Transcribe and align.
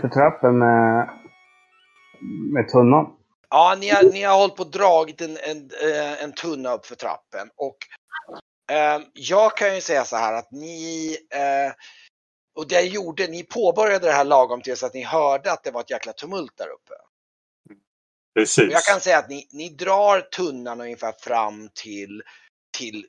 För 0.00 0.08
trappen 0.08 0.58
med, 0.58 1.10
med 2.52 2.68
tunnan. 2.68 3.16
Ja, 3.50 3.76
ni 3.80 3.88
har, 3.88 4.02
ni 4.02 4.22
har 4.22 4.36
hållit 4.36 4.56
på 4.56 4.62
och 4.62 4.70
dragit 4.70 5.20
en, 5.20 5.36
en, 5.36 5.70
eh, 5.84 6.22
en 6.22 6.32
tunna 6.32 6.72
upp 6.72 6.86
för 6.86 6.94
trappen 6.94 7.50
och 7.56 7.76
eh, 8.72 9.00
jag 9.12 9.56
kan 9.56 9.74
ju 9.74 9.80
säga 9.80 10.04
så 10.04 10.16
här 10.16 10.32
att 10.32 10.52
ni 10.52 11.16
eh, 11.30 11.72
och 12.54 12.68
det 12.68 12.80
gjorde, 12.80 13.26
ni 13.26 13.42
påbörjade 13.42 14.06
det 14.06 14.12
här 14.12 14.24
lagom 14.24 14.60
till 14.60 14.76
så 14.76 14.86
att 14.86 14.94
ni 14.94 15.02
hörde 15.02 15.52
att 15.52 15.64
det 15.64 15.70
var 15.70 15.80
ett 15.80 15.90
jäkla 15.90 16.12
tumult 16.12 16.56
där 16.56 16.68
uppe. 16.68 16.94
Precis. 18.34 18.66
Och 18.66 18.72
jag 18.72 18.82
kan 18.82 19.00
säga 19.00 19.18
att 19.18 19.28
ni, 19.28 19.48
ni 19.52 19.68
drar 19.68 20.20
tunnan 20.20 20.80
ungefär 20.80 21.14
fram 21.18 21.68
till, 21.74 22.22
till 22.78 23.06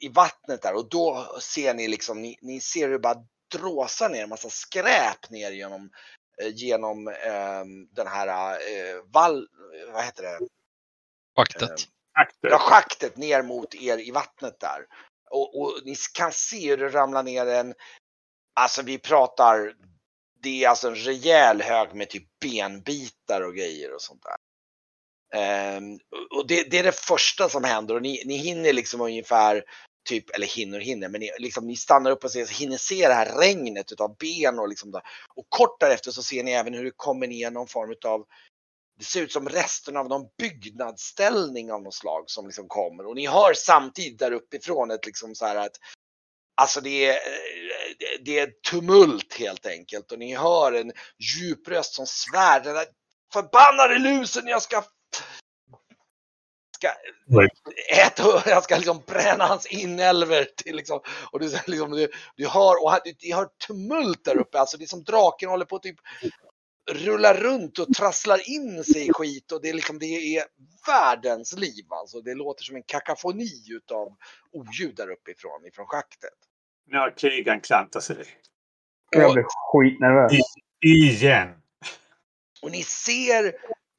i 0.00 0.08
vattnet 0.08 0.62
där 0.62 0.74
och 0.74 0.88
då 0.88 1.26
ser 1.40 1.74
ni 1.74 1.88
liksom, 1.88 2.22
ni, 2.22 2.38
ni 2.42 2.60
ser 2.60 2.86
hur 2.86 2.92
det 2.92 2.98
bara 2.98 3.24
dråsar 3.52 4.08
ner 4.08 4.22
en 4.22 4.28
massa 4.28 4.48
skräp 4.50 5.30
ner 5.30 5.50
genom, 5.50 5.90
genom 6.48 7.08
eh, 7.08 7.64
den 7.90 8.06
här 8.06 8.52
eh, 8.52 9.02
vall, 9.12 9.48
vad 9.92 10.04
heter 10.04 10.22
det? 10.22 10.38
Schaktet. 11.36 11.70
Akter. 12.12 12.50
Ja, 12.50 12.58
schaktet 12.58 13.16
ner 13.16 13.42
mot 13.42 13.74
er 13.74 13.98
i 13.98 14.10
vattnet 14.10 14.60
där. 14.60 14.86
Och, 15.30 15.60
och 15.60 15.80
ni 15.84 15.94
kan 16.14 16.32
se 16.32 16.68
hur 16.68 16.76
det 16.76 16.88
ramlar 16.88 17.22
ner 17.22 17.46
en, 17.46 17.74
alltså 18.54 18.82
vi 18.82 18.98
pratar, 18.98 19.74
det 20.42 20.64
är 20.64 20.68
alltså 20.68 20.88
en 20.88 20.94
rejäl 20.94 21.62
hög 21.62 21.94
med 21.94 22.10
typ 22.10 22.24
benbitar 22.40 23.40
och 23.40 23.54
grejer 23.54 23.94
och 23.94 24.02
sånt 24.02 24.22
där. 24.22 24.36
Ehm, 25.34 25.98
och 26.30 26.46
det, 26.46 26.70
det 26.70 26.78
är 26.78 26.82
det 26.82 27.00
första 27.00 27.48
som 27.48 27.64
händer 27.64 27.94
och 27.94 28.02
ni, 28.02 28.22
ni 28.26 28.36
hinner 28.36 28.72
liksom 28.72 29.00
ungefär, 29.00 29.64
typ, 30.08 30.30
eller 30.30 30.46
hinner 30.46 30.78
och 30.78 30.84
hinner, 30.84 31.08
men 31.08 31.20
ni, 31.20 31.30
liksom, 31.38 31.66
ni 31.66 31.76
stannar 31.76 32.10
upp 32.10 32.24
och 32.24 32.30
ser, 32.30 32.46
hinner 32.46 32.76
se 32.76 33.08
det 33.08 33.14
här 33.14 33.38
regnet 33.38 33.92
utav 33.92 34.16
ben 34.16 34.58
och 34.58 34.68
liksom 34.68 34.90
där. 34.90 35.02
Och 35.34 35.46
kort 35.48 35.80
därefter 35.80 36.10
så 36.10 36.22
ser 36.22 36.44
ni 36.44 36.52
även 36.52 36.74
hur 36.74 36.84
det 36.84 36.92
kommer 36.96 37.26
ner 37.26 37.50
någon 37.50 37.66
form 37.66 37.90
utav 37.90 38.26
det 38.98 39.04
ser 39.06 39.22
ut 39.22 39.32
som 39.32 39.48
resten 39.48 39.96
av 39.96 40.08
någon 40.08 40.26
byggnadsställning 40.38 41.72
av 41.72 41.82
något 41.82 41.94
slag 41.94 42.24
som 42.26 42.46
liksom 42.46 42.68
kommer 42.68 43.06
och 43.06 43.14
ni 43.14 43.26
hör 43.26 43.54
samtidigt 43.54 44.18
där 44.18 44.32
uppifrån 44.32 44.90
ett 44.90 45.06
liksom 45.06 45.34
så 45.34 45.46
här 45.46 45.56
att 45.56 45.76
Alltså 46.54 46.80
det 46.80 47.06
är, 47.06 47.12
eh, 47.12 48.22
det 48.24 48.38
är 48.38 48.50
tumult 48.70 49.34
helt 49.38 49.66
enkelt 49.66 50.12
och 50.12 50.18
ni 50.18 50.36
hör 50.36 50.72
en 50.72 50.92
djup 51.18 51.68
röst 51.68 51.94
som 51.94 52.06
svär 52.06 52.60
den 52.60 52.74
där 52.74 52.86
förbannade 53.32 53.98
lusen 53.98 54.46
jag 54.46 54.62
ska 54.62 54.84
ska 56.80 56.88
Right. 57.40 57.52
äta, 58.06 58.22
jag 58.50 58.64
ska 58.64 58.76
liksom 58.76 59.02
bränna 59.06 59.46
hans 59.46 59.66
inälvor 59.66 60.44
till 60.56 60.76
liksom, 60.76 61.00
och 61.32 61.40
du, 61.40 61.50
liksom, 61.66 61.90
du, 61.90 62.08
du 62.36 62.48
hör, 62.48 62.82
och 62.82 62.90
han- 62.90 63.00
du, 63.04 63.12
du 63.18 63.34
hör 63.34 63.48
tumult 63.66 64.24
där 64.24 64.36
uppe, 64.36 64.58
alltså 64.58 64.76
det 64.76 64.84
är 64.84 64.86
som 64.86 65.04
draken 65.04 65.48
håller 65.48 65.64
på 65.64 65.76
att 65.76 65.82
typ 65.82 65.96
rulla 66.90 67.34
runt 67.34 67.78
och 67.78 67.94
trasslar 67.94 68.50
in 68.50 68.84
sig 68.84 69.08
i 69.08 69.12
skit 69.12 69.52
och 69.52 69.62
det 69.62 69.68
är 69.68 69.74
liksom, 69.74 69.98
det 69.98 70.06
är 70.36 70.44
världens 70.86 71.52
liv 71.58 71.84
alltså. 71.88 72.20
Det 72.20 72.34
låter 72.34 72.64
som 72.64 72.76
en 72.76 72.82
kakafoni 72.82 73.64
utav 73.70 74.16
oljud 74.52 74.96
där 74.96 75.10
uppifrån, 75.10 75.66
ifrån 75.66 75.86
schaktet. 75.86 76.34
Nu 76.86 76.98
har 76.98 77.16
krigaren 77.16 77.60
klantat 77.60 78.02
sig. 78.02 78.16
Jag 79.10 79.32
blir 79.32 79.44
skitnervös. 79.72 80.32
Igen. 80.86 81.48
Och 82.62 82.70
ni 82.70 82.82
ser, 82.82 83.54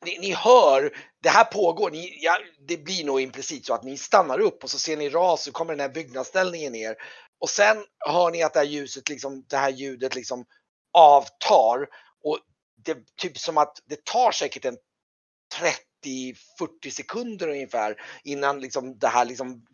ni, 0.05 0.17
ni 0.19 0.33
hör, 0.33 0.97
det 1.23 1.29
här 1.29 1.43
pågår, 1.43 1.91
ni, 1.91 2.19
ja, 2.21 2.37
det 2.67 2.77
blir 2.77 3.05
nog 3.05 3.21
implicit 3.21 3.65
så 3.65 3.73
att 3.73 3.83
ni 3.83 3.97
stannar 3.97 4.39
upp 4.39 4.63
och 4.63 4.69
så 4.69 4.79
ser 4.79 4.97
ni 4.97 5.09
ras 5.09 5.43
så 5.43 5.51
kommer 5.51 5.73
den 5.73 5.79
här 5.79 5.89
byggnadsställningen 5.89 6.73
ner. 6.73 6.95
Och 7.39 7.49
sen 7.49 7.85
hör 7.99 8.31
ni 8.31 8.43
att 8.43 8.53
det 8.53 8.59
här 8.59 8.67
ljuset, 8.67 9.09
liksom, 9.09 9.45
det 9.49 9.57
här 9.57 9.69
ljudet 9.69 10.15
liksom 10.15 10.45
avtar. 10.93 11.87
Och 12.23 12.39
det 12.85 12.91
är 12.91 13.03
typ 13.17 13.37
som 13.37 13.57
att 13.57 13.77
det 13.85 14.05
tar 14.05 14.31
säkert 14.31 14.65
en 14.65 14.77
30-40 16.05 16.89
sekunder 16.91 17.47
ungefär 17.47 17.95
innan 18.23 18.59
liksom 18.59 18.99
det 18.99 19.07
här 19.07 19.25
liksom 19.25 19.65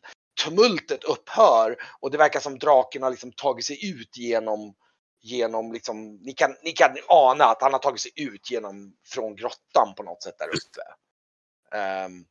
tumultet 0.43 1.03
upphör. 1.03 1.75
Och 1.99 2.11
det 2.11 2.17
verkar 2.17 2.39
som 2.39 2.59
draken 2.59 3.03
har 3.03 3.11
liksom 3.11 3.31
tagit 3.31 3.65
sig 3.65 3.89
ut 3.91 4.17
genom 4.17 4.75
genom 5.21 5.73
liksom, 5.73 6.15
ni 6.15 6.33
kan, 6.33 6.55
ni 6.63 6.71
kan 6.71 6.97
ana 7.07 7.45
att 7.45 7.61
han 7.61 7.73
har 7.73 7.79
tagit 7.79 8.01
sig 8.01 8.11
ut 8.15 8.51
genom, 8.51 8.93
från 9.05 9.35
grottan 9.35 9.93
på 9.97 10.03
något 10.03 10.23
sätt 10.23 10.37
där 10.37 10.47
uppe. 10.47 10.81
Um, 11.71 12.25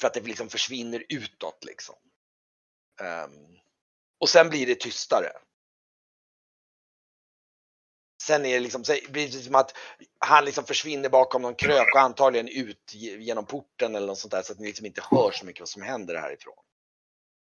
för 0.00 0.06
att 0.06 0.14
det 0.14 0.20
liksom 0.20 0.48
försvinner 0.48 1.04
utåt 1.08 1.64
liksom. 1.64 1.94
Um, 3.00 3.58
och 4.20 4.28
sen 4.28 4.50
blir 4.50 4.66
det 4.66 4.80
tystare. 4.80 5.32
Sen 8.22 8.44
är 8.44 8.54
det 8.54 8.60
liksom, 8.60 8.84
så 8.84 8.96
blir 9.08 9.26
det 9.26 9.32
som 9.32 9.54
att 9.54 9.76
han 10.18 10.44
liksom 10.44 10.64
försvinner 10.64 11.08
bakom 11.08 11.42
någon 11.42 11.54
krök 11.54 11.94
och 11.94 12.00
antagligen 12.00 12.48
ut 12.48 12.94
genom 12.94 13.46
porten 13.46 13.94
eller 13.94 14.06
något 14.06 14.18
sånt 14.18 14.32
där 14.32 14.42
så 14.42 14.52
att 14.52 14.58
ni 14.58 14.66
liksom 14.66 14.86
inte 14.86 15.02
hör 15.10 15.30
så 15.30 15.46
mycket 15.46 15.60
vad 15.60 15.68
som 15.68 15.82
händer 15.82 16.14
härifrån. 16.14 16.64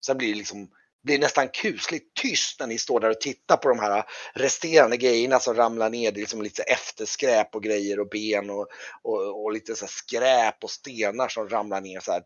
Sen 0.05 0.17
blir 0.17 0.31
det 0.31 0.37
liksom 0.37 0.71
blir 1.03 1.19
nästan 1.19 1.49
kusligt 1.49 2.13
tyst 2.21 2.59
när 2.59 2.67
ni 2.67 2.77
står 2.77 2.99
där 2.99 3.09
och 3.09 3.21
tittar 3.21 3.57
på 3.57 3.69
de 3.69 3.79
här 3.79 4.03
resterande 4.33 4.97
grejerna 4.97 5.39
som 5.39 5.55
ramlar 5.55 5.89
ner. 5.89 6.11
Det 6.11 6.19
är 6.19 6.21
liksom 6.21 6.41
lite 6.41 6.63
efterskräp 6.63 7.55
och 7.55 7.63
grejer 7.63 7.99
och 7.99 8.09
ben 8.09 8.49
och, 8.49 8.67
och, 9.01 9.43
och 9.43 9.51
lite 9.51 9.75
så 9.75 9.85
här 9.85 9.91
skräp 9.91 10.63
och 10.63 10.71
stenar 10.71 11.27
som 11.27 11.49
ramlar 11.49 11.81
ner 11.81 11.99
så 11.99 12.11
här 12.11 12.23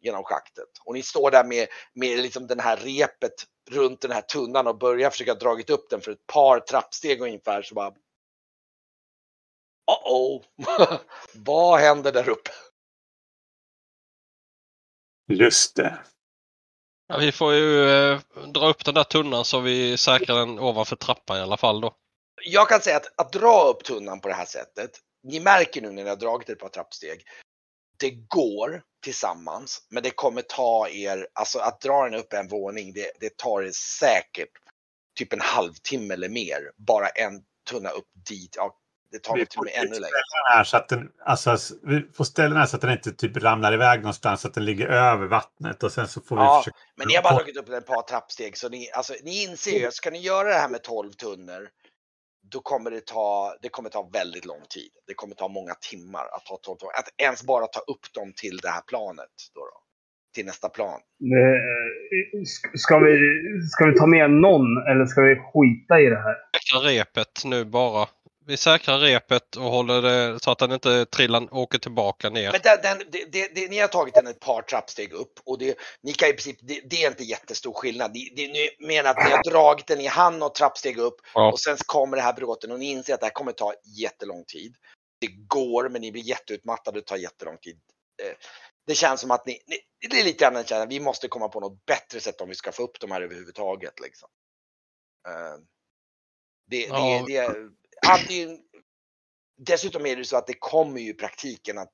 genom 0.00 0.24
schaktet. 0.24 0.68
Och 0.84 0.94
ni 0.94 1.02
står 1.02 1.30
där 1.30 1.44
med, 1.44 1.68
med 1.94 2.18
liksom 2.18 2.46
den 2.46 2.60
här 2.60 2.76
repet 2.76 3.32
runt 3.70 4.00
den 4.00 4.10
här 4.10 4.20
tunnan 4.20 4.66
och 4.66 4.78
börjar 4.78 5.10
försöka 5.10 5.34
dragit 5.34 5.70
upp 5.70 5.90
den 5.90 6.00
för 6.00 6.12
ett 6.12 6.26
par 6.26 6.60
trappsteg 6.60 7.20
ungefär 7.20 7.62
så 7.62 7.74
bara 7.74 7.92
Uh-oh! 9.90 10.44
Vad 11.34 11.80
händer 11.80 12.12
där 12.12 12.28
uppe? 12.28 12.50
Just 15.28 15.76
det. 15.76 15.98
Ja, 17.08 17.18
vi 17.18 17.32
får 17.32 17.54
ju 17.54 17.88
eh, 17.88 18.20
dra 18.54 18.68
upp 18.68 18.84
den 18.84 18.94
där 18.94 19.04
tunnan 19.04 19.44
så 19.44 19.60
vi 19.60 19.96
säkrar 19.96 20.36
den 20.36 20.58
ovanför 20.58 20.96
trappan 20.96 21.38
i 21.38 21.40
alla 21.40 21.56
fall 21.56 21.80
då. 21.80 21.94
jag 22.44 22.68
kan 22.68 22.80
säga 22.80 22.96
att, 22.96 23.20
att 23.20 23.32
dra 23.32 23.62
upp 23.62 23.84
tunnan 23.84 24.20
på 24.20 24.28
det 24.28 24.34
här 24.34 24.46
sättet, 24.46 24.90
ni 25.22 25.40
märker 25.40 25.82
nu 25.82 25.90
när 25.90 26.02
ni 26.02 26.08
har 26.08 26.16
dragit 26.16 26.48
ett 26.48 26.58
par 26.58 26.68
trappsteg, 26.68 27.24
det 27.98 28.10
går 28.10 28.82
tillsammans, 29.04 29.86
men 29.90 30.02
det 30.02 30.10
kommer 30.10 30.42
ta 30.42 30.88
er, 30.88 31.28
alltså 31.32 31.58
att 31.58 31.80
dra 31.80 32.04
den 32.04 32.14
upp 32.14 32.32
en 32.32 32.48
våning, 32.48 32.92
det, 32.92 33.12
det 33.20 33.36
tar 33.36 33.62
er 33.62 33.70
säkert 33.72 34.50
typ 35.18 35.32
en 35.32 35.40
halvtimme 35.40 36.14
eller 36.14 36.28
mer, 36.28 36.72
bara 36.76 37.08
en 37.08 37.42
tunna 37.70 37.90
upp 37.90 38.08
dit. 38.28 38.54
Ja, 38.56 38.78
det 39.10 39.18
tar 39.18 39.36
väl 39.36 39.46
till 39.46 39.58
och 39.58 39.64
med 39.64 39.74
ännu 39.74 39.86
längre. 39.90 39.98
ställa 39.98 40.48
den 40.48 40.56
här 40.56 40.64
så 40.64 40.76
att 40.76 40.88
den, 40.88 41.08
alltså, 41.24 41.56
vi 41.82 42.02
får 42.16 42.24
ställa 42.24 42.48
den 42.48 42.58
här 42.58 42.66
så 42.66 42.76
att 42.76 42.82
den 42.82 42.90
inte 42.92 43.12
typ 43.12 43.36
ramlar 43.36 43.72
iväg 43.74 44.00
någonstans, 44.00 44.40
så 44.40 44.48
att 44.48 44.54
den 44.54 44.64
ligger 44.64 44.86
över 44.88 45.26
vattnet 45.26 45.82
och 45.82 45.92
sen 45.92 46.08
så 46.08 46.20
får 46.20 46.36
vi 46.36 46.42
Ja, 46.42 46.60
försöka... 46.60 46.78
Men 46.96 47.08
ni 47.08 47.14
har 47.14 47.22
bara 47.22 47.34
dragit 47.34 47.56
upp 47.56 47.68
ett 47.68 47.86
par 47.86 48.02
trappsteg, 48.02 48.56
så 48.56 48.68
ni, 48.68 48.90
alltså, 48.90 49.14
ni 49.22 49.42
inser 49.42 49.78
ju 49.78 49.86
att 49.86 49.94
ska 49.94 50.10
ni 50.10 50.18
göra 50.20 50.48
det 50.48 50.54
här 50.54 50.68
med 50.68 50.82
12 50.82 51.12
tunnor, 51.12 51.68
då 52.52 52.60
kommer 52.60 52.90
det 52.90 53.06
ta, 53.06 53.56
det 53.62 53.68
kommer 53.68 53.90
ta 53.90 54.08
väldigt 54.12 54.44
lång 54.44 54.62
tid. 54.70 54.90
Det 55.06 55.14
kommer 55.14 55.34
ta 55.34 55.48
många 55.48 55.74
timmar 55.90 56.24
att 56.32 56.44
ta 56.46 56.56
12 56.62 56.76
tunnor. 56.78 56.92
Att 56.98 57.08
ens 57.22 57.42
bara 57.42 57.66
ta 57.66 57.80
upp 57.80 58.12
dem 58.14 58.32
till 58.36 58.56
det 58.56 58.68
här 58.68 58.80
planet. 58.80 59.28
Då 59.54 59.60
då, 59.60 59.80
till 60.34 60.46
nästa 60.46 60.68
plan. 60.68 61.00
Eh, 61.22 62.38
sk- 62.38 62.76
Ska 62.76 62.98
vi, 62.98 63.18
ska 63.72 63.86
vi 63.86 63.98
ta 63.98 64.06
med 64.06 64.30
någon 64.30 64.86
eller 64.90 65.06
ska 65.06 65.20
vi 65.20 65.34
skita 65.34 66.00
i 66.00 66.06
det 66.06 66.22
här? 66.22 66.36
Säkra 66.70 66.90
repet 66.90 67.44
nu 67.44 67.64
bara. 67.64 68.08
Vi 68.48 68.56
säkrar 68.56 68.98
repet 68.98 69.56
och 69.56 69.62
håller 69.64 70.02
det 70.02 70.40
så 70.42 70.50
att 70.50 70.58
den 70.58 70.72
inte 70.72 71.06
trillar, 71.06 71.54
åker 71.54 71.78
tillbaka 71.78 72.30
ner. 72.30 72.52
Men 72.52 72.60
den, 72.64 72.78
den, 72.82 73.10
det, 73.10 73.24
det, 73.32 73.54
det, 73.54 73.68
ni 73.70 73.78
har 73.78 73.88
tagit 73.88 74.14
den 74.14 74.26
ett 74.26 74.40
par 74.40 74.62
trappsteg 74.62 75.12
upp 75.12 75.40
och 75.44 75.58
det, 75.58 75.78
ni 76.02 76.12
kan 76.12 76.28
i 76.28 76.32
princip, 76.32 76.58
det, 76.62 76.80
det 76.90 77.02
är 77.04 77.08
inte 77.10 77.24
jättestor 77.24 77.72
skillnad. 77.72 78.12
Ni, 78.14 78.32
det, 78.36 78.48
ni 78.48 78.86
menar 78.86 79.10
att 79.10 79.16
ni 79.24 79.30
har 79.30 79.42
dragit 79.50 79.86
den 79.86 80.00
i 80.00 80.06
hand 80.06 80.42
och 80.42 80.54
trappsteg 80.54 80.98
upp 80.98 81.16
Ja. 81.34 81.52
och 81.52 81.60
sen 81.60 81.76
kommer 81.86 82.16
det 82.16 82.22
här 82.22 82.32
bråten 82.32 82.72
och 82.72 82.78
ni 82.78 82.90
inser 82.90 83.14
att 83.14 83.20
det 83.20 83.26
här 83.26 83.32
kommer 83.32 83.52
ta 83.52 83.72
jättelång 84.00 84.44
tid. 84.44 84.76
Det 85.20 85.26
går 85.26 85.88
men 85.88 86.00
ni 86.00 86.12
blir 86.12 86.22
jätteutmattade, 86.22 86.98
det 87.00 87.04
tar 87.06 87.16
jättelång 87.16 87.58
tid. 87.58 87.80
Eh, 88.22 88.36
Det 88.86 88.94
känns 88.94 89.20
som 89.20 89.30
att 89.30 89.46
ni, 89.46 89.52
ni 89.66 89.78
det 90.10 90.20
är 90.20 90.24
lite 90.24 90.44
grann 90.44 90.56
en 90.56 90.64
känsla, 90.64 90.86
vi 90.86 91.00
måste 91.00 91.28
komma 91.28 91.48
på 91.48 91.60
något 91.60 91.86
bättre 91.86 92.20
sätt 92.20 92.40
om 92.40 92.48
vi 92.48 92.54
ska 92.54 92.72
få 92.72 92.82
upp 92.82 93.00
de 93.00 93.10
här 93.10 93.20
överhuvudtaget. 93.20 94.00
Liksom. 94.00 94.28
Eh, 95.28 95.58
Det, 96.70 96.86
Ja. 96.86 97.24
det, 97.26 97.32
det, 97.34 97.70
antingen, 98.12 98.58
dessutom 99.58 100.06
är 100.06 100.16
det 100.16 100.24
så 100.24 100.36
att 100.36 100.46
det 100.46 100.58
kommer 100.58 101.00
ju 101.00 101.10
i 101.10 101.14
praktiken 101.14 101.78
att 101.78 101.92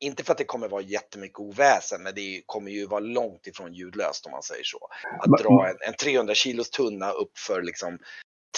inte 0.00 0.24
för 0.24 0.32
att 0.32 0.38
det 0.38 0.44
kommer 0.44 0.68
vara 0.68 0.82
jättemycket 0.82 1.38
oväsen, 1.38 2.02
men 2.02 2.14
det 2.14 2.42
kommer 2.46 2.70
ju 2.70 2.86
vara 2.86 3.00
långt 3.00 3.46
ifrån 3.46 3.74
ljudlöst 3.74 4.26
om 4.26 4.32
man 4.32 4.42
säger 4.42 4.64
så. 4.64 4.78
Att 5.20 5.42
dra 5.42 5.68
en, 5.68 5.76
en 5.88 5.94
300 5.94 6.34
kilos 6.34 6.70
tunna 6.70 7.10
upp 7.10 7.38
för 7.46 7.62
liksom 7.62 7.98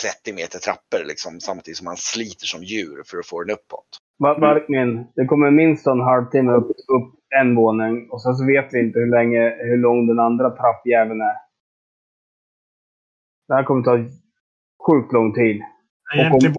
30 0.03 0.33
meter 0.33 0.59
trappor 0.59 1.05
liksom, 1.07 1.41
samtidigt 1.41 1.77
som 1.77 1.85
man 1.85 1.97
sliter 1.97 2.47
som 2.47 2.63
djur 2.63 3.03
för 3.07 3.19
att 3.19 3.27
få 3.27 3.43
den 3.43 3.57
uppåt. 3.57 3.89
Varken, 4.19 5.07
det 5.17 5.25
kommer 5.27 5.51
minst 5.51 5.87
en 5.87 6.01
halvtimme 6.01 6.53
upp, 6.53 6.71
upp 6.71 7.15
en 7.41 7.55
våning 7.55 8.11
och 8.11 8.23
sen 8.23 8.35
så 8.35 8.47
vet 8.47 8.69
vi 8.73 8.79
inte 8.81 8.99
hur 8.99 9.11
länge, 9.11 9.43
hur 9.69 9.77
lång 9.77 10.07
den 10.07 10.19
andra 10.19 10.51
trappjäveln 10.51 11.21
är. 11.21 11.37
Det 13.49 13.55
här 13.55 13.65
kommer 13.65 13.83
ta 13.83 13.97
sjukt 14.87 15.13
lång 15.13 15.35
tid. 15.35 15.63
Egentligen 16.15 16.55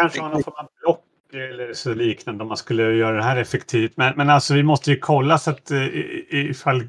kanske 0.00 0.20
ha 0.20 0.28
någon 0.28 0.42
form 0.42 0.54
av 0.56 0.68
block 0.82 1.04
eller 1.34 1.72
så 1.72 1.94
liknande 1.94 2.42
om 2.42 2.48
man 2.48 2.56
skulle 2.56 2.82
göra 2.82 3.16
det 3.16 3.22
här 3.22 3.36
effektivt. 3.36 3.96
Men, 3.96 4.14
men 4.16 4.30
alltså 4.30 4.54
vi 4.54 4.62
måste 4.62 4.90
ju 4.90 4.98
kolla 4.98 5.38
så 5.38 5.50
att 5.50 5.70
eh, 5.70 5.82
i- 5.86 6.26
ifall 6.50 6.88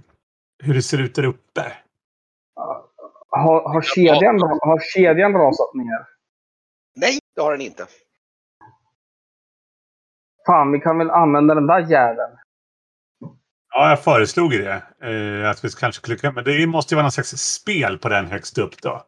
hur 0.64 0.74
det 0.74 0.82
ser 0.82 0.98
ut 1.02 1.16
där 1.16 1.26
uppe. 1.26 1.74
Har, 3.30 3.74
har, 3.74 3.82
kedjan, 3.82 4.40
har 4.42 4.80
kedjan 4.94 5.34
rasat 5.34 5.74
ner? 5.74 6.06
Nej, 6.96 7.20
det 7.36 7.42
har 7.42 7.52
den 7.52 7.62
inte. 7.62 7.86
Fan, 10.46 10.72
vi 10.72 10.80
kan 10.80 10.98
väl 10.98 11.10
använda 11.10 11.56
den 11.56 11.68
där 11.68 11.80
jäveln. 11.80 12.38
Ja, 13.74 13.90
jag 13.90 14.04
föreslog 14.04 14.52
det. 14.52 14.84
Eh, 15.02 15.50
att 15.50 15.66
vi 15.66 15.70
kanske 15.70 16.02
skulle 16.16 16.32
men 16.32 16.44
det 16.44 16.68
måste 16.68 16.94
ju 16.94 16.96
vara 16.96 17.04
någon 17.04 17.12
slags 17.12 17.30
spel 17.30 17.98
på 17.98 18.10
den 18.10 18.26
högst 18.26 18.58
upp 18.58 18.82
då. 18.82 19.06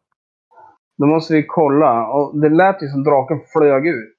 Då 0.98 1.06
måste 1.06 1.34
vi 1.34 1.46
kolla. 1.48 2.08
Och 2.08 2.42
det 2.42 2.50
lät 2.50 2.84
ju 2.84 2.88
som 2.88 3.04
draken 3.04 3.40
flög 3.54 3.88
ut. 3.88 4.18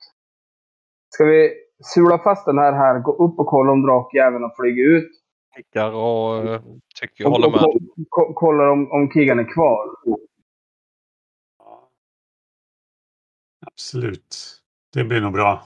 Ska 1.15 1.25
vi 1.25 1.53
sula 1.85 2.19
fast 2.19 2.47
den 2.47 2.59
här 2.59 2.73
här, 2.73 2.99
gå 2.99 3.12
upp 3.12 3.38
och 3.38 3.47
kolla 3.47 3.73
om 3.73 3.82
drakjäveln 3.82 4.43
har 4.43 4.55
flugit 4.56 4.87
ut? 4.87 5.11
Nickar 5.56 5.93
och 5.93 6.37
eh, 6.49 6.62
tycker 7.00 7.25
jag 7.25 7.26
Och, 7.26 7.32
håller 7.32 7.47
och, 7.47 7.53
med. 7.53 7.61
ko- 7.61 8.05
ko- 8.09 8.35
kollar 8.35 8.67
om, 8.69 8.93
om 8.93 9.09
krigan 9.11 9.38
är 9.38 9.55
kvar. 9.55 9.87
Absolut. 13.67 14.37
Det 14.94 15.05
blir 15.05 15.20
nog 15.20 15.32
bra. 15.32 15.62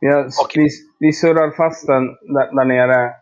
Ja, 0.00 0.28
Okej. 0.44 0.62
vi, 0.64 0.68
vi 1.06 1.12
surrar 1.12 1.50
fast 1.50 1.86
den 1.86 2.06
där, 2.06 2.52
där 2.56 2.64
nere. 2.64 3.14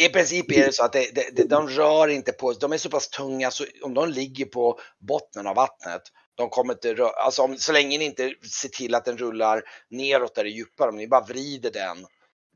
I 0.00 0.08
princip 0.08 0.52
är 0.52 0.66
det 0.66 0.72
så 0.72 0.84
att 0.84 0.92
det, 0.92 1.14
det, 1.14 1.36
det, 1.36 1.44
de 1.44 1.68
rör 1.68 2.08
inte 2.08 2.32
på 2.32 2.52
De 2.52 2.72
är 2.72 2.78
så 2.78 2.90
pass 2.90 3.08
tunga 3.08 3.50
så 3.50 3.64
om 3.82 3.94
de 3.94 4.08
ligger 4.08 4.44
på 4.44 4.80
botten 4.98 5.46
av 5.46 5.56
vattnet, 5.56 6.02
de 6.34 6.48
kommer 6.48 6.72
inte 6.72 6.94
rö- 6.94 7.12
alltså 7.16 7.42
om, 7.42 7.56
så 7.56 7.72
länge 7.72 7.98
ni 7.98 8.04
inte 8.04 8.34
ser 8.60 8.68
till 8.68 8.94
att 8.94 9.04
den 9.04 9.18
rullar 9.18 9.62
neråt 9.90 10.34
där 10.34 10.44
det 10.44 10.50
är 10.50 10.52
djupare, 10.52 10.88
om 10.88 10.96
ni 10.96 11.08
bara 11.08 11.24
vrider 11.24 11.70
den. 11.70 12.06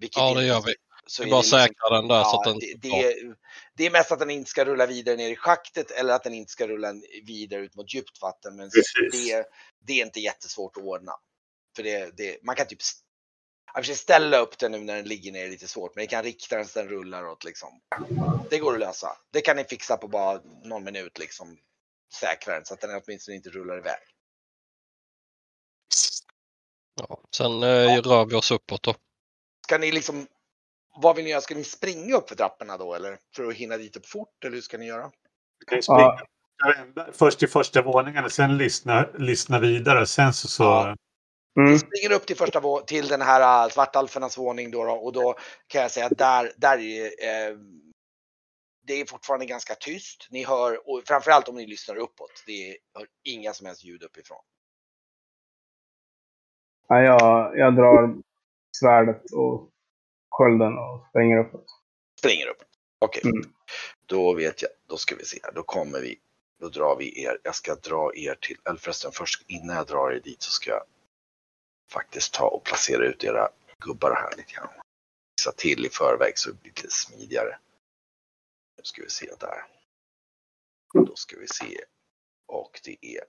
Vilket 0.00 0.16
Ja, 0.16 0.34
det 0.34 0.44
gör 0.46 0.62
vi. 0.66 0.74
Så 1.06 1.22
Vi 1.22 1.28
är 1.28 1.30
bara 1.30 1.40
liksom- 1.40 1.58
säkrar 1.58 1.90
den 1.96 2.08
där 2.08 2.24
så 2.24 2.40
att 2.40 2.46
Ja, 2.46 2.50
den... 2.52 2.58
det, 2.58 2.88
det, 2.88 3.02
är, 3.02 3.14
det 3.76 3.86
är 3.86 3.90
mest 3.90 4.12
att 4.12 4.18
den 4.18 4.30
inte 4.30 4.50
ska 4.50 4.64
rulla 4.64 4.86
vidare 4.86 5.16
ner 5.16 5.30
i 5.30 5.36
schaktet 5.36 5.90
eller 5.90 6.14
att 6.14 6.24
den 6.24 6.34
inte 6.34 6.52
ska 6.52 6.66
rulla 6.68 6.92
vidare 7.26 7.60
ut 7.60 7.74
mot 7.74 7.94
djupt 7.94 8.22
vatten. 8.22 8.56
Men 8.56 8.70
det, 9.12 9.44
det 9.86 10.00
är 10.00 10.06
inte 10.06 10.20
jättesvårt 10.20 10.76
att 10.76 10.82
ordna. 10.82 11.12
För 11.76 11.82
det, 11.82 12.16
det, 12.16 12.38
man 12.42 12.56
kan 12.56 12.66
typ 12.66 12.78
st- 13.74 13.78
i 13.78 13.80
och 13.80 13.84
för 13.84 13.94
sig 13.94 13.96
ställa 13.96 14.38
upp 14.38 14.58
den 14.58 14.72
nu 14.72 14.78
när 14.78 14.96
den 14.96 15.04
ligger 15.04 15.32
ner 15.32 15.44
är 15.44 15.48
lite 15.50 15.68
svårt, 15.68 15.94
men 15.94 16.02
det 16.02 16.06
kan 16.06 16.22
rikta 16.22 16.56
den 16.56 16.66
så 16.66 16.78
den 16.78 16.88
rullar 16.88 17.26
åt 17.26 17.44
liksom. 17.44 17.80
Det 18.50 18.58
går 18.58 18.74
att 18.74 18.80
lösa. 18.80 19.16
Det 19.30 19.40
kan 19.40 19.56
ni 19.56 19.64
fixa 19.64 19.96
på 19.96 20.08
bara 20.08 20.40
någon 20.64 20.84
minut 20.84 21.18
liksom. 21.18 21.56
Säkra 22.20 22.54
den 22.54 22.64
så 22.64 22.74
att 22.74 22.80
den 22.80 23.02
åtminstone 23.04 23.36
inte 23.36 23.50
rullar 23.50 23.78
iväg. 23.78 24.00
Ja. 26.94 27.20
Sen 27.36 27.62
eh, 27.62 28.02
rör 28.02 28.24
vi 28.24 28.34
oss 28.34 28.50
uppåt 28.50 28.82
då. 28.82 28.94
Ska 29.66 29.78
ni 29.78 29.92
liksom, 29.92 30.26
vad 30.96 31.16
vill 31.16 31.24
ni 31.24 31.30
göra? 31.30 31.40
Ska 31.40 31.54
ni 31.54 31.64
springa 31.64 32.16
upp 32.16 32.28
för 32.28 32.36
trapporna 32.36 32.76
då 32.78 32.94
eller? 32.94 33.18
För 33.36 33.44
att 33.48 33.54
hinna 33.54 33.76
dit 33.76 33.96
upp 33.96 34.06
fort 34.06 34.44
eller 34.44 34.54
hur 34.54 34.62
ska 34.62 34.78
ni 34.78 34.86
göra? 34.86 35.10
Vi 35.58 35.66
kan 35.66 35.78
ju 35.78 35.82
springa 35.82 36.18
Ja. 36.94 37.06
först 37.12 37.38
till 37.38 37.48
första 37.48 37.82
våningen 37.82 38.24
och 38.24 38.32
sen 38.32 38.58
lyssna, 38.58 39.08
lyssna 39.18 39.58
vidare. 39.58 40.06
Sen 40.06 40.34
så... 40.34 40.48
så 40.48 40.62
Ja. 40.62 40.96
Mm. 41.60 41.78
springer 41.78 42.12
upp 42.12 42.26
till 42.26 42.36
första 42.36 42.80
till 42.86 43.08
den 43.08 43.22
här 43.22 43.64
äh, 43.64 43.70
svartalfernas 43.70 44.38
våning 44.38 44.70
då, 44.70 44.84
då 44.84 44.92
och 44.92 45.12
då 45.12 45.34
kan 45.66 45.82
jag 45.82 45.90
säga 45.90 46.06
att 46.06 46.18
där, 46.18 46.52
där 46.56 46.78
är 46.78 47.04
eh, 47.04 47.56
det 48.86 49.00
är 49.00 49.06
fortfarande 49.06 49.46
ganska 49.46 49.74
tyst. 49.74 50.28
Ni 50.30 50.44
hör, 50.44 50.90
och 50.90 51.02
framförallt 51.06 51.48
om 51.48 51.54
ni 51.56 51.66
lyssnar 51.66 51.96
uppåt, 51.96 52.42
det 52.46 52.70
är, 52.70 52.76
hör 52.94 53.06
inga 53.24 53.52
som 53.52 53.66
helst 53.66 53.84
ljud 53.84 54.02
uppifrån. 54.02 54.38
Ja, 56.88 57.02
jag, 57.02 57.58
jag 57.58 57.76
drar 57.76 58.14
svärdet 58.76 59.32
och 59.32 59.70
skölden 60.30 60.78
och 60.78 61.06
springer 61.10 61.38
uppåt. 61.38 61.66
Springer 62.18 62.46
upp. 62.46 62.62
Okej, 62.98 63.22
Mm. 63.24 63.52
då 64.06 64.34
vet 64.34 64.62
jag. 64.62 64.70
Då 64.86 64.96
ska 64.96 65.16
vi 65.16 65.24
se. 65.24 65.38
Då 65.54 65.62
kommer 65.62 66.00
vi. 66.00 66.18
Då 66.60 66.68
drar 66.68 66.96
vi 66.96 67.24
er. 67.24 67.38
Jag 67.42 67.54
ska 67.54 67.74
dra 67.74 68.14
er 68.14 68.34
till, 68.40 68.56
eller 68.64 68.78
förresten 68.78 69.12
först 69.12 69.44
innan 69.46 69.76
jag 69.76 69.86
drar 69.86 70.10
er 70.12 70.20
dit 70.20 70.42
så 70.42 70.50
ska 70.50 70.70
jag 70.70 70.82
faktiskt 71.92 72.34
ta 72.34 72.46
och 72.48 72.64
placera 72.64 73.04
ut 73.06 73.24
era 73.24 73.48
gubbar 73.78 74.14
här 74.14 74.36
lite 74.36 74.52
grann. 74.52 74.68
Fixa 75.38 75.52
till 75.52 75.86
i 75.86 75.88
förväg 75.88 76.38
så 76.38 76.50
det 76.50 76.60
blir 76.62 76.70
lite 76.70 76.90
smidigare. 76.90 77.58
Nu 78.78 78.82
ska 78.84 79.02
vi 79.02 79.10
se 79.10 79.26
där. 79.40 79.64
Då 80.94 81.14
ska 81.16 81.38
vi 81.38 81.48
se. 81.48 81.78
Och 82.48 82.80
det 82.84 82.96
är 83.06 83.20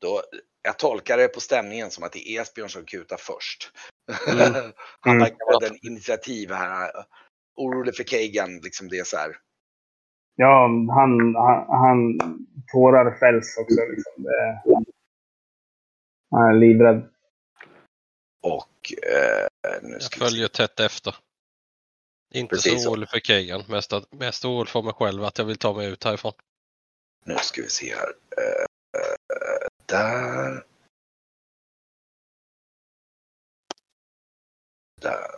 då, 0.00 0.22
jag 0.62 0.78
tolkar 0.78 1.16
det 1.18 1.28
på 1.28 1.40
stämningen 1.40 1.90
som 1.90 2.04
att 2.04 2.12
det 2.12 2.28
är 2.28 2.42
Esbjörn 2.42 2.68
som 2.68 2.84
kutar 2.84 3.16
först. 3.16 3.72
Mm. 4.28 4.52
Han 5.00 5.12
Mm. 5.12 5.18
verkar 5.24 5.46
vara 5.46 5.68
den 5.68 5.78
initiativ 5.82 6.50
här. 6.52 6.90
Orolig 7.56 7.96
för 7.96 8.04
Kagan, 8.04 8.58
liksom 8.62 8.88
det 8.88 8.98
är 8.98 9.04
så 9.04 9.16
här. 9.16 9.36
Ja, 10.36 10.62
han, 10.90 11.34
han, 11.34 11.66
han 11.68 12.18
tårar 12.72 13.18
fälls 13.18 13.56
också. 13.58 13.80
Liksom. 13.90 14.22
Det, 14.22 14.62
han 16.30 16.48
är 16.48 16.54
livrädd. 16.60 17.12
Och 18.46 18.92
eh, 19.02 19.46
nu 19.82 19.92
Jag 19.92 20.02
ska 20.02 20.14
se. 20.18 20.24
följer 20.24 20.48
tätt 20.48 20.80
efter. 20.80 21.14
Inte 22.34 22.54
Precis 22.54 22.82
så. 22.82 22.90
orolig 22.90 23.08
för 23.08 23.18
Kegan. 23.20 23.64
Mest, 23.68 23.92
att- 23.92 24.12
mest 24.12 24.44
orolig 24.44 24.68
för 24.68 24.82
mig 24.82 24.92
själv 24.94 25.24
att 25.24 25.38
jag 25.38 25.44
vill 25.44 25.58
ta 25.58 25.74
mig 25.74 25.86
ut 25.88 26.04
härifrån. 26.04 26.32
Nu 27.24 27.36
ska 27.36 27.62
vi 27.62 27.68
se 27.68 27.94
här. 27.94 28.08
Eh, 28.36 28.66
där. 29.86 30.66
Där. 35.00 35.36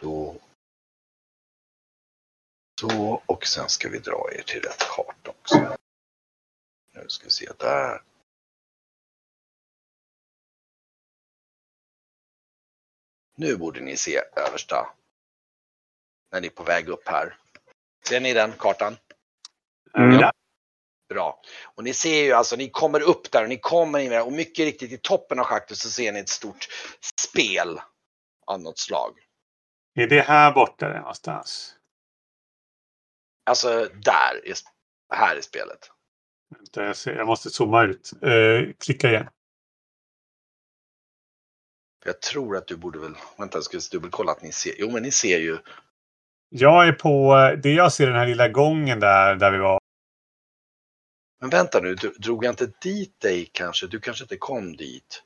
Då. 0.00 0.36
Så, 2.80 3.22
och 3.26 3.46
sen 3.46 3.68
ska 3.68 3.88
vi 3.88 3.98
dra 3.98 4.28
er 4.32 4.42
till 4.42 4.60
rätt 4.60 4.88
karta 4.96 5.30
också. 5.30 5.76
Nu 6.92 7.08
ska 7.08 7.24
vi 7.24 7.30
se 7.30 7.52
där. 7.58 8.02
Nu 13.36 13.56
borde 13.56 13.80
ni 13.80 13.96
se 13.96 14.20
översta. 14.36 14.94
När 16.32 16.40
ni 16.40 16.46
är 16.46 16.50
på 16.50 16.62
väg 16.62 16.88
upp 16.88 17.08
här. 17.08 17.36
Ser 18.08 18.20
ni 18.20 18.32
den 18.32 18.52
kartan? 18.52 18.96
Mm. 19.96 20.20
Ja. 20.20 20.32
Bra. 21.08 21.42
Och 21.64 21.84
ni 21.84 21.94
ser 21.94 22.24
ju 22.24 22.32
alltså, 22.32 22.56
ni 22.56 22.70
kommer 22.70 23.00
upp 23.00 23.30
där 23.30 23.42
och 23.42 23.48
ni 23.48 23.58
kommer 23.58 23.98
in 23.98 24.10
där 24.10 24.26
och 24.26 24.32
mycket 24.32 24.64
riktigt 24.64 24.92
i 24.92 24.98
toppen 24.98 25.38
av 25.38 25.44
schaktet 25.44 25.76
så 25.76 25.90
ser 25.90 26.12
ni 26.12 26.20
ett 26.20 26.28
stort 26.28 26.68
spel 27.20 27.80
av 28.46 28.60
något 28.60 28.78
slag. 28.78 29.18
Är 29.94 30.06
det 30.06 30.20
här 30.20 30.52
borta 30.52 30.88
någonstans? 30.88 31.77
Alltså 33.48 33.88
där, 33.94 34.48
är, 34.48 34.54
här 35.14 35.36
är 35.36 35.40
spelet. 35.40 35.90
Jag, 37.04 37.26
måste 37.26 37.50
zooma 37.50 37.84
ut. 37.84 38.12
Eh, 38.22 38.74
klicka 38.84 39.08
igen. 39.08 39.28
Jag 42.04 42.20
tror 42.22 42.56
att 42.56 42.66
du 42.66 42.76
borde 42.76 42.98
väl, 42.98 43.14
vänta 43.38 43.58
jag 43.58 43.64
ska 43.64 43.78
dubbelkolla 43.96 44.32
att 44.32 44.42
ni 44.42 44.52
ser, 44.52 44.72
jo 44.78 44.90
men 44.90 45.02
ni 45.02 45.10
ser 45.10 45.38
ju, 45.38 45.58
Jag 46.48 46.88
är 46.88 46.92
på 46.92 47.34
det 47.62 47.72
jag 47.72 47.92
ser 47.92 48.06
den 48.06 48.16
här 48.16 48.26
lilla 48.26 48.48
gången 48.48 49.00
där, 49.00 49.36
där 49.36 49.50
vi 49.50 49.58
var. 49.58 49.78
men 51.40 51.50
vänta 51.50 51.80
nu, 51.80 51.94
dro- 51.94 52.18
drog 52.18 52.44
jag 52.44 52.52
inte 52.52 52.72
dit 52.82 53.20
dig 53.20 53.50
kanske? 53.52 53.86
Du 53.86 54.00
kanske 54.00 54.24
inte 54.24 54.36
kom 54.36 54.76
dit? 54.76 55.22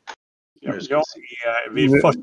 Ska 0.61 0.95
jag 0.95 1.03
vi 1.17 1.49
är 1.49 1.71
vid, 1.71 2.01
först, 2.03 2.19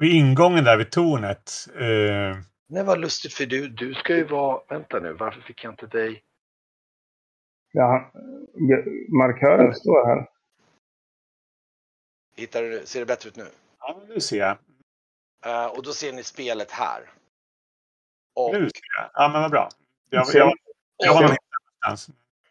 vid 0.00 0.12
ingången 0.12 0.64
där 0.64 0.76
vid 0.76 0.90
tornet. 0.90 1.52
Eh, 1.74 2.38
Nej 2.66 2.84
vad 2.84 3.00
lustigt 3.00 3.34
för 3.34 3.46
du, 3.46 3.68
du 3.68 3.94
ska 3.94 4.16
ju 4.16 4.24
vara, 4.24 4.62
vänta 4.68 5.00
nu, 5.00 5.12
varför 5.12 5.40
fick 5.40 5.64
jag 5.64 5.72
inte 5.72 5.86
dig? 5.86 6.22
Ja, 7.72 8.12
markören 9.18 9.74
står 9.74 10.06
här. 10.06 10.30
Hittar 12.36 12.62
du, 12.62 12.86
ser 12.86 13.00
det 13.00 13.06
bättre 13.06 13.28
ut 13.28 13.36
nu? 13.36 13.46
ja, 13.78 14.02
nu 14.08 14.20
ser 14.20 14.36
jag. 14.38 14.56
Eh, 15.46 15.66
och 15.66 15.82
då 15.82 15.92
ser 15.92 16.12
ni 16.12 16.22
spelet 16.22 16.70
här. 16.70 17.10
Och, 18.34 18.52
Nu 18.52 18.58
ser 18.68 19.00
jag. 19.00 19.10
Ja, 19.14 19.28
men 19.32 19.42
vad 19.42 19.50
bra. 19.50 19.68
Jag, 20.10 20.26
Ser- 20.26 20.38
jag, 20.38 20.52
jag 20.96 21.14
var 21.14 21.36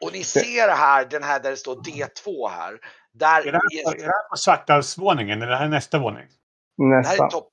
och, 0.02 0.10
ni 0.14 0.24
ser 0.24 0.68
här, 0.70 1.06
den 1.06 1.24
här 1.24 1.40
där 1.40 1.50
det 1.52 1.58
står 1.58 1.76
D2 1.76 2.50
här. 2.50 2.80
Där 3.12 3.48
Är 3.48 3.52
det 3.52 3.58
här, 3.58 3.84
på- 3.84 3.92
är 3.92 3.98
det 3.98 4.04
här 4.04 4.30
på 4.30 4.36
Svartalvsvåningen 4.38 5.38
eller 5.42 5.48
är 5.48 5.52
det 5.52 5.58
här 5.58 5.68
nästa 5.70 6.00
våning? 6.00 6.28
Det 6.78 7.08
här 7.08 7.26
är 7.26 7.30
topp. 7.30 7.50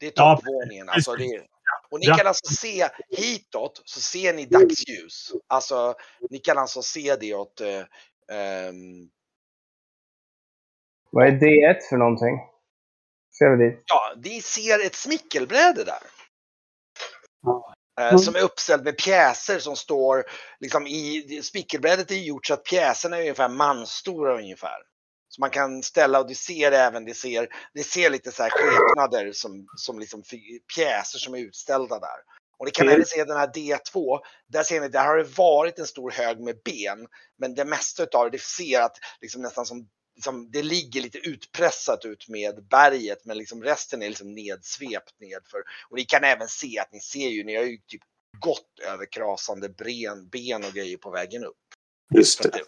Det 0.00 0.06
är 0.06 0.12
Ja, 0.16 0.36
toppvåningen. 0.36 0.88
Alltså 0.88 1.14
det 1.14 1.24
är, 1.24 1.46
och 1.92 2.00
ni 2.00 2.06
Ja. 2.06 2.16
kan 2.16 2.26
alltså 2.26 2.54
se 2.54 2.88
hitåt 3.10 3.82
så 3.84 4.00
ser 4.00 4.34
ni 4.34 4.46
dagsljus. 4.46 5.32
Alltså 5.46 5.94
ni 6.30 6.38
kan 6.38 6.58
alltså 6.58 6.82
se 6.82 7.16
det 7.20 7.34
åt 7.34 7.60
eh, 7.60 7.84
ehm, 8.32 9.10
Vad 11.10 11.26
är 11.26 11.30
D1 11.32 11.80
för 11.90 11.96
någonting? 11.96 12.38
Ser 13.38 13.56
vi 13.56 13.64
dit? 13.70 13.82
Ja, 13.86 14.14
ni 14.24 14.42
ser 14.42 14.86
ett 14.86 14.94
smickelbräde 14.94 15.84
där. 15.84 16.02
Eh, 18.00 18.06
Mm. 18.08 18.18
Som 18.18 18.36
är 18.36 18.40
uppställd 18.40 18.84
med 18.84 18.98
pjäser 18.98 19.58
som 19.58 19.76
står 19.76 20.24
liksom 20.60 20.86
i, 20.86 21.40
smickelbrädet 21.42 22.10
är 22.10 22.14
gjort 22.14 22.46
så 22.46 22.54
att 22.54 22.64
pjäserna 22.64 23.16
är 23.16 23.20
ungefär 23.20 23.48
manstora 23.48 24.38
ungefär. 24.38 24.78
Så 25.34 25.40
man 25.40 25.50
kan 25.50 25.82
ställa 25.82 26.20
och 26.20 26.28
det 26.28 26.34
ser 26.34 26.72
även, 26.72 27.04
det 27.04 27.14
ser, 27.14 27.48
det 27.74 27.82
ser 27.82 28.10
lite 28.10 28.32
så 28.32 28.42
här 28.42 28.50
skepnader 28.50 29.32
som, 29.32 29.66
som 29.76 29.98
liksom 29.98 30.22
pjäser 30.74 31.18
som 31.18 31.34
är 31.34 31.38
utställda 31.38 31.98
där. 31.98 32.18
Och 32.58 32.66
ni 32.66 32.70
kan 32.70 32.86
Mm. 32.86 32.94
även 32.94 33.06
se 33.06 33.24
den 33.24 33.36
här 33.36 33.46
D2, 33.46 34.18
där 34.46 34.62
ser 34.62 34.80
ni, 34.80 34.88
där 34.88 35.04
har 35.06 35.16
det 35.16 35.36
varit 35.36 35.78
en 35.78 35.86
stor 35.86 36.10
hög 36.10 36.40
med 36.40 36.62
ben. 36.64 37.06
Men 37.38 37.54
det 37.54 37.64
mesta 37.64 38.02
utav 38.02 38.24
det, 38.24 38.30
det 38.30 38.42
ser 38.42 38.80
att 38.80 38.96
liksom 39.20 39.42
nästan 39.42 39.66
som 39.66 39.88
liksom, 40.14 40.50
det 40.50 40.62
ligger 40.62 41.00
lite 41.00 41.18
utpressat 41.18 42.04
ut 42.04 42.28
med 42.28 42.66
berget 42.70 43.24
men 43.24 43.38
liksom 43.38 43.62
resten 43.62 44.02
är 44.02 44.08
liksom 44.08 44.34
nedsvept 44.34 45.20
nedför. 45.20 45.62
Och 45.90 45.96
ni 45.96 46.04
kan 46.04 46.24
även 46.24 46.48
se 46.48 46.78
att 46.78 46.92
ni 46.92 47.00
ser 47.00 47.28
ju, 47.28 47.44
ni 47.44 47.56
har 47.56 47.64
ju 47.64 47.78
typ 47.86 48.02
gått 48.38 48.78
över 48.86 49.12
krasande 49.12 49.68
ben, 49.68 50.28
ben 50.28 50.64
och 50.64 50.72
grejer 50.72 50.96
på 50.96 51.10
vägen 51.10 51.44
upp. 51.44 51.56
Just 52.14 52.42
det, 52.42 52.62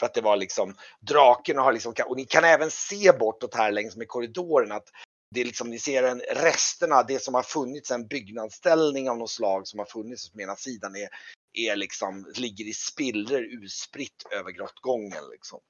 för 0.00 0.06
att 0.06 0.14
det 0.14 0.20
var 0.20 0.36
liksom, 0.36 0.74
draken 1.00 1.58
har 1.58 1.72
liksom, 1.72 1.94
och 2.06 2.16
ni 2.16 2.24
kan 2.24 2.44
även 2.44 2.70
se 2.70 3.12
bortåt 3.12 3.54
här 3.54 3.72
längs 3.72 3.96
med 3.96 4.08
korridoren 4.08 4.72
att 4.72 4.88
det 5.34 5.40
är 5.40 5.44
liksom, 5.44 5.70
ni 5.70 5.78
ser 5.78 6.02
en, 6.02 6.20
resterna, 6.20 7.02
det 7.02 7.22
som 7.22 7.34
har 7.34 7.42
funnits, 7.42 7.90
en 7.90 8.06
byggnadsställning 8.06 9.10
av 9.10 9.18
något 9.18 9.30
slag 9.30 9.66
som 9.66 9.78
har 9.78 9.86
funnits 9.86 10.30
på 10.30 10.40
ena 10.40 10.56
sidan 10.56 10.96
är, 10.96 11.08
är 11.52 11.76
liksom, 11.76 12.32
ligger 12.36 12.64
i 12.64 12.72
spillror 12.72 13.42
utspritt 13.42 14.26
över 14.30 14.50
grottgången 14.50 15.24
liksom. 15.30 15.60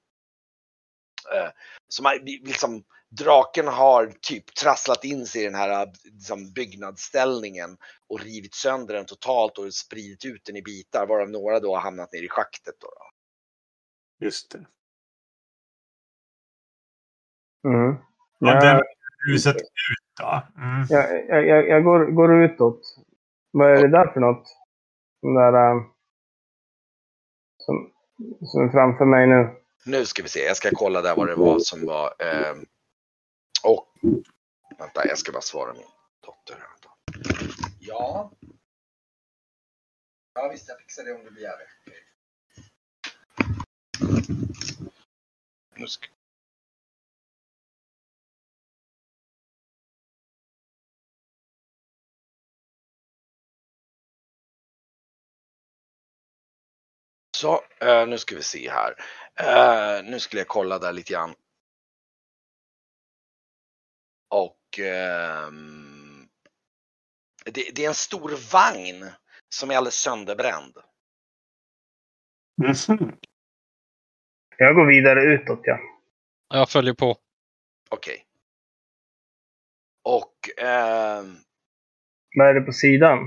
Eh, 1.34 1.50
Så 1.88 2.02
man, 2.02 2.18
liksom, 2.24 2.84
draken 3.10 3.68
har 3.68 4.12
typ 4.20 4.54
trasslat 4.54 5.04
in 5.04 5.26
sig 5.26 5.42
i 5.42 5.44
den 5.44 5.54
här 5.54 5.92
liksom, 6.04 6.52
byggnadsställningen 6.52 7.76
och 8.08 8.20
rivit 8.20 8.54
sönder 8.54 8.94
den 8.94 9.06
totalt 9.06 9.58
och 9.58 9.74
spridit 9.74 10.24
ut 10.24 10.44
den 10.44 10.56
i 10.56 10.62
bitar 10.62 11.06
varav 11.06 11.30
några 11.30 11.60
då 11.60 11.74
har 11.74 11.80
hamnat 11.80 12.12
ner 12.12 12.22
i 12.22 12.28
schaktet. 12.28 12.74
Då, 12.80 12.86
då. 12.86 13.09
Just 14.20 14.50
det. 14.50 14.66
Mm. 17.64 17.96
Ja, 18.38 18.54
Jag, 18.54 18.62
den 18.62 18.82
huset 19.26 19.56
ut 19.56 20.16
då. 20.20 20.42
Mm. 20.56 20.86
jag, 20.88 21.28
jag, 21.28 21.46
jag, 21.46 21.68
jag 21.68 21.84
går, 21.84 22.06
går 22.06 22.44
utåt. 22.44 22.80
Vad 23.50 23.70
är 23.70 23.82
det 23.82 23.88
där 23.88 24.12
för 24.12 24.20
något? 24.20 24.48
Den 25.22 25.34
där... 25.34 25.52
äh, 25.52 25.82
som, 27.56 27.92
som 28.46 28.64
är 28.64 28.68
framför 28.72 29.04
mig 29.04 29.26
nu. 29.26 29.56
Nu 29.86 30.06
ska 30.06 30.22
vi 30.22 30.28
se, 30.28 30.40
jag 30.40 30.56
ska 30.56 30.70
kolla 30.72 31.02
där 31.02 31.16
vad 31.16 31.26
det 31.28 31.34
var 31.34 31.58
som 31.58 31.86
var. 31.86 32.14
Eh, 32.18 32.56
och 33.64 33.86
vänta, 34.78 35.06
jag 35.06 35.18
ska 35.18 35.32
bara 35.32 35.40
svara 35.42 35.72
min 35.72 35.82
dotter. 36.26 36.66
Ja. 37.80 38.32
Ja 40.34 40.48
visst, 40.52 40.68
jag 40.68 40.78
fixar 40.78 41.04
det 41.04 41.14
om 41.14 41.24
du 41.24 41.30
begär 41.30 41.56
det. 41.58 41.79
Nu 45.76 45.86
ska... 45.86 46.06
Så, 57.36 57.64
eh, 57.80 58.06
nu 58.06 58.18
ska 58.18 58.36
vi 58.36 58.42
se 58.42 58.70
här. 58.70 58.94
Eh, 59.34 60.04
nu 60.04 60.20
skulle 60.20 60.40
jag 60.40 60.48
kolla 60.48 60.78
där 60.78 60.92
lite 60.92 61.12
grann. 61.12 61.34
Och 64.28 64.78
ehm, 64.78 66.28
det, 67.44 67.70
det 67.74 67.84
är 67.84 67.88
en 67.88 67.94
stor 67.94 68.52
vagn 68.52 69.10
som 69.48 69.70
är 69.70 69.76
alldeles 69.76 70.00
sönderbränd. 70.00 70.78
Mhm. 72.62 73.16
Jag 74.62 74.74
går 74.74 74.86
vidare 74.86 75.22
utåt, 75.22 75.60
ja. 75.62 75.78
Jag 76.48 76.70
följer 76.70 76.94
på. 76.94 77.16
Okej. 77.90 78.24
Och 80.04 80.34
ehm, 80.58 81.36
Vad 82.36 82.48
är 82.48 82.54
det 82.54 82.60
på 82.60 82.72
sidan? 82.72 83.18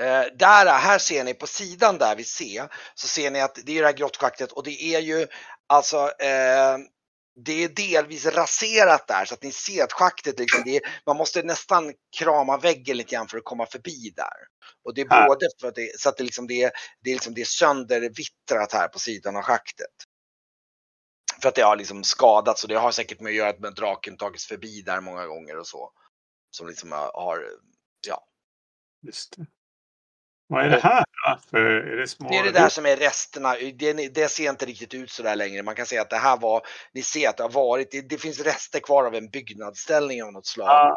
Eh, 0.00 0.24
där, 0.38 0.78
här 0.78 0.98
ser 0.98 1.24
ni 1.24 1.34
på 1.34 1.46
sidan 1.46 1.98
där 1.98 2.16
vi 2.16 2.24
ser, 2.24 2.62
så 2.94 3.08
ser 3.08 3.30
ni 3.30 3.40
att 3.40 3.58
det 3.66 3.72
är 3.72 3.80
det 3.80 3.86
här 3.86 3.96
grottschaktet 3.96 4.52
och 4.52 4.64
det 4.64 4.82
är 4.82 5.00
ju 5.00 5.26
alltså 5.66 5.96
eh, 5.98 6.78
det 7.36 7.64
är 7.64 7.68
delvis 7.68 8.26
raserat 8.26 9.08
där 9.08 9.24
så 9.24 9.34
att 9.34 9.42
ni 9.42 9.52
ser 9.52 9.84
att 9.84 9.92
schaktet 9.92 10.38
liksom, 10.38 10.62
är, 10.66 10.80
man 11.06 11.16
måste 11.16 11.42
nästan 11.42 11.94
krama 12.18 12.56
väggen 12.58 12.96
lite 12.96 13.14
grann 13.14 13.28
för 13.28 13.38
att 13.38 13.44
komma 13.44 13.66
förbi 13.66 14.12
där. 14.16 14.48
Och 14.84 14.94
det 14.94 15.00
är 15.00 15.10
Här. 15.10 15.28
både 15.28 15.48
för 15.60 15.68
att 15.68 15.74
det, 15.74 16.00
så 16.00 16.08
att 16.08 16.16
det 16.16 16.24
liksom 16.24 16.46
det 16.46 16.62
är, 16.62 16.70
det 17.00 17.10
är 17.10 17.14
liksom 17.14 17.34
det 17.34 17.40
är 17.40 17.44
söndervittrat 17.44 18.72
här 18.72 18.88
på 18.88 18.98
sidan 18.98 19.36
av 19.36 19.42
schaktet. 19.42 19.94
För 21.42 21.48
att 21.48 21.54
det 21.54 21.62
har 21.62 21.76
liksom 21.76 22.04
skadats 22.04 22.62
och 22.62 22.68
det 22.68 22.78
har 22.78 22.92
säkert 22.92 23.20
med 23.20 23.30
att 23.30 23.36
göra 23.36 23.48
att 23.48 23.76
draken 23.76 24.16
tagits 24.16 24.46
förbi 24.46 24.82
där 24.82 25.00
många 25.00 25.26
gånger 25.26 25.58
och 25.58 25.66
så. 25.66 25.92
Som 26.50 26.66
liksom 26.68 26.92
har, 26.92 27.10
har 27.14 27.48
ja, 28.06 28.26
Just 29.02 29.36
det. 29.36 29.46
Vad 30.46 30.64
är 30.64 30.70
det 30.70 30.80
här 30.80 31.04
då? 31.26 31.38
För 31.50 31.58
är 31.60 31.96
det 31.96 32.08
små... 32.08 32.28
Det 32.28 32.36
är 32.36 32.44
det 32.44 32.52
där 32.52 32.68
som 32.68 32.86
är 32.86 32.96
resterna. 32.96 33.54
Det, 33.74 33.92
det 34.14 34.28
ser 34.28 34.50
inte 34.50 34.66
riktigt 34.66 34.94
ut 34.94 35.10
så 35.10 35.22
där 35.22 35.36
längre. 35.36 35.62
Man 35.62 35.74
kan 35.74 35.86
säga 35.86 36.02
att 36.02 36.10
det 36.10 36.16
här 36.16 36.36
var, 36.36 36.62
ni 36.92 37.02
ser 37.02 37.28
att 37.28 37.36
det 37.36 37.42
har 37.42 37.50
varit, 37.50 37.90
det, 37.90 38.08
det 38.08 38.18
finns 38.18 38.40
rester 38.40 38.80
kvar 38.80 39.04
av 39.06 39.14
en 39.14 39.30
byggnadsställning 39.30 40.22
av 40.22 40.32
något 40.32 40.46
slag. 40.46 40.68
Ah. 40.68 40.94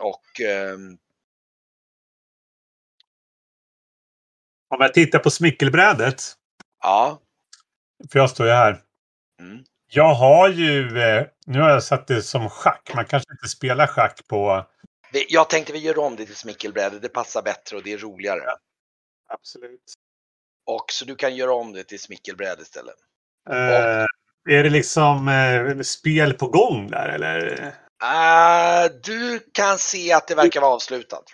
Och 0.00 0.40
ehm, 0.40 0.98
Om 4.68 4.80
jag 4.80 4.94
tittar 4.94 5.18
på 5.18 5.30
smickelbrädet. 5.30 6.22
ja, 6.82 7.20
För 8.12 8.18
jag 8.18 8.30
står 8.30 8.46
ju 8.46 8.52
här. 8.52 8.82
mm, 9.40 9.64
Jag 9.90 10.14
har 10.14 10.48
ju... 10.48 10.98
Eh, 11.02 11.26
nu 11.46 11.60
har 11.60 11.70
jag 11.70 11.82
satt 11.82 12.06
det 12.06 12.22
som 12.22 12.50
schack. 12.50 12.90
Man 12.94 13.04
kanske 13.04 13.32
inte 13.32 13.48
spelar 13.48 13.86
schack 13.86 14.26
på... 14.28 14.66
Jag 15.28 15.50
tänkte 15.50 15.72
vi 15.72 15.78
gör 15.78 15.98
om 15.98 16.16
det 16.16 16.26
till 16.26 16.36
smickelbräde. 16.36 16.98
Det 16.98 17.08
passar 17.08 17.42
bättre 17.42 17.76
och 17.76 17.82
det 17.82 17.92
är 17.92 17.98
roligare. 17.98 18.42
Absolut. 19.28 19.94
Och 20.66 20.84
så 20.92 21.04
du 21.04 21.16
kan 21.16 21.36
göra 21.36 21.54
om 21.54 21.72
det 21.72 21.84
till 21.84 22.00
smickelbräde 22.00 22.62
istället. 22.62 22.96
Eh, 23.50 24.06
är 24.50 24.62
det 24.62 24.70
liksom 24.70 25.28
eh, 25.28 25.80
spel 25.80 26.34
på 26.34 26.48
gång 26.48 26.90
där 26.90 27.08
eller? 27.08 27.74
Uh, 28.04 29.00
du 29.02 29.40
kan 29.52 29.78
se 29.78 30.12
att 30.12 30.28
det 30.28 30.34
verkar 30.34 30.60
vara 30.60 30.74
avslutat. 30.74 31.24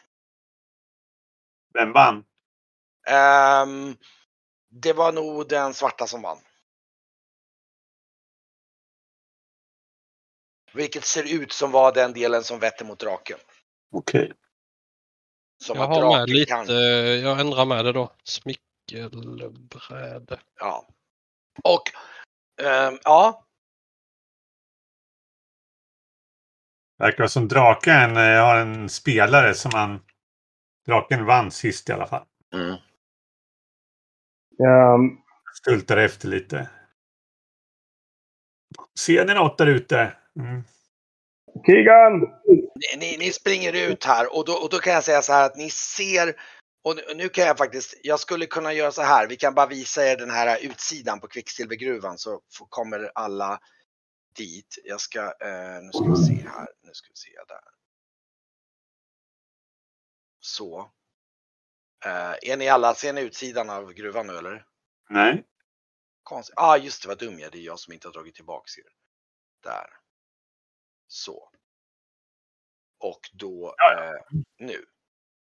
Vem 1.74 1.92
vann? 1.92 2.24
Ehm, 3.06 3.96
det 4.70 4.92
var 4.92 5.12
nog 5.12 5.48
den 5.48 5.74
svarta 5.74 6.06
som 6.06 6.22
vann. 6.22 6.38
Vilket 10.72 11.04
ser 11.04 11.34
ut 11.34 11.52
som 11.52 11.70
var 11.70 11.92
den 11.92 12.12
delen 12.12 12.44
som 12.44 12.58
vetter 12.58 12.84
mot 12.84 12.98
draken. 12.98 13.38
Okej. 13.90 14.32
Som 15.64 15.76
Jag 15.78 15.86
har 15.86 16.18
med 16.18 16.30
lite, 16.30 16.52
kan. 16.52 16.66
jag 17.22 17.40
ändrar 17.40 17.64
med 17.64 17.84
det 17.84 17.92
då. 17.92 18.12
Smickelbräde. 18.24 20.40
Ja. 20.60 20.88
Och 21.64 21.82
ehm, 22.66 22.98
ja, 23.04 23.46
Verkar 27.00 27.26
som 27.26 27.48
draken 27.48 28.16
eh, 28.16 28.44
har 28.44 28.56
en 28.56 28.88
spelare 28.88 29.54
som 29.54 29.70
han... 29.74 30.00
Draken 30.86 31.26
vann 31.26 31.50
sist 31.50 31.88
i 31.88 31.92
alla 31.92 32.06
fall. 32.06 32.24
mm. 32.54 32.76
Jag, 34.56 35.00
Stultar 35.54 35.96
efter 35.96 36.28
lite. 36.28 36.70
Ser 38.98 39.26
ni 39.26 39.34
något 39.34 39.58
där 39.58 39.66
ute? 39.66 40.12
Mm. 40.36 40.62
Kigan! 41.66 42.20
Ni, 42.96 43.16
ni, 43.16 43.32
springer 43.32 43.72
ut 43.72 44.04
här 44.04 44.36
och 44.36 44.44
då, 44.44 44.52
och 44.52 44.70
då 44.70 44.78
kan 44.78 44.92
jag 44.92 45.04
säga 45.04 45.22
så 45.22 45.32
här 45.32 45.46
att 45.46 45.56
ni 45.56 45.70
ser 45.70 46.34
och 46.82 46.96
nu, 47.16 47.28
kan 47.28 47.46
jag 47.46 47.58
faktiskt, 47.58 47.94
jag 48.02 48.20
skulle 48.20 48.46
kunna 48.46 48.72
göra 48.72 48.92
så 48.92 49.02
här, 49.02 49.26
vi 49.26 49.36
kan 49.36 49.54
bara 49.54 49.66
visa 49.66 50.06
er 50.06 50.16
den 50.16 50.30
här 50.30 50.58
utsidan 50.64 51.20
på 51.20 51.28
kvicksilvergruvan 51.28 52.18
så 52.18 52.40
kommer 52.68 53.10
alla 53.14 53.60
dit. 54.34 54.78
Jag 54.84 55.00
ska, 55.00 55.20
eh, 55.20 55.82
nu 55.82 55.90
ska 55.92 56.04
vi 56.04 56.16
se 56.16 56.48
här, 56.48 56.68
nu 56.82 56.90
ska 56.94 57.08
vi 57.08 57.16
se 57.16 57.30
där. 57.48 57.64
Så. 60.40 60.90
Eh, 62.04 62.50
är 62.50 62.56
ni 62.56 62.68
alla, 62.68 62.94
ser 62.94 63.12
ni 63.12 63.20
utsidan 63.20 63.70
av 63.70 63.92
gruvan 63.92 64.26
nu 64.26 64.38
eller? 64.38 64.66
Nej. 65.08 65.44
Konstigt. 66.22 66.54
Ah, 66.56 66.76
just 66.76 67.02
det, 67.02 67.08
vad 67.08 67.18
dum 67.18 67.38
jag. 67.38 67.52
Det 67.52 67.58
är 67.58 67.62
jag 67.62 67.78
som 67.78 67.92
inte 67.92 68.08
har 68.08 68.12
dragit 68.12 68.34
tillbaks 68.34 68.78
er. 68.78 68.92
Där. 69.62 69.86
Så. 71.06 71.50
Och 73.00 73.20
då, 73.32 73.66
eh, 73.66 74.38
nu. 74.58 74.84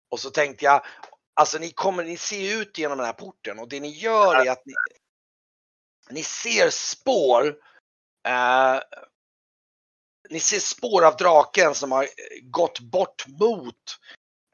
Och 0.10 0.20
så 0.20 0.30
tänkte 0.30 0.66
jag, 0.66 0.86
alltså 1.34 1.58
ni 1.58 1.72
kommer, 1.72 2.04
ni 2.04 2.18
ser 2.18 2.62
ut 2.62 2.78
genom 2.78 2.98
den 2.98 3.08
här 3.08 3.14
porten 3.14 3.60
och 3.60 3.70
det 3.70 3.80
ni 3.80 3.90
gör 3.90 4.36
är 4.36 4.52
att 4.52 4.66
ni, 4.66 4.74
ni 6.10 6.24
ser 6.24 6.70
spår 6.70 7.48
eh, 8.28 8.80
ni 10.30 10.40
ser 10.40 10.60
spår 10.60 11.06
av 11.06 11.16
draken 11.16 11.76
som 11.76 11.92
har 11.92 12.08
gått 12.42 12.80
bort 12.80 13.28
mot 13.28 14.00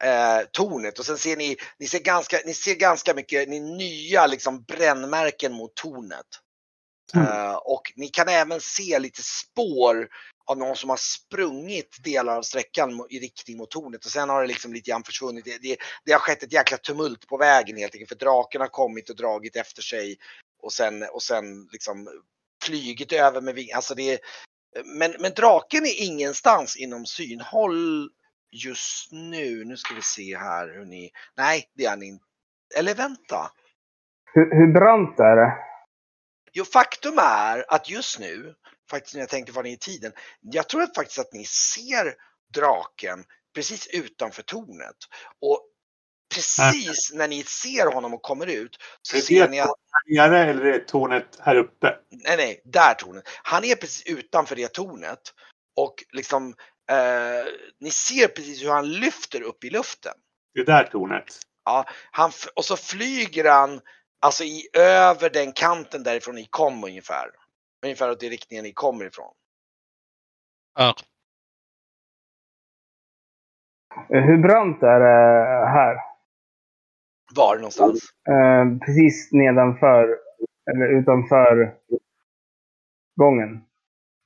eh, 0.04 0.48
tornet 0.52 1.00
och 1.00 1.06
sen 1.06 1.18
ser 1.18 1.38
ni, 1.38 1.58
ni 1.80 1.88
ser 1.88 2.00
ganska, 2.00 2.40
ni 2.46 2.54
ser 2.54 2.76
ganska 2.76 3.14
mycket 3.14 3.50
ni 3.50 3.60
nya 3.60 4.28
liksom 4.28 4.64
brännmärken 4.64 5.54
mot 5.54 5.76
tornet. 5.76 6.26
Mm. 7.16 7.28
Eh, 7.28 7.56
och 7.56 7.94
ni 7.96 8.08
kan 8.08 8.28
även 8.28 8.62
se 8.62 9.00
lite 9.00 9.22
spår 9.24 10.10
av 10.50 10.58
någon 10.58 10.76
som 10.76 10.90
har 10.90 10.98
sprungit 10.98 12.04
delar 12.04 12.38
av 12.38 12.42
sträckan 12.42 13.06
i 13.10 13.20
riktning 13.20 13.58
mot 13.58 13.72
tornet 13.72 14.06
och 14.06 14.12
sen 14.12 14.30
har 14.30 14.42
det 14.42 14.48
liksom 14.48 14.74
lite 14.74 14.92
grann 14.92 15.04
försvunnit. 15.04 15.46
Det, 15.46 15.58
det, 15.62 15.78
det 16.06 16.12
har 16.12 16.20
skett 16.20 16.44
ett 16.44 16.54
jäkla 16.54 16.78
tumult 16.78 17.28
på 17.28 17.38
vägen 17.38 17.78
helt 17.78 17.96
enkelt 17.96 18.10
för 18.10 18.26
draken 18.26 18.62
har 18.62 18.68
kommit 18.68 19.10
och 19.10 19.16
dragit 19.16 19.56
efter 19.56 19.82
sig 19.82 20.18
och 20.62 20.74
sen, 20.74 21.04
och 21.04 21.24
sen 21.24 21.68
liksom 21.72 22.10
flygit 22.64 23.14
över 23.14 23.42
med 23.42 23.56
vingar. 23.56 23.76
Alltså 23.76 23.96
det, 23.96 24.20
men, 24.86 25.16
men 25.20 25.32
draken 25.36 25.86
är 25.86 26.04
ingenstans 26.04 26.78
inom 26.78 27.06
synhåll 27.06 28.10
just 28.52 29.12
nu. 29.12 29.66
Nu 29.66 29.78
ska 29.78 29.96
vi 29.96 30.02
se 30.02 30.38
här 30.38 30.68
hur 30.68 30.86
ni... 30.86 31.12
Nej, 31.38 31.70
det 31.74 31.86
är 31.86 31.90
han 31.90 32.04
inte. 32.04 32.26
Eller 32.76 32.96
vänta. 32.96 33.52
Hur, 34.34 34.56
hur 34.56 34.74
brant 34.74 35.20
är 35.20 35.36
det? 35.36 35.54
Jo, 36.54 36.66
faktum 36.66 37.18
är 37.18 37.66
att 37.68 37.90
just 37.90 38.20
nu, 38.20 38.56
faktiskt 38.90 39.14
när 39.16 39.22
jag 39.22 39.30
tänkte 39.30 39.52
var 39.52 39.64
ni 39.64 39.72
i 39.72 39.78
tiden, 39.78 40.12
jag 40.42 40.70
tror 40.70 40.88
faktiskt 40.96 41.20
att 41.20 41.34
ni 41.34 41.46
ser 41.46 42.14
draken 42.54 43.24
precis 43.56 43.88
utanför 43.88 44.42
tornet. 44.44 44.96
Och 45.42 45.66
precis 46.36 47.12
när 47.14 47.28
ni 47.28 47.44
ser 47.44 47.94
honom 47.94 48.14
och 48.14 48.22
kommer 48.22 48.48
ut 48.48 48.78
så 49.02 49.18
Är 49.18 49.22
ser 49.22 49.42
det 49.44 49.52
ni 49.52 49.60
att, 49.60 49.68
tornet 49.68 50.32
nere 50.32 50.46
eller 50.50 50.66
är 50.66 50.72
det 50.72 50.88
tornet 50.88 51.38
här 51.40 51.56
uppe? 51.56 51.96
nej 52.12 52.38
nej, 52.38 52.62
där 52.66 52.94
tornet. 52.94 53.24
Han 53.44 53.64
är 53.64 53.76
precis 53.76 54.04
utanför 54.06 54.56
det 54.56 54.74
tornet. 54.74 55.20
Och 55.76 55.96
liksom, 56.12 56.56
eh, 56.92 57.46
ni 57.80 57.92
ser 57.92 58.28
precis 58.28 58.64
hur 58.64 58.70
han 58.70 58.92
lyfter 58.92 59.42
upp 59.42 59.64
i 59.64 59.70
luften. 59.70 60.14
Det 60.54 60.60
är 60.62 60.66
där 60.66 60.84
tornet. 60.84 61.40
Han, 62.12 62.30
f- 62.30 62.48
och 62.56 62.66
så 62.66 62.78
flyger 62.78 63.46
han 63.52 63.82
alltså 64.20 64.44
i 64.44 64.68
över 64.74 65.30
den 65.30 65.52
kanten 65.52 66.04
därifrån 66.04 66.36
ni 66.36 66.48
kom 66.50 66.84
ungefär. 66.84 67.30
Ungefär 67.84 68.12
åt 68.12 68.20
den 68.20 68.30
riktningen 68.30 68.64
ni 68.64 68.74
kommer 68.74 69.06
ifrån. 69.06 69.34
Här. 70.78 70.94
Eh, 74.14 74.22
Hur 74.22 74.38
brant 74.38 74.84
är 74.84 75.00
det 75.00 75.68
här? 75.70 75.96
Var 77.36 77.56
någonstans? 77.56 78.04
Eh, 78.30 78.86
precis 78.86 79.32
nedanför, 79.32 80.18
eller 80.72 81.00
utanför 81.02 81.76
gången. 83.16 83.62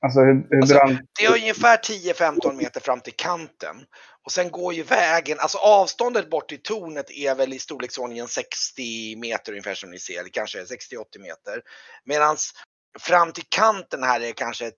Alltså 0.04 0.20
hur, 0.20 0.46
hur 0.50 0.56
Alltså, 0.56 0.74
brant? 0.74 1.00
Det 1.20 1.24
är 1.26 1.32
ungefär 1.32 1.76
10-15 1.76 2.56
meter 2.56 2.80
fram 2.80 3.00
till 3.00 3.16
kanten. 3.16 3.76
Och 4.24 4.32
sen 4.32 4.50
går 4.50 4.74
ju 4.74 4.82
vägen, 4.82 5.38
alltså 5.40 5.58
avståndet 5.58 6.30
bort 6.30 6.48
till 6.48 6.62
tornet 6.62 7.10
är 7.10 7.34
väl 7.34 7.52
i 7.52 7.58
storleksordningen 7.58 8.28
60 8.28 9.16
meter 9.16 9.52
ungefär 9.52 9.74
som 9.74 9.90
ni 9.90 9.98
ser, 9.98 10.20
eller 10.20 10.30
kanske 10.30 10.58
60-80 10.58 11.18
meter. 11.18 11.62
Medan 12.04 12.36
fram 13.00 13.32
till 13.32 13.44
kanten 13.48 14.02
här 14.02 14.20
är 14.20 14.32
kanske 14.32 14.70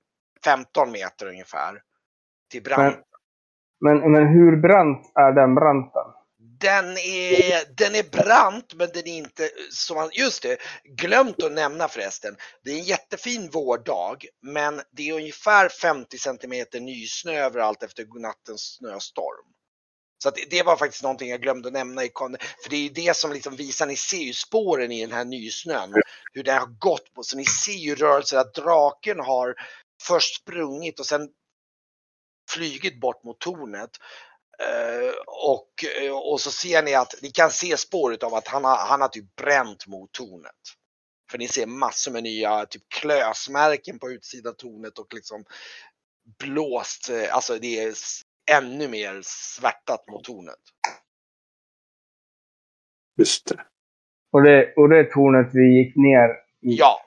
15 0.44 0.90
meter 0.90 1.26
ungefär. 1.26 1.82
Till 2.50 2.62
brant. 2.62 2.96
Men, 3.80 4.12
men 4.12 4.26
hur 4.26 4.56
brant 4.56 5.12
är 5.14 5.32
den 5.32 5.54
branten? 5.54 6.02
Den 6.60 6.84
är, 6.84 7.76
den 7.76 7.94
är 7.94 8.10
brant 8.10 8.74
men 8.74 8.88
den 8.94 9.06
är 9.06 9.18
inte 9.18 9.50
som 9.70 9.96
man, 9.96 10.10
just 10.12 10.42
det, 10.42 10.56
glömt 10.84 11.42
att 11.42 11.52
nämna 11.52 11.88
förresten. 11.88 12.36
Det 12.64 12.70
är 12.70 12.74
en 12.74 12.84
jättefin 12.84 13.50
vårdag 13.52 14.16
men 14.42 14.80
det 14.90 15.08
är 15.08 15.14
ungefär 15.14 15.68
50 15.68 16.18
centimeter 16.18 16.80
nysnö 16.80 17.32
överallt 17.32 17.82
efter 17.82 18.20
nattens 18.20 18.76
snöstorm. 18.78 19.55
Så 20.18 20.28
att 20.28 20.34
det- 20.50 20.62
var 20.62 20.76
faktiskt 20.76 21.02
någonting 21.02 21.28
jag 21.30 21.42
glömde 21.42 21.68
att 21.68 21.72
nämna 21.72 22.04
i 22.04 22.10
för 22.62 22.70
det 22.70 22.76
är 22.76 22.80
ju 22.80 22.88
det 22.88 23.16
som 23.16 23.32
liksom 23.32 23.56
visar, 23.56 23.86
ni 23.86 23.96
ser 23.96 24.16
ju 24.16 24.32
spåren 24.32 24.92
i 24.92 25.00
den 25.00 25.12
här 25.12 25.24
nysnön, 25.24 25.94
hur 26.32 26.42
det 26.42 26.52
har 26.52 26.66
gått 26.66 27.14
på, 27.14 27.22
så 27.22 27.36
ni 27.36 27.44
ser 27.44 27.72
ju 27.72 27.94
rörelser 27.94 28.38
att 28.38 28.54
draken 28.54 29.20
har 29.20 29.54
först 30.02 30.36
sprungit 30.40 31.00
och 31.00 31.06
sen 31.06 31.28
flygit 32.50 33.00
bort 33.00 33.24
mot 33.24 33.38
tornet. 33.40 33.90
Eh, 34.58 35.14
och, 35.26 35.84
eh, 36.02 36.12
och 36.12 36.40
så 36.40 36.50
ser 36.50 36.82
ni 36.82 36.94
att 36.94 37.14
ni 37.22 37.30
kan 37.30 37.50
se 37.50 37.76
spåret 37.76 38.22
av 38.22 38.34
att 38.34 38.48
han 38.48 38.64
har, 38.64 38.76
han 38.76 39.00
har 39.00 39.08
typ 39.08 39.36
bränt 39.36 39.86
mot 39.86 40.12
tornet. 40.12 40.52
För 41.30 41.38
ni 41.38 41.48
ser 41.48 41.66
massor 41.66 42.12
med 42.12 42.22
nya 42.22 42.66
typ 42.66 42.82
klösmärken 42.88 43.98
på 43.98 44.10
utsidan 44.10 44.50
av 44.50 44.54
tornet 44.54 44.98
och 44.98 45.14
liksom 45.14 45.44
blåst, 46.38 47.10
eh, 47.10 47.34
alltså 47.34 47.58
det 47.58 47.80
är 47.80 47.94
ännu 48.50 48.88
mer 48.88 49.20
svärtat 49.24 50.08
mot 50.08 50.24
tornet. 50.24 50.60
Just 53.18 53.46
det. 53.48 53.64
Och 54.32 54.42
det, 54.42 54.74
och 54.76 54.88
det 54.88 55.04
tornet 55.04 55.50
vi 55.52 55.78
gick 55.78 55.96
ner 55.96 56.28
i. 56.62 56.76
Ja. 56.78 57.00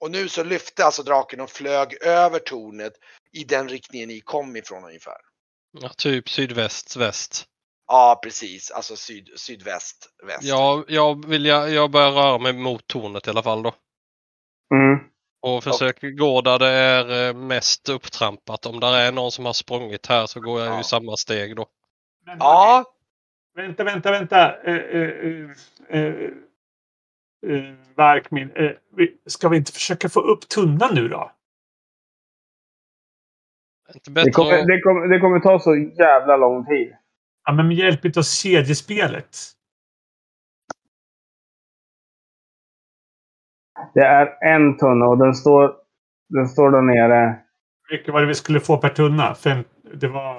Och 0.00 0.10
nu 0.10 0.28
så 0.28 0.44
lyfte 0.44 0.84
alltså 0.84 1.02
draken 1.02 1.40
och 1.40 1.50
flög 1.50 2.02
över 2.02 2.38
tornet 2.38 2.92
i 3.32 3.44
den 3.44 3.68
riktningen 3.68 4.08
ni 4.08 4.20
kom 4.20 4.56
ifrån 4.56 4.84
ungefär. 4.84 5.16
Ja, 5.80 5.88
typ 5.88 6.28
sydväst, 6.28 6.96
väst. 6.96 7.46
Ja, 7.86 8.20
precis. 8.22 8.70
Alltså 8.70 8.96
syd, 8.96 9.30
sydväst, 9.36 10.06
väst. 10.26 10.42
Jag, 10.42 10.84
jag, 10.88 11.26
vill, 11.26 11.46
jag, 11.46 11.70
jag 11.70 11.90
börjar 11.90 12.10
röra 12.10 12.38
mig 12.38 12.52
mot 12.52 12.86
tornet 12.86 13.26
i 13.26 13.30
alla 13.30 13.42
fall 13.42 13.62
då. 13.62 13.74
Mm. 14.74 15.10
Och 15.42 15.64
försöker 15.64 16.10
gå 16.10 16.40
där 16.40 16.58
det 16.58 16.68
är 16.68 17.28
eh, 17.28 17.34
mest 17.34 17.88
upptrampat. 17.88 18.66
Om 18.66 18.80
där 18.80 18.94
är 18.98 19.12
någon 19.12 19.30
som 19.30 19.44
har 19.44 19.52
sprungit 19.52 20.06
här 20.06 20.26
så 20.26 20.40
går 20.40 20.60
jag 20.60 20.68
Ja. 20.74 20.80
i 20.80 20.84
samma 20.84 21.16
steg 21.16 21.56
då. 21.56 21.66
Men, 22.26 22.36
Ja, 22.40 22.84
Vänta, 23.54 23.84
vänta, 23.84 24.10
vänta. 24.10 24.62
Eh, 24.62 24.74
eh, 24.74 25.10
eh, 25.10 25.50
eh, 25.88 26.14
eh, 27.46 27.74
Verkmin. 27.96 28.50
Eh, 28.54 28.70
vi- 28.96 29.16
ska 29.26 29.48
vi 29.48 29.56
inte 29.56 29.72
försöka 29.72 30.08
få 30.08 30.20
upp 30.20 30.48
tunnan 30.48 30.94
nu 30.94 31.08
då? 31.08 31.32
Inte 33.94 34.10
Det, 34.10 34.30
kommer, 34.30 34.66
det, 34.66 34.80
kommer, 34.80 35.08
det 35.08 35.20
kommer 35.20 35.40
ta 35.40 35.58
så 35.60 35.76
jävla 35.76 36.36
lång 36.36 36.66
tid. 36.66 36.96
Ja, 37.44 37.52
men 37.52 37.68
med 37.68 37.76
hjälp 37.76 38.16
av 38.16 38.22
kedjespelet. 38.22 39.36
Det 43.94 44.00
är 44.00 44.54
en 44.54 44.76
tunna 44.76 45.06
och 45.06 45.18
den 45.18 45.34
står, 45.34 45.76
den 46.28 46.48
står 46.48 46.70
där 46.70 46.82
nere. 46.82 47.44
Hur 47.88 47.98
mycket 47.98 48.14
var 48.14 48.20
det 48.20 48.26
vi 48.26 48.34
skulle 48.34 48.60
få 48.60 48.76
per 48.76 48.88
tunna? 48.88 49.34
Fem, 49.34 49.64
det 49.94 50.08
var 50.08 50.38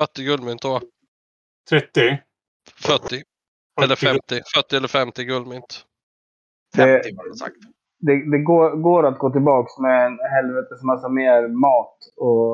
40 0.00 0.24
guldmynt 0.24 0.62
då. 0.62 0.80
30? 1.70 2.22
40. 2.86 3.22
Eller 3.82 3.96
50. 3.96 4.40
40 4.56 4.76
eller 4.76 4.88
50 4.88 5.24
guldmynt. 5.24 5.86
50 6.76 7.16
var 7.16 7.28
det 7.28 7.36
sagt. 7.36 7.56
Det, 7.98 8.30
det 8.30 8.38
går, 8.38 8.76
går 8.76 9.06
att 9.06 9.18
gå 9.18 9.30
tillbaks 9.30 9.78
med 9.78 10.06
en 10.06 10.18
helvetes 10.18 10.82
massa 10.82 11.08
mer 11.08 11.48
mat 11.48 11.98
och, 12.16 12.52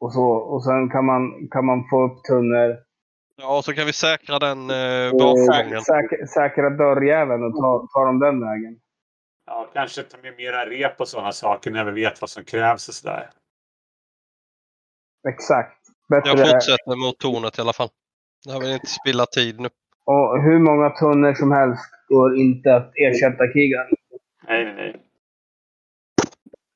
och 0.00 0.12
så. 0.12 0.26
Och 0.30 0.64
sen 0.64 0.90
kan 0.90 1.04
man, 1.04 1.48
kan 1.50 1.66
man 1.66 1.88
få 1.90 2.02
upp 2.06 2.24
tunnor. 2.24 2.85
Ja, 3.36 3.56
och 3.56 3.64
så 3.64 3.74
kan 3.74 3.86
vi 3.86 3.92
säkra 3.92 4.38
den 4.38 4.70
eh, 4.70 5.10
och 5.10 5.18
bakgången. 5.18 5.82
säkra, 5.82 6.26
säkra 6.26 6.70
dörrjäveln 6.70 7.44
och 7.44 7.52
ta, 7.56 7.88
ta 7.92 8.04
dem 8.04 8.18
den 8.18 8.40
vägen. 8.40 8.78
Ja, 9.46 9.70
kanske 9.74 10.02
ta 10.02 10.18
med 10.22 10.36
mera 10.36 10.66
rep 10.66 11.00
och 11.00 11.08
sådana 11.08 11.32
saker 11.32 11.70
när 11.70 11.84
vi 11.84 11.92
vet 12.02 12.20
vad 12.20 12.30
som 12.30 12.44
krävs 12.44 12.88
och 12.88 12.94
sådär. 12.94 13.30
Exakt. 15.28 15.78
Bättre. 16.08 16.30
Jag 16.30 16.38
fortsätter 16.38 16.96
mot 17.06 17.18
tornet 17.18 17.58
i 17.58 17.60
alla 17.60 17.72
fall. 17.72 17.88
Jag 18.46 18.60
vill 18.60 18.72
inte 18.72 18.86
spilla 18.86 19.26
tid 19.26 19.60
nu. 19.60 19.68
Och 20.04 20.42
hur 20.42 20.58
många 20.58 20.90
tunnor 20.90 21.34
som 21.34 21.52
helst 21.52 21.84
går 22.08 22.36
inte 22.36 22.74
att 22.74 22.92
ersätta 22.94 23.52
krigan. 23.52 23.86
Nej, 24.48 24.64
nej, 24.64 24.74
nej. 24.74 24.96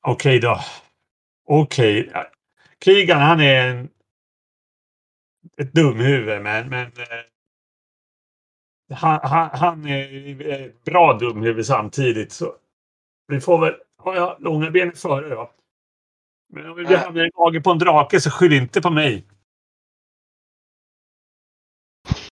Okej 0.07 0.39
då. 0.39 0.59
Okej. 1.47 2.09
Ja. 2.13 2.27
Krigan, 2.79 3.21
han 3.21 3.39
är 3.39 3.67
en, 3.67 3.89
ett 5.61 5.73
dumhuvud, 5.73 6.41
men, 6.41 6.69
men 6.69 6.85
eh, 6.85 7.25
han, 8.93 9.19
han, 9.23 9.49
han 9.53 9.85
är 9.87 10.65
ett 10.65 10.83
bra 10.83 11.13
dumhuvud 11.13 11.65
samtidigt. 11.65 12.31
Så 12.31 12.55
vi 13.27 13.41
får 13.41 13.61
väl 13.61 13.73
ha 13.97 14.15
ja, 14.15 14.37
långa 14.39 14.71
ben 14.71 14.91
före 14.95 15.29
då. 15.29 15.51
Men 16.53 16.69
om 16.69 16.75
vi 16.75 16.83
Ja. 16.83 16.97
hamnar 16.97 17.25
i 17.25 17.31
magen 17.37 17.63
på 17.63 17.71
en 17.71 17.79
drake 17.79 18.21
så 18.21 18.31
skyll 18.31 18.53
inte 18.53 18.81
på 18.81 18.89
mig. 18.89 19.27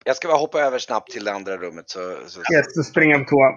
Jag 0.05 0.15
ska 0.15 0.27
bara 0.27 0.37
hoppa 0.37 0.59
över 0.59 0.79
snabbt 0.79 1.11
till 1.11 1.23
det 1.25 1.33
andra 1.33 1.57
rummet 1.57 1.89
så, 1.89 1.99
så 2.27 2.39
Yes, 2.39 2.65
jag 2.75 2.85
på 2.85 3.25
toa. 3.25 3.51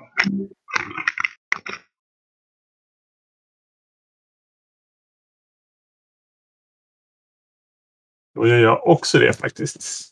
Då 8.38 8.46
gör 8.46 8.58
jag 8.58 8.86
också 8.86 9.18
det 9.18 9.32
faktiskt. 9.32 10.08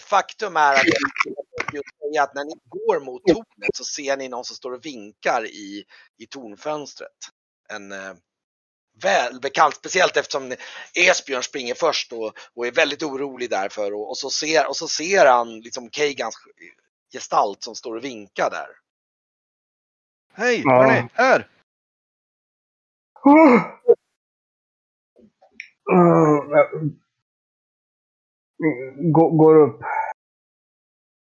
Faktum 0.00 0.56
är 0.56 0.74
att, 0.74 0.84
jag 1.72 2.24
att 2.24 2.34
när 2.34 2.44
ni 2.44 2.54
går 2.68 3.00
mot 3.00 3.26
tornet 3.26 3.76
så 3.76 3.84
ser 3.84 4.16
ni 4.16 4.28
någon 4.28 4.44
som 4.44 4.56
står 4.56 4.72
och 4.72 4.86
vinkar 4.86 5.46
i, 5.46 5.84
i 6.18 6.26
tornfönstret. 6.26 7.10
En 7.68 7.92
eh, 7.92 8.14
välbekant, 9.02 9.74
speciellt 9.74 10.16
eftersom 10.16 10.54
Esbjörn 10.94 11.42
springer 11.42 11.74
först 11.74 12.12
och, 12.12 12.32
och 12.54 12.66
är 12.66 12.72
väldigt 12.72 13.02
orolig 13.02 13.50
därför 13.50 13.94
och, 13.94 14.08
och, 14.10 14.18
så 14.18 14.30
ser, 14.30 14.68
och 14.68 14.76
så 14.76 14.88
ser 14.88 15.26
han 15.26 15.60
liksom 15.60 15.90
Keigans 15.90 16.36
gestalt 17.12 17.62
som 17.62 17.74
står 17.74 17.96
och 17.96 18.04
vinkar 18.04 18.50
där. 18.50 18.68
Hej, 20.34 20.62
Ja. 20.64 20.70
hörni, 20.82 21.08
här! 21.14 21.48
Gå- 23.22 23.78
Går 29.12 29.56
upp. 29.60 29.80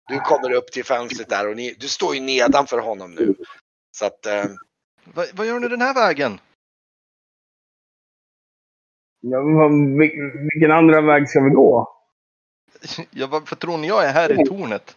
Du 0.08 0.20
kommer 0.20 0.52
upp 0.52 0.72
till 0.72 0.84
fönstret 0.84 1.28
där 1.28 1.48
och 1.48 1.56
ni, 1.56 1.74
du 1.80 1.88
står 1.88 2.14
ju 2.14 2.20
nedanför 2.20 2.78
honom 2.78 3.14
nu. 3.14 3.34
Så 3.96 4.06
att, 4.06 4.26
eh, 4.26 4.44
Va, 5.14 5.24
vad 5.34 5.46
gör 5.46 5.60
ni 5.60 5.68
den 5.68 5.80
här 5.80 5.94
vägen? 5.94 6.40
Ja, 9.20 9.38
vil- 9.98 10.48
vilken 10.52 10.70
andra 10.70 11.00
väg 11.00 11.28
ska 11.28 11.40
vi 11.40 11.50
gå? 11.50 11.88
Ja, 13.10 13.26
varför 13.26 13.56
tror 13.56 13.78
ni 13.78 13.88
jag 13.88 14.04
är 14.04 14.12
här 14.12 14.40
i 14.40 14.44
tornet? 14.46 14.96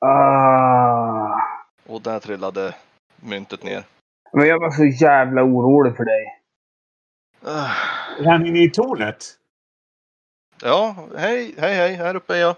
Ah. 0.00 1.40
Och 1.86 2.02
där 2.02 2.20
trillade 2.20 2.74
myntet 3.16 3.62
ner. 3.62 3.84
Men 4.32 4.46
jag 4.46 4.60
var 4.60 4.70
så 4.70 4.84
jävla 4.84 5.42
orolig 5.42 5.96
för 5.96 6.04
dig. 6.04 6.40
Ah. 7.44 7.70
Är 8.18 8.24
han 8.24 8.46
inne 8.46 8.64
i 8.64 8.70
tornet? 8.70 9.24
Ja, 10.62 11.08
hej, 11.16 11.54
hej, 11.58 11.74
hej, 11.74 11.94
här 11.94 12.14
uppe 12.14 12.34
är 12.36 12.40
jag. 12.40 12.56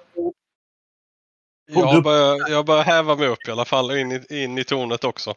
Jag 1.71 2.03
börjar, 2.03 2.51
jag 2.51 2.67
börjar 2.67 2.83
häva 2.83 3.17
mig 3.17 3.29
upp 3.29 3.49
i 3.49 3.51
alla 3.51 3.65
fall 3.65 3.97
in 3.97 4.13
i, 4.13 4.43
in 4.43 4.59
i 4.59 4.65
tornet 4.65 5.05
också. 5.05 5.35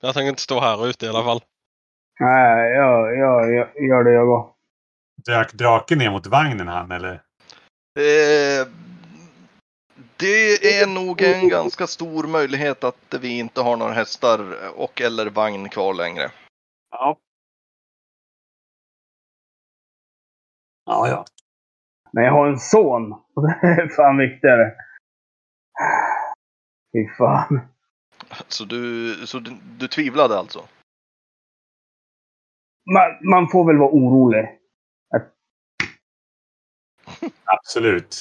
Jag 0.00 0.14
tänker 0.14 0.28
inte 0.28 0.42
stå 0.42 0.60
här 0.60 0.86
ute 0.86 1.06
i 1.06 1.08
alla 1.08 1.24
fall. 1.24 1.40
Nej, 2.20 2.70
jag, 2.72 3.16
jag, 3.18 3.54
jag 3.54 3.88
gör 3.88 4.04
det 4.04 4.12
jag 4.12 4.26
går. 4.26 4.50
Dök 5.24 5.52
draken 5.52 5.98
ner 5.98 6.10
mot 6.10 6.26
vagnen 6.26 6.68
han 6.68 6.92
eller? 6.92 7.12
Eh, 7.98 8.66
det 10.16 10.78
är 10.80 10.86
nog 10.86 11.22
en 11.22 11.48
ganska 11.48 11.86
stor 11.86 12.26
möjlighet 12.26 12.84
att 12.84 13.14
vi 13.20 13.38
inte 13.38 13.60
har 13.60 13.76
några 13.76 13.92
hästar 13.92 14.70
och 14.76 15.00
eller 15.00 15.26
vagn 15.26 15.68
kvar 15.68 15.94
längre. 15.94 16.30
Ja. 16.90 17.16
Ja, 20.86 21.08
ja. 21.08 21.24
Men 22.12 22.24
jag 22.24 22.32
har 22.32 22.46
en 22.46 22.58
son. 22.58 23.12
Och 23.12 23.42
det 23.42 23.58
är 23.62 23.88
fan 23.88 24.18
viktigare. 24.18 24.74
Fy 26.92 27.08
fan. 27.18 27.60
Så 28.48 28.64
du, 28.64 29.14
så 29.26 29.38
du, 29.38 29.56
du 29.78 29.88
tvivlade 29.88 30.38
alltså? 30.38 30.68
Man, 32.92 33.30
man 33.30 33.48
får 33.48 33.66
väl 33.66 33.78
vara 33.78 33.90
orolig. 33.90 34.58
Absolut. 37.44 38.16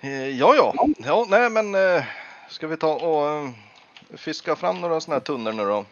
Eh, 0.00 0.28
ja, 0.28 0.54
ja. 0.54 0.74
Ja, 0.98 1.26
nej 1.28 1.50
men 1.50 1.74
eh, 1.74 2.04
ska 2.48 2.66
vi 2.66 2.76
ta 2.76 2.94
och 2.94 3.30
eh, 3.30 3.50
fiska 4.16 4.56
fram 4.56 4.80
några 4.80 5.00
sådana 5.00 5.18
här 5.18 5.24
tunnor 5.24 5.52
nu 5.52 5.64
då? 5.64 5.84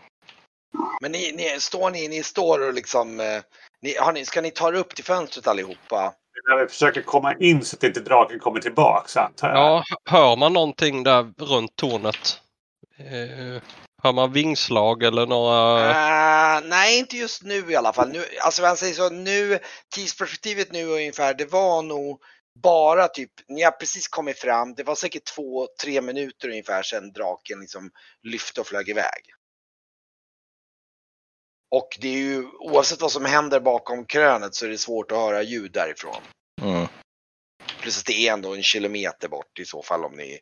Men 1.00 1.12
ni, 1.12 1.32
ni, 1.32 1.60
står 1.60 1.90
ni, 1.90 2.08
ni 2.08 2.22
står 2.22 2.68
och 2.68 2.74
liksom, 2.74 3.20
eh, 3.20 3.42
ni, 3.82 3.96
har 3.96 4.12
ni, 4.12 4.24
ska 4.24 4.40
ni 4.40 4.50
ta 4.50 4.68
er 4.68 4.74
upp 4.74 4.94
till 4.94 5.04
fönstret 5.04 5.46
allihopa? 5.46 6.14
När 6.48 6.56
vi 6.56 6.68
försöker 6.68 7.02
komma 7.02 7.34
in 7.34 7.64
så 7.64 7.76
att 7.76 7.82
inte 7.82 8.00
draken 8.00 8.38
kommer 8.38 8.60
tillbaks 8.60 9.16
antar 9.16 9.48
jag. 9.48 9.56
Ja, 9.56 9.84
hör 10.04 10.36
man 10.36 10.52
någonting 10.52 11.02
där 11.02 11.32
runt 11.38 11.76
tornet? 11.76 12.40
Eh, 12.98 13.62
hör 14.02 14.12
man 14.12 14.32
vingslag 14.32 15.02
eller 15.02 15.26
några... 15.26 15.90
Eh, 15.90 16.62
nej, 16.64 16.98
inte 16.98 17.16
just 17.16 17.42
nu 17.42 17.70
i 17.70 17.76
alla 17.76 17.92
fall. 17.92 18.08
Nu, 18.08 18.24
alltså 18.40 18.62
man 18.62 18.76
säger 18.76 18.94
så, 18.94 19.10
nu, 19.10 19.58
tidsperspektivet 19.94 20.72
nu 20.72 20.86
ungefär, 20.86 21.34
det 21.34 21.52
var 21.52 21.82
nog 21.82 22.20
bara 22.62 23.08
typ, 23.08 23.30
ni 23.48 23.62
har 23.62 23.70
precis 23.70 24.08
kommit 24.08 24.38
fram, 24.38 24.74
det 24.74 24.82
var 24.82 24.94
säkert 24.94 25.24
två, 25.24 25.66
tre 25.82 26.00
minuter 26.00 26.48
ungefär 26.48 26.82
sedan 26.82 27.12
draken 27.12 27.60
liksom 27.60 27.90
lyfte 28.22 28.60
och 28.60 28.66
flög 28.66 28.88
iväg. 28.88 29.22
Och 31.70 31.98
det 32.00 32.08
är 32.08 32.18
ju, 32.18 32.46
oavsett 32.58 33.00
vad 33.00 33.12
som 33.12 33.24
händer 33.24 33.60
bakom 33.60 34.04
krönet 34.04 34.54
så 34.54 34.66
är 34.66 34.70
det 34.70 34.78
svårt 34.78 35.12
att 35.12 35.18
höra 35.18 35.42
ljud 35.42 35.72
därifrån. 35.72 36.22
Mm. 36.62 36.86
Plus 37.80 37.98
att 37.98 38.06
det 38.06 38.28
är 38.28 38.32
ändå 38.32 38.54
en 38.54 38.62
kilometer 38.62 39.28
bort 39.28 39.58
i 39.58 39.64
så 39.64 39.82
fall 39.82 40.04
om 40.04 40.16
ni, 40.16 40.38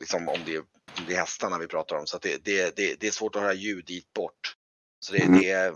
liksom 0.00 0.28
om 0.28 0.38
det, 0.46 0.58
om 0.58 0.66
det 1.06 1.14
är 1.14 1.18
hästarna 1.18 1.58
vi 1.58 1.66
pratar 1.66 1.96
om. 1.96 2.06
Så 2.06 2.16
att 2.16 2.22
det, 2.22 2.44
det, 2.44 2.76
det, 2.76 3.00
det 3.00 3.06
är 3.06 3.10
svårt 3.10 3.36
att 3.36 3.42
höra 3.42 3.54
ljud 3.54 3.84
dit 3.84 4.12
bort. 4.12 4.56
Så 5.04 5.12
det, 5.12 5.22
Mm. 5.22 5.40
det 5.40 5.50
är, 5.50 5.74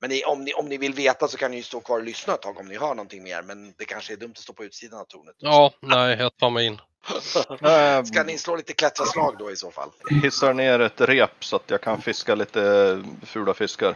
men 0.00 0.10
det, 0.10 0.24
om, 0.24 0.44
ni, 0.44 0.52
om 0.52 0.68
ni 0.68 0.78
vill 0.78 0.94
veta 0.94 1.28
så 1.28 1.36
kan 1.36 1.50
ni 1.50 1.56
ju 1.56 1.62
stå 1.62 1.80
kvar 1.80 1.98
och 1.98 2.04
lyssna 2.04 2.34
ett 2.34 2.42
tag 2.42 2.58
om 2.58 2.68
ni 2.68 2.78
hör 2.78 2.94
någonting 2.94 3.22
mer. 3.22 3.42
Men 3.42 3.74
det 3.78 3.84
kanske 3.84 4.12
är 4.12 4.16
dumt 4.16 4.30
att 4.30 4.38
stå 4.38 4.52
på 4.52 4.64
utsidan 4.64 5.00
av 5.00 5.04
tornet. 5.04 5.36
Ja, 5.38 5.72
nej, 5.80 6.16
jag 6.18 6.36
tar 6.36 6.50
mig 6.50 6.66
in. 6.66 6.80
Ska 8.04 8.22
ni 8.24 8.38
slå 8.38 8.56
lite 8.56 8.72
klättraslag 8.72 9.36
då 9.38 9.50
i 9.50 9.56
så 9.56 9.70
fall? 9.70 9.90
hissar 10.22 10.54
ner 10.54 10.80
ett 10.80 11.00
rep 11.00 11.44
så 11.44 11.56
att 11.56 11.70
jag 11.70 11.80
kan 11.80 12.02
fiska 12.02 12.34
lite 12.34 13.02
fula 13.22 13.54
fiskar. 13.54 13.94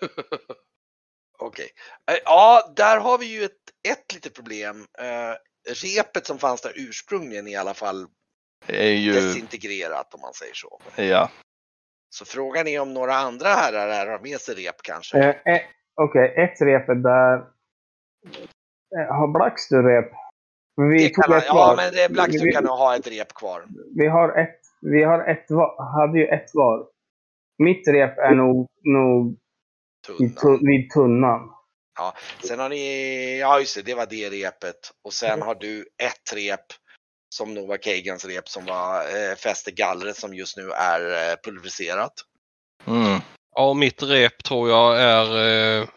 Okej. 1.38 1.68
Eh, 2.10 2.18
Ja, 2.24 2.72
där 2.76 3.00
har 3.00 3.18
vi 3.18 3.26
ju 3.26 3.44
ett, 3.44 3.52
ett 3.88 4.14
litet 4.14 4.34
problem. 4.34 4.86
Eh, 4.98 5.34
repet 5.82 6.26
som 6.26 6.38
fanns 6.38 6.60
där 6.60 6.72
ursprungligen 6.76 7.46
i 7.46 7.56
alla 7.56 7.74
fall 7.74 8.06
Det 8.66 8.82
är 8.88 8.92
ju, 8.92 9.12
desintegrerat 9.12 10.14
om 10.14 10.20
man 10.20 10.32
säger 10.32 10.54
så. 10.54 10.80
ja. 10.96 11.30
Så 12.14 12.24
frågan 12.24 12.66
är 12.68 12.80
om 12.80 12.94
några 12.94 13.14
andra 13.14 13.48
herrar 13.48 13.88
här 13.88 14.06
har 14.06 14.18
med 14.18 14.40
sig 14.40 14.54
rep 14.54 14.82
kanske. 14.82 15.18
Eh, 15.18 15.54
eh, 15.54 15.62
Okej, 15.94 16.34
ett 16.36 16.60
rep 16.60 16.88
är 16.88 16.94
där. 16.94 17.36
Eh, 18.98 19.14
har 19.14 19.28
Blackster 19.38 19.82
rep? 19.82 20.12
Vi 20.76 21.02
Det 21.02 21.14
tog 21.14 21.24
kan, 21.24 21.36
ett 21.38 21.44
ja, 21.46 21.74
men 21.76 21.92
det- 21.92 22.08
Blackstone 22.12 22.44
vi, 22.44 22.52
kan 22.52 22.64
nog 22.64 22.72
ha 22.78 22.96
ett 22.96 23.06
rep 23.06 23.34
kvar. 23.34 23.64
vi 23.96 24.06
har 24.06 24.38
ett, 24.38 24.60
vi 24.80 25.02
har 25.02 25.24
ett 25.24 25.46
var, 25.48 25.92
hade 26.00 26.18
ju 26.18 26.26
ett 26.26 26.50
var. 26.54 26.86
Mitt 27.58 27.88
rep 27.88 28.18
är 28.18 28.34
nog, 28.34 28.66
nog 28.84 29.36
vid, 30.18 30.36
Tunna. 30.38 30.58
tu, 30.58 30.66
vid 30.66 30.90
tunnan. 30.90 31.50
Sen 32.44 32.58
har 32.58 32.68
ni, 32.68 33.38
ja 33.40 33.60
just 33.60 33.76
det, 33.76 33.82
det 33.82 33.94
var 33.94 34.06
det 34.06 34.30
repet. 34.30 34.76
Och 35.04 35.12
sen 35.12 35.42
har 35.42 35.54
du 35.54 35.80
ett 36.02 36.32
rep 36.34 36.60
som 37.34 37.54
nog 37.54 37.68
var 37.68 37.76
Kagans 37.76 38.24
rep 38.24 38.48
som 38.48 38.64
var 38.66 39.00
eh, 39.00 39.34
fäst 39.36 39.68
i 39.68 39.70
gallret 39.72 40.16
som 40.16 40.34
just 40.34 40.56
nu 40.56 40.70
är 40.70 41.00
eh, 41.30 41.36
pulveriserat. 41.44 42.12
Mm. 42.86 43.20
Ja, 43.56 43.74
mitt 43.74 44.02
rep 44.02 44.42
tror 44.44 44.68
jag 44.68 45.00
är 45.02 45.26
eh, 45.80 45.88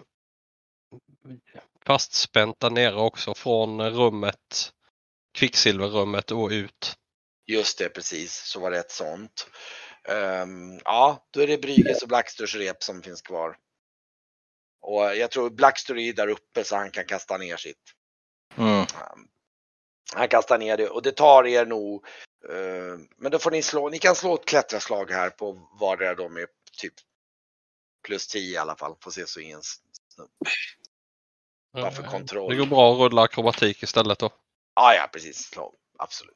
fastspänt 1.86 2.60
där 2.60 2.69
nere 2.69 2.96
också 2.96 3.34
från 3.34 3.89
rummet, 3.89 4.74
kvicksilverrummet 5.38 6.32
och 6.32 6.50
ut. 6.50 6.96
Just 7.46 7.78
det, 7.78 7.89
precis. 7.89 8.34
Så 8.34 8.60
var 8.60 8.72
det 8.72 8.80
ett 8.80 8.91
sånt. 8.91 9.48
Ehm, 10.04 10.80
ja, 10.84 11.28
då 11.32 11.41
är 11.41 11.48
det 11.48 11.58
Brygges 11.58 12.02
och 12.02 12.08
Blacksters 12.08 12.56
rep 12.56 12.84
som 12.84 13.02
finns 13.02 13.22
kvar. 13.22 13.58
Och 14.82 15.15
jag 15.15 15.32
tror 15.32 15.50
Blackster 15.50 15.98
är 15.98 16.13
där 16.13 16.28
uppe 16.28 16.63
så 16.63 16.76
han 16.76 16.91
kan 16.91 17.06
kasta 17.06 17.38
ner 17.38 17.58
sitt. 17.58 17.93
Mm. 18.58 18.80
Ehm, 18.80 18.88
han 20.15 20.28
kastar 20.28 20.58
ner 20.58 20.78
det 20.78 20.89
och 20.89 21.02
det 21.02 21.12
tar 21.12 21.48
er 21.48 21.65
nog. 21.65 22.06
eh, 22.50 23.00
men 23.17 23.32
då 23.32 23.39
får 23.39 23.52
ni 23.52 23.62
slå, 23.62 23.89
ni 23.89 24.00
kan 24.00 24.15
slå 24.15 24.36
ett 24.36 24.46
klättraslag 24.46 25.12
här 25.12 25.30
på 25.30 25.69
vardera 25.80 26.15
då 26.15 26.30
med 26.30 26.48
typ 26.82 26.93
plus 28.06 28.28
10 28.28 28.54
i 28.54 28.58
alla 28.58 28.76
fall. 28.76 28.96
Får 29.02 29.12
se 29.12 29.28
så 29.28 29.39
i 29.39 29.52
en 29.52 29.62
snubb. 30.13 30.30
Bara 31.73 31.91
för 31.91 32.03
Eh, 32.03 32.09
kontroll. 32.09 32.51
Det 32.51 32.57
går 32.57 32.65
bra 32.65 32.93
att 32.93 32.99
rulla 32.99 33.21
akrobatik 33.21 33.83
istället 33.83 34.19
då. 34.19 34.29
Ja, 34.75 34.93
ja, 34.93 35.09
precis. 35.13 35.38
Slå. 35.38 35.73
Absolut. 35.99 36.33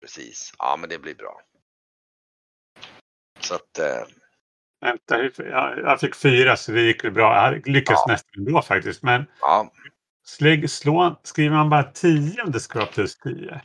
Precis. 0.00 0.52
Ja, 0.58 0.76
men 0.80 0.88
det 0.90 0.98
blir 0.98 1.14
bra. 1.14 1.40
Så 3.40 3.54
att, 3.54 3.78
eh, 3.78 4.02
Vänta, 4.80 5.18
jag, 5.36 6.00
fick 6.00 6.14
fyra 6.16 6.56
så 6.56 6.72
det 6.72 6.82
gick 6.82 7.02
bra. 7.02 7.34
Jag 7.52 7.68
lyckades 7.68 8.00
Ja. 8.06 8.12
nästan 8.12 8.46
ändå 8.46 8.62
faktiskt. 8.62 9.02
Men 9.02 9.26
ja, 9.40 9.72
slägg, 10.26 10.70
slå, 10.70 11.20
skriver 11.22 11.56
man 11.56 11.70
bara 11.70 11.82
10 11.92 12.42
om 12.42 12.50
det 12.52 12.60
ska 12.60 12.78
vara 12.78 12.88
plus 12.88 13.18
10? 13.18 13.60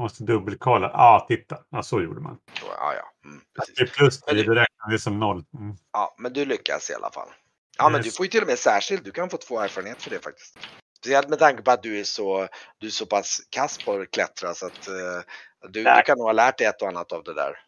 Måste 0.00 0.24
dubbelkolla. 0.24 0.86
Ja, 0.86 0.98
ah, 0.98 1.26
titta. 1.28 1.58
Ja, 1.70 1.82
så 1.82 2.02
gjorde 2.02 2.20
man. 2.20 2.38
ja, 2.62 2.94
ja. 2.94 3.28
Mm, 3.28 3.40
Det 3.76 3.82
är 3.82 3.86
plus 3.86 4.26
Men 4.26 4.34
10, 4.34 4.42
det- 4.44 4.50
räknar 4.60 4.90
det 4.90 4.98
som 4.98 5.18
noll. 5.18 5.44
Mm. 5.58 5.76
ja, 5.92 6.14
men 6.18 6.32
du 6.32 6.44
lyckas 6.44 6.90
i 6.90 6.94
alla 6.94 7.10
fall. 7.10 7.28
Ja, 7.78 7.88
men 7.88 8.02
du 8.02 8.10
får 8.10 8.26
ju 8.26 8.30
till 8.30 8.42
och 8.42 8.46
med 8.48 8.58
särskilt. 8.58 9.04
Du 9.04 9.10
kan 9.10 9.30
få 9.30 9.36
två 9.36 9.60
erfarenhet 9.60 10.02
för 10.02 10.10
det 10.10 10.18
faktiskt. 10.24 10.58
Speciellt 10.98 11.28
med 11.28 11.38
tanke 11.38 11.62
på 11.62 11.70
att 11.70 11.82
du 11.82 12.00
är 12.00 12.04
så, 12.04 12.48
du 12.78 12.86
är 12.86 12.90
så 12.90 13.06
pass 13.06 13.40
kass 13.50 13.84
på 13.84 13.92
att 13.92 14.10
klättra 14.10 14.54
så 14.54 14.66
att 14.66 14.88
eh, 14.88 15.22
du, 15.68 15.84
du 15.84 16.02
kan 16.06 16.18
nog 16.18 16.26
ha 16.26 16.32
lärt 16.32 16.58
dig 16.58 16.66
ett 16.66 16.82
och 16.82 16.88
annat 16.88 17.12
av 17.12 17.24
det 17.24 17.34
där. 17.34 17.58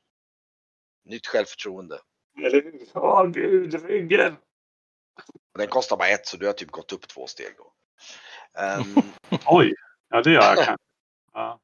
Nytt 1.05 1.27
självförtroende. 1.27 1.99
Eller 2.39 2.51
hur? 2.63 2.87
Åh 2.95 3.27
gud, 3.27 3.87
ryggen. 3.89 4.37
Den 5.59 5.69
kostar 5.69 5.97
bara 5.97 6.09
ett 6.09 6.27
så 6.27 6.37
du 6.37 6.47
har 6.47 6.53
typ 6.53 6.71
gått 6.71 6.93
upp 6.93 7.09
två 7.09 7.27
steg. 7.27 7.55
Då. 7.59 7.73
Ehm, 8.63 8.95
Oj, 9.47 9.75
ja 10.11 10.23
det 10.23 10.31
gör 10.31 10.43
jag 10.43 10.55
kanske. 10.55 10.77
Ja. 11.33 11.59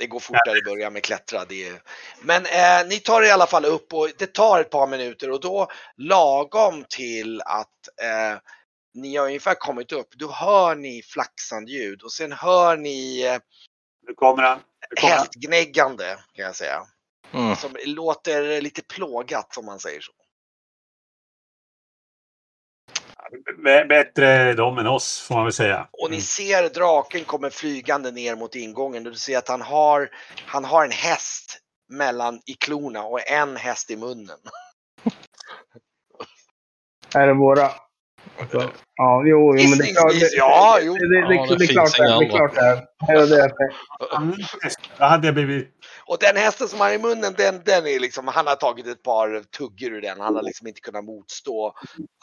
Det 0.00 0.06
går 0.06 0.20
fortare 0.20 0.58
i 0.58 0.62
början 0.62 0.92
med 0.92 1.02
klättra. 1.02 1.44
Det 1.44 1.68
är... 1.68 1.82
Men 2.20 2.46
eh, 2.46 2.88
ni 2.88 2.98
tar 2.98 3.22
i 3.22 3.30
alla 3.30 3.46
fall 3.46 3.64
upp 3.64 3.92
och 3.92 4.08
det 4.18 4.32
tar 4.32 4.60
ett 4.60 4.70
par 4.70 4.86
minuter 4.86 5.30
och 5.30 5.40
då 5.40 5.68
lagom 5.96 6.84
till 6.88 7.40
att 7.40 7.88
eh, 8.02 8.38
ni 8.94 9.16
har 9.16 9.26
ungefär 9.26 9.54
kommit 9.54 9.92
upp, 9.92 10.08
då 10.16 10.30
hör 10.30 10.74
ni 10.74 11.02
flaxande 11.02 11.72
ljud 11.72 12.02
och 12.02 12.12
sen 12.12 12.32
hör 12.32 12.76
ni 12.76 13.22
eh, 13.22 13.38
Nu 14.06 14.14
kommer 14.14 14.42
han. 14.42 14.58
Nu 14.90 15.00
kommer 15.00 15.14
hästgnäggande 15.14 16.18
kan 16.34 16.44
jag 16.44 16.56
säga. 16.56 16.86
Mm. 17.32 17.56
Som 17.56 17.76
låter 17.84 18.60
lite 18.60 18.82
plågat 18.82 19.56
om 19.56 19.66
man 19.66 19.78
säger 19.78 20.00
så. 20.00 20.12
B- 23.64 23.84
Bättre 23.88 24.52
de 24.54 24.78
än 24.78 24.86
oss 24.86 25.20
får 25.20 25.34
man 25.34 25.44
väl 25.44 25.52
säga. 25.52 25.88
Och 25.92 26.10
ni 26.10 26.16
Mm. 26.16 26.20
ser 26.22 26.68
draken 26.74 27.24
kommer 27.24 27.50
flygande 27.50 28.10
ner 28.10 28.36
mot 28.36 28.54
ingången. 28.54 29.04
Du 29.04 29.14
ser 29.14 29.38
att 29.38 29.48
han 29.48 29.62
har, 29.62 30.08
han 30.46 30.64
har 30.64 30.84
en 30.84 30.90
häst 30.90 31.58
mellan 31.88 32.40
i 32.46 32.54
klorna 32.54 33.02
och 33.02 33.30
en 33.30 33.56
häst 33.56 33.90
i 33.90 33.96
munnen. 33.96 34.38
Är 37.14 37.26
det 37.26 37.34
våra? 37.34 37.70
Ja, 38.96 39.22
jo, 39.26 39.56
jo, 39.56 39.68
men 39.70 39.78
det 39.78 39.84
är 39.90 39.94
klart. 39.94 40.12
Det, 40.20 40.30
ja, 40.36 40.78
jo. 40.82 40.94
det, 40.94 41.08
det, 41.08 41.28
det, 41.28 41.34
Ja, 41.34 41.46
det 41.48 41.56
det 41.56 41.64
är 41.64 41.68
klart 41.68 41.96
det 41.96 42.02
är. 42.04 42.18
Det 42.20 42.26
är 42.26 42.30
klart 42.30 42.54
det 42.54 42.60
är. 42.60 42.84
Det 43.06 43.12
är 43.12 43.26
det. 43.48 43.54
Då 44.98 45.04
hade 45.04 45.26
jag 45.26 45.34
blivit... 45.34 45.68
Och 46.10 46.18
den 46.20 46.36
hästen 46.36 46.68
som 46.68 46.80
har 46.80 46.90
i 46.90 46.98
munnen, 46.98 47.34
den, 47.36 47.62
den 47.64 47.86
är 47.86 48.00
liksom, 48.00 48.28
han 48.28 48.46
har 48.46 48.56
tagit 48.56 48.86
ett 48.86 49.02
par 49.02 49.42
tuggor 49.42 49.92
ur 49.92 50.00
den. 50.00 50.20
Han 50.20 50.34
har 50.36 50.42
liksom 50.42 50.66
inte 50.66 50.80
kunnat 50.80 51.04
motstå 51.04 51.68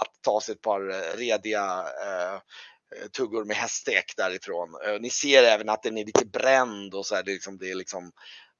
att 0.01 0.21
ta 0.21 0.41
sig 0.41 0.55
ett 0.55 0.61
par 0.61 0.89
eh, 0.89 1.17
rediga 1.17 1.85
eh, 2.05 2.39
tuggor 3.17 3.45
med 3.45 3.55
häststek 3.55 4.13
därifrån. 4.17 4.69
Eh, 4.85 4.99
ni 4.99 5.09
ser 5.09 5.43
även 5.43 5.69
att 5.69 5.83
den 5.83 5.97
är 5.97 6.05
lite 6.05 6.25
bränd 6.25 6.93
och 6.93 7.05
så 7.05 7.15
här, 7.15 7.23
det 7.23 7.31
är 7.31 7.33
liksom, 7.33 7.57
det 7.57 7.71
är 7.71 7.75
liksom 7.75 8.11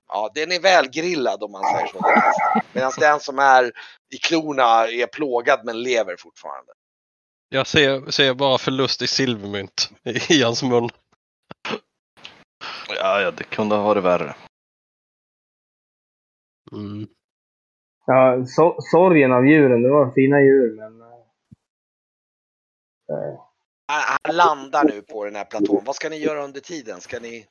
Ja, 0.08 0.32
den 0.34 0.52
är 0.52 0.60
välgrillad 0.60 1.44
om 1.44 1.52
man 1.52 1.64
säger 1.64 1.88
så. 1.88 2.22
Medan 2.74 2.92
den 3.00 3.20
som 3.20 3.40
är 3.40 3.72
i 4.14 4.18
klorna 4.18 4.88
är 4.88 5.08
plågad 5.08 5.60
men 5.64 5.84
lever 5.84 6.16
fortfarande. 6.20 6.72
Jag 7.50 7.68
ser, 7.68 8.12
ser 8.12 8.34
bara 8.34 8.58
förlust 8.58 9.02
i 9.02 9.08
silvermynt 9.08 9.90
i, 10.04 10.34
i 10.34 10.44
hans 10.44 10.64
mun. 10.64 10.90
Ja, 12.90 13.22
ja, 13.22 13.32
det 13.32 13.44
kunde 13.44 13.76
ha 13.76 13.84
varit 13.84 14.04
värre. 14.04 14.36
Mm. 16.72 17.08
Ja, 18.06 18.46
so 18.46 18.76
sorgen 18.92 19.32
av 19.32 19.46
djuren. 19.48 19.84
Det 19.84 19.90
var 19.90 20.12
fina 20.12 20.42
djur, 20.42 20.76
men... 20.76 21.02
eh, 21.02 21.08
Han, 23.88 24.18
han 24.24 24.36
landar 24.36 24.84
nu 24.84 25.02
på 25.02 25.26
den 25.26 25.36
här 25.36 25.46
platån. 25.46 25.84
Vad 25.86 25.96
ska 25.96 26.10
ni 26.10 26.18
göra 26.18 26.44
under 26.44 26.60
tiden? 26.62 27.02
Ska 27.02 27.20
ni, 27.20 27.46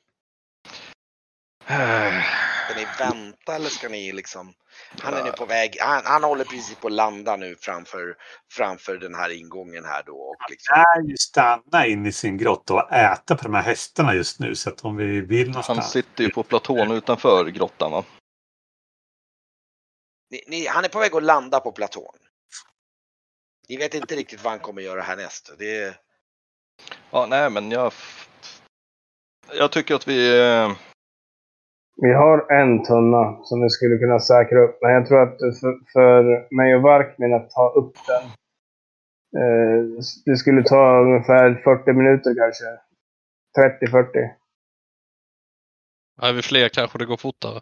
ska 2.65 2.75
ni 2.75 2.85
vänta 2.99 3.55
eller 3.55 3.69
ska 3.69 3.89
ni 3.89 4.11
liksom? 4.11 4.53
Han 5.01 5.13
är 5.13 5.23
nu 5.23 5.31
på 5.31 5.45
väg. 5.45 5.77
Han, 5.79 6.01
han 6.05 6.23
håller 6.23 6.43
precis 6.43 6.75
på 6.75 6.87
att 6.87 6.93
landa 6.93 7.35
nu 7.35 7.55
framför, 7.59 8.15
framför 8.51 8.97
den 8.97 9.15
här 9.15 9.29
ingången 9.39 9.85
här 9.85 10.03
då. 10.05 10.15
Och 10.17 10.35
liksom, 10.49 10.73
är 10.75 11.01
ju 11.09 11.17
stanna 11.17 11.85
in 11.87 12.05
i 12.05 12.11
sin 12.11 12.37
grotta 12.37 12.73
och 12.73 12.91
äta 12.93 13.35
på 13.35 13.43
de 13.43 13.53
här 13.53 13.61
hästarna 13.63 14.13
just 14.15 14.39
nu. 14.39 14.55
Så 14.55 14.69
att 14.69 14.85
om 14.85 14.95
vi 14.95 15.21
vill 15.21 15.39
Han 15.47 15.51
någonstans. 15.51 15.91
sitter 15.91 16.23
ju 16.23 16.29
på 16.29 16.43
platån 16.43 16.91
utanför 16.91 17.45
grottan 17.49 17.91
va? 17.91 18.03
Ni, 20.31 20.41
ni, 20.47 20.67
han 20.67 20.85
är 20.85 20.89
på 20.89 20.99
väg 20.99 21.15
att 21.15 21.23
landa 21.23 21.59
på 21.59 21.71
platån. 21.71 22.15
Ni 23.69 23.77
vet 23.77 23.93
inte 23.93 24.15
riktigt 24.15 24.43
vad 24.43 24.51
han 24.51 24.59
kommer 24.59 24.81
göra 24.81 25.01
härnäst. 25.01 25.51
Det 25.57 25.77
är, 25.83 25.97
Ja, 27.11 27.25
nej 27.29 27.49
men 27.49 27.71
jag... 27.71 27.93
Jag 29.53 29.71
tycker 29.71 29.95
att 29.95 30.07
vi... 30.07 30.39
eh, 30.39 30.71
Vi 32.01 32.13
har 32.13 32.51
en 32.51 32.83
tunna 32.83 33.43
som 33.43 33.61
vi 33.63 33.69
skulle 33.69 33.97
kunna 33.97 34.19
säkra 34.19 34.59
upp, 34.63 34.77
men 34.81 34.91
jag 34.91 35.07
tror 35.07 35.21
att 35.23 35.39
för, 35.59 35.91
för 35.93 36.47
mig 36.55 36.75
och 36.75 36.81
Varkmin 36.81 37.33
att 37.33 37.49
ta 37.49 37.69
upp 37.69 37.95
den. 38.07 38.23
Eh, 39.41 40.03
det 40.25 40.37
skulle 40.37 40.63
ta 40.63 40.99
ungefär 41.01 41.61
40 41.63 41.93
minuter 41.93 42.35
kanske. 42.35 42.65
30-40. 43.87 44.29
Är 46.21 46.33
vi 46.33 46.41
fler 46.41 46.69
kanske 46.69 46.97
det 46.97 47.05
går 47.05 47.17
fortare. 47.17 47.61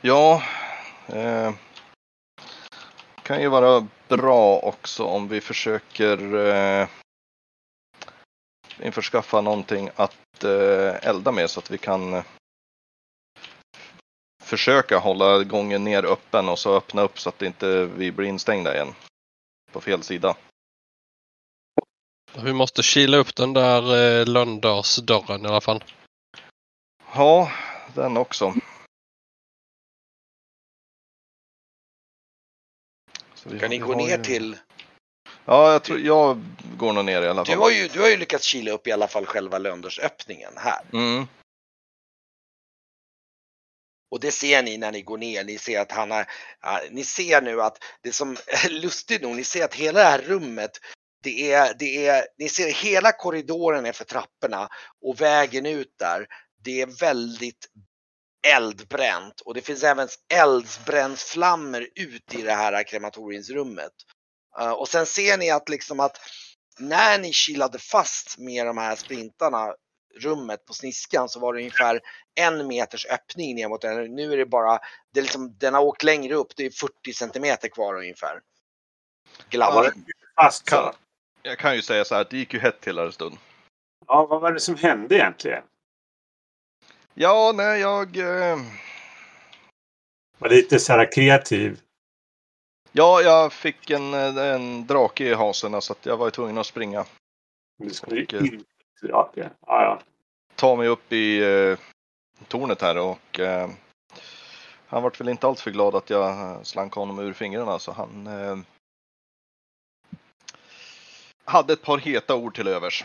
Ja... 0.00 0.42
Eh, 1.06 1.54
kan 3.22 3.40
ju 3.40 3.48
vara 3.48 3.86
bra 4.08 4.58
också 4.58 5.04
om 5.04 5.28
vi 5.28 5.40
försöker 5.40 6.34
eh, 6.46 6.88
införskaffa 8.80 9.40
någonting 9.40 9.90
att 9.96 10.44
eh, 10.44 11.08
elda 11.08 11.32
med 11.32 11.50
så 11.50 11.60
att 11.60 11.70
vi 11.70 11.78
kan 11.78 12.14
eh, 12.14 12.24
försöka 14.42 14.98
hålla 14.98 15.44
gången 15.44 15.84
ner 15.84 16.04
öppen 16.04 16.48
och 16.48 16.58
så 16.58 16.76
öppna 16.76 17.02
upp 17.02 17.20
så 17.20 17.28
att 17.28 17.42
inte 17.42 17.84
vi 17.84 18.12
blir 18.12 18.28
instängda 18.28 18.74
igen. 18.74 18.94
På 19.72 19.80
fel 19.80 20.02
sida. 20.02 20.36
Vi 22.42 22.52
måste 22.52 22.82
kila 22.82 23.16
upp 23.16 23.36
den 23.36 23.52
där 23.52 23.96
eh, 23.96 24.26
lönndörrsdörren 24.26 25.44
i 25.44 25.48
alla 25.48 25.60
fall. 25.60 25.84
Ja, 27.14 27.50
den 27.94 28.16
också. 28.16 28.54
Vi 33.44 33.58
har- 33.58 33.68
ni 33.68 33.78
gå 33.78 33.94
ner 33.94 34.18
ju- 34.18 34.24
till? 34.24 34.56
Ja, 35.44 35.72
jag 35.72 35.82
tror 35.82 36.00
jag 36.00 36.42
går 36.78 36.92
nog 36.92 37.04
ner 37.04 37.22
i 37.22 37.28
alla 37.28 37.44
Du 37.44 37.50
fall. 37.52 37.58
har 37.60 37.70
ju, 37.70 37.88
du 37.88 38.00
har 38.00 38.08
ju 38.08 38.16
lyckats 38.16 38.44
kila 38.44 38.70
upp 38.72 38.86
i 38.86 38.92
alla 38.92 39.08
fall 39.08 39.26
själva 39.26 39.58
lönndörrsöppningen 39.58 40.52
här. 40.56 40.80
Mm. 40.92 41.26
Och 44.10 44.20
det 44.20 44.30
ser 44.32 44.62
ni 44.62 44.78
när 44.78 44.92
ni 44.92 45.02
går 45.02 45.18
ner. 45.18 45.44
Ni 45.44 45.58
ser 45.58 45.80
att 45.80 45.92
han 45.92 46.10
har, 46.10 46.26
ja, 46.60 46.80
ni 46.90 47.04
ser 47.04 47.42
nu 47.42 47.62
att 47.62 47.78
det 48.02 48.12
som 48.12 48.36
är 48.46 48.68
lustigt 48.80 49.22
nog, 49.22 49.36
ni 49.36 49.44
ser 49.44 49.64
att 49.64 49.74
hela 49.74 49.98
det 49.98 50.04
här 50.08 50.18
rummet, 50.22 50.70
det 51.22 51.52
är, 51.52 51.74
det 51.78 52.06
är, 52.06 52.26
ni 52.38 52.48
ser 52.48 52.72
hela 52.72 53.12
korridoren 53.12 53.86
är 53.86 53.92
för 53.92 54.04
trapporna 54.04 54.68
och 55.02 55.20
vägen 55.20 55.66
ut 55.66 55.94
där. 55.98 56.26
Det 56.64 56.80
är 56.80 56.86
väldigt 56.86 57.66
eldbränt 58.44 59.40
och 59.40 59.54
det 59.54 59.60
finns 59.60 59.82
även 59.82 60.08
eldsbrännsflammor 60.34 61.88
ut 61.94 62.34
i 62.34 62.42
det 62.42 62.52
här 62.52 62.82
krematoriumsrummet. 62.82 63.92
Uh, 64.60 64.70
och 64.70 64.88
sen 64.88 65.06
ser 65.06 65.38
ni 65.38 65.50
att 65.50 65.68
liksom 65.68 66.00
att 66.00 66.18
när 66.78 67.18
ni 67.18 67.32
kilade 67.32 67.78
fast 67.78 68.38
med 68.38 68.66
de 68.66 68.78
här 68.78 68.96
sprintarna 68.96 69.74
rummet 70.20 70.66
på 70.66 70.74
sniskan 70.74 71.28
så 71.28 71.40
var 71.40 71.54
det 71.54 71.60
ungefär 71.60 72.00
en 72.34 72.66
meters 72.66 73.06
öppning 73.06 73.54
ner 73.54 73.68
mot 73.68 73.80
den. 73.80 74.14
Nu 74.14 74.32
är 74.32 74.36
det 74.36 74.46
bara, 74.46 74.78
det 75.12 75.20
är 75.20 75.22
liksom, 75.22 75.56
den 75.58 75.74
har 75.74 75.82
åkt 75.82 76.02
längre 76.02 76.34
upp, 76.34 76.56
det 76.56 76.66
är 76.66 76.70
40 76.70 77.12
centimeter 77.12 77.68
kvar 77.68 77.94
ungefär. 77.94 78.40
Ja. 80.36 80.50
Kan, 80.64 80.92
jag 81.42 81.58
kan 81.58 81.76
ju 81.76 81.82
säga 81.82 82.04
så 82.04 82.14
här 82.14 82.22
att 82.22 82.30
det 82.30 82.36
gick 82.36 82.54
ju 82.54 82.60
hett 82.60 82.80
till 82.80 82.98
här 82.98 83.06
en 83.06 83.12
stund. 83.12 83.36
Ja, 84.06 84.26
vad 84.26 84.40
var 84.40 84.52
det 84.52 84.60
som 84.60 84.76
hände 84.76 85.14
egentligen? 85.14 85.62
Ja, 87.14 87.52
nej, 87.54 87.80
jag... 87.80 88.16
Eh, 88.16 88.58
Var 90.38 90.48
lite 90.48 90.78
så 90.78 90.92
här 90.92 91.12
kreativ. 91.12 91.80
ja, 92.92 93.20
jag 93.22 93.52
fick 93.52 93.90
en, 93.90 94.14
eh, 94.14 94.36
en 94.54 94.86
drake 94.86 95.24
i 95.24 95.34
hasen 95.34 95.82
så 95.82 95.92
att 95.92 96.06
jag 96.06 96.16
var 96.16 96.30
tvungen 96.30 96.58
att 96.58 96.66
springa. 96.66 97.04
Du 97.78 97.90
skulle 97.90 98.16
ju 98.16 98.24
Okej. 98.24 98.38
inte 98.54 98.64
dra 99.02 99.30
det. 99.34 99.50
Ja, 99.66 99.82
ja. 99.82 100.00
Ta 100.54 100.76
mig 100.76 100.88
upp 100.88 101.12
i 101.12 101.42
eh, 101.42 101.78
tornet 102.48 102.80
här 102.80 102.98
och 102.98 103.40
eh, 103.40 103.70
han 104.86 105.02
vart 105.02 105.20
väl 105.20 105.28
inte 105.28 105.46
alls 105.46 105.62
för 105.62 105.70
glad 105.70 105.94
att 105.94 106.10
jag 106.10 106.30
eh, 106.30 106.62
slank 106.62 106.92
honom 106.92 107.18
ur 107.18 107.32
fingrarna 107.32 107.78
så 107.78 107.92
han 107.92 108.26
eh, 108.26 108.58
hade 111.44 111.72
ett 111.72 111.82
par 111.82 111.98
heta 111.98 112.34
ord 112.34 112.54
till 112.54 112.68
övers. 112.68 113.04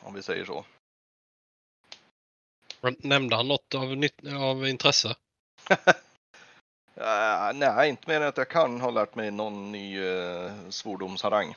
Om 0.00 0.14
vi 0.14 0.22
säger 0.22 0.44
så. 0.44 0.64
Nämnde 2.98 3.36
han 3.36 3.48
något 3.48 3.74
av, 3.74 4.04
av 4.42 4.68
intresse? 4.68 5.16
Eh, 7.00 7.52
nej, 7.54 7.88
inte 7.88 8.08
mer 8.08 8.20
än 8.20 8.28
att 8.28 8.36
jag 8.36 8.48
kan 8.48 8.80
ha 8.80 8.90
lärt 8.90 9.14
mig 9.14 9.30
någon 9.30 9.72
ny 9.72 10.00
uh, 10.00 10.50
svordomsharang. 10.70 11.54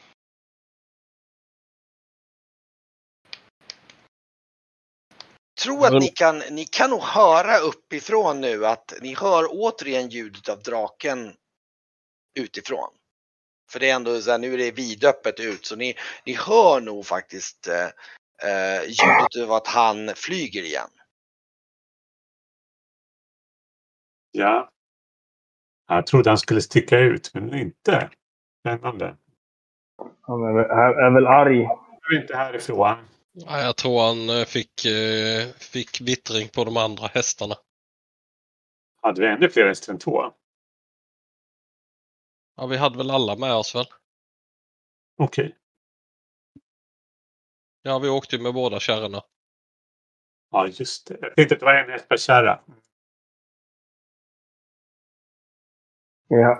Tro 5.61 5.83
att 5.83 5.93
ni 5.93 6.07
kan, 6.07 6.39
ni 6.51 6.65
kan 6.65 6.89
nog 6.89 7.01
höra 7.01 7.57
uppifrån 7.57 8.41
nu 8.41 8.65
att 8.65 8.93
ni 9.01 9.15
hör 9.15 9.47
återigen 9.49 10.09
ljudet 10.09 10.49
av 10.49 10.61
draken 10.61 11.35
utifrån. 12.39 12.89
För 13.71 13.79
det 13.79 13.89
är 13.89 13.95
ändå 13.95 14.21
så 14.21 14.31
här, 14.31 14.37
nu 14.37 14.53
är 14.53 14.57
det 14.57 14.71
vidöppet 14.71 15.39
ut 15.39 15.65
så 15.65 15.75
ni, 15.75 15.95
ni 16.25 16.33
hör 16.33 16.81
nog 16.81 17.05
faktiskt 17.05 17.67
eh, 17.67 17.89
eh, 18.51 18.83
ljudet 18.83 19.43
av 19.43 19.51
att 19.51 19.67
han 19.67 20.11
flyger 20.15 20.63
igen. 20.63 20.89
Ja. 24.33 24.69
Jag 25.87 26.07
trodde 26.07 26.29
han 26.29 26.37
skulle 26.37 26.61
sticka 26.61 26.99
ut, 26.99 27.31
men 27.33 27.53
inte. 27.55 28.09
Spännande. 28.59 29.17
Han 30.21 30.43
är, 30.43 30.53
väl- 30.53 30.69
är, 30.71 31.05
är 31.05 31.11
väl 31.13 31.27
arg. 31.27 31.57
Nu 32.09 32.17
är 32.17 32.21
inte 32.21 32.35
härifrån. 32.35 32.97
Ja, 33.31 33.59
jag 33.61 33.77
tror 33.77 34.01
han 34.07 34.29
eh, 34.39 34.45
fick, 34.45 34.85
eh, 34.85 35.47
fick 35.73 36.01
vittring 36.01 36.49
på 36.49 36.63
de 36.63 36.77
andra 36.77 37.07
hästarna. 37.07 37.55
Hade 39.01 39.21
vi 39.21 39.27
ännu 39.27 39.49
fler 39.49 39.67
hästar 39.67 39.93
än 39.93 39.99
två? 39.99 40.33
Ja, 42.55 42.65
vi 42.65 42.77
hade 42.77 42.97
väl 42.97 43.11
alla 43.11 43.35
med 43.35 43.53
oss 43.53 43.75
väl? 43.75 43.85
Okej. 45.17 45.55
Ja, 47.81 47.99
vi 47.99 48.09
åkte 48.09 48.35
ju 48.35 48.41
med 48.41 48.53
båda 48.53 48.79
kärrorna. 48.79 49.21
Ja, 50.51 50.67
just 50.67 51.07
det. 51.07 51.17
Jag 51.21 51.35
tänkte 51.35 51.55
att 51.55 51.59
det 51.59 51.65
var 51.65 51.73
en 51.73 51.89
häst 51.89 52.07
per 52.09 52.17
kärra. 52.17 52.61
Vi 56.35 56.43
har, 56.43 56.55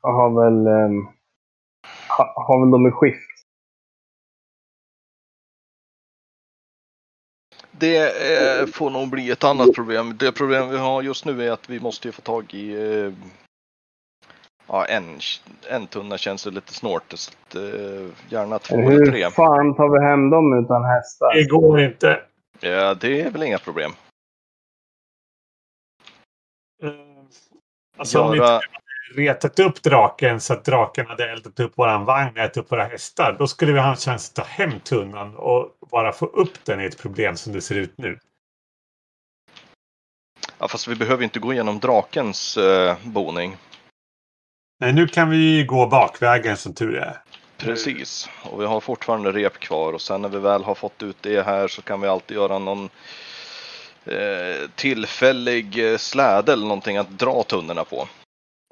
har, 0.00 0.30
väl... 0.40 0.66
ehm, 0.66 1.06
ha, 2.08 2.44
har 2.46 2.60
väl 2.60 2.70
de 2.70 2.86
i 2.86 2.90
skift. 2.90 3.30
Det 7.70 7.96
eh, 8.60 8.66
får 8.66 8.90
nog 8.90 9.10
bli 9.10 9.30
ett 9.30 9.44
annat 9.44 9.74
problem. 9.74 10.16
Det 10.16 10.32
problem 10.32 10.68
vi 10.68 10.78
har 10.78 11.02
just 11.02 11.24
nu 11.24 11.46
är 11.46 11.52
att 11.52 11.70
vi 11.70 11.80
måste 11.80 12.08
ju 12.08 12.12
få 12.12 12.22
tag 12.22 12.54
i 12.54 12.72
eh, 12.72 13.12
ja, 14.66 14.86
en, 14.86 15.18
en 15.70 15.86
tunna 15.86 16.18
känns 16.18 16.44
det 16.44 16.50
lite 16.50 16.74
snålt. 16.74 17.04
Så 17.14 17.30
att, 17.30 17.54
eh, 17.54 18.08
gärna 18.28 18.58
två 18.58 18.76
eller 18.76 19.06
tre. 19.06 19.24
hur 19.24 19.30
fan 19.30 19.74
tar 19.74 19.98
vi 19.98 20.06
hem 20.06 20.30
dem 20.30 20.64
utan 20.64 20.84
hästar? 20.84 21.34
Det 21.34 21.48
går 21.50 21.80
inte. 21.80 22.20
Ja, 22.60 22.94
det 22.94 23.20
är 23.20 23.30
väl 23.30 23.42
inga 23.42 23.58
problem. 23.58 23.92
Eh, 26.82 26.90
Alltså 27.96 28.20
om 28.22 28.30
vi 28.30 28.38
Göra, 28.38 28.54
inte 28.54 28.66
retat 29.14 29.58
upp 29.58 29.82
draken 29.82 30.40
så 30.40 30.52
att 30.52 30.64
draken 30.64 31.06
hade 31.06 31.32
eldat 31.32 31.60
upp 31.60 31.78
våran 31.78 32.04
vagn 32.04 32.32
och 32.36 32.42
ätit 32.42 32.56
upp 32.56 32.72
våra 32.72 32.84
hästar. 32.84 33.36
Då 33.38 33.46
skulle 33.46 33.72
vi 33.72 33.78
ha 33.78 33.90
en 33.90 33.96
chans 33.96 34.28
att 34.28 34.36
ta 34.36 34.42
hem 34.42 34.80
tunnan 34.80 35.36
och 35.36 35.68
bara 35.90 36.12
få 36.12 36.26
upp 36.26 36.64
den 36.64 36.80
i 36.80 36.84
ett 36.84 36.98
problem 36.98 37.36
som 37.36 37.52
det 37.52 37.60
ser 37.60 37.74
ut 37.74 37.98
nu. 37.98 38.18
ja, 40.58 40.68
fast 40.68 40.88
vi 40.88 40.94
behöver 40.94 41.24
inte 41.24 41.38
gå 41.38 41.52
igenom 41.52 41.80
drakens 41.80 42.56
eh, 42.56 42.96
boning. 43.04 43.56
Nej, 44.80 44.92
nu 44.92 45.06
kan 45.08 45.30
vi 45.30 45.64
gå 45.64 45.86
bakvägen 45.86 46.56
som 46.56 46.74
tur 46.74 46.96
är. 46.96 47.22
Precis. 47.56 48.28
Och 48.42 48.60
vi 48.60 48.66
har 48.66 48.80
fortfarande 48.80 49.32
rep 49.32 49.58
kvar 49.58 49.92
och 49.92 50.00
sen 50.00 50.22
när 50.22 50.28
vi 50.28 50.38
väl 50.38 50.64
har 50.64 50.74
fått 50.74 51.02
ut 51.02 51.16
det 51.20 51.46
här 51.46 51.68
så 51.68 51.82
kan 51.82 52.00
vi 52.00 52.08
alltid 52.08 52.36
göra 52.36 52.58
någon 52.58 52.88
eh, 54.04 54.70
tillfällig 54.74 55.92
eh, 55.92 55.98
släde 55.98 56.52
eller 56.52 56.66
någonting 56.66 56.96
att 56.96 57.18
dra 57.18 57.42
tunnorna 57.42 57.84
på. 57.84 58.08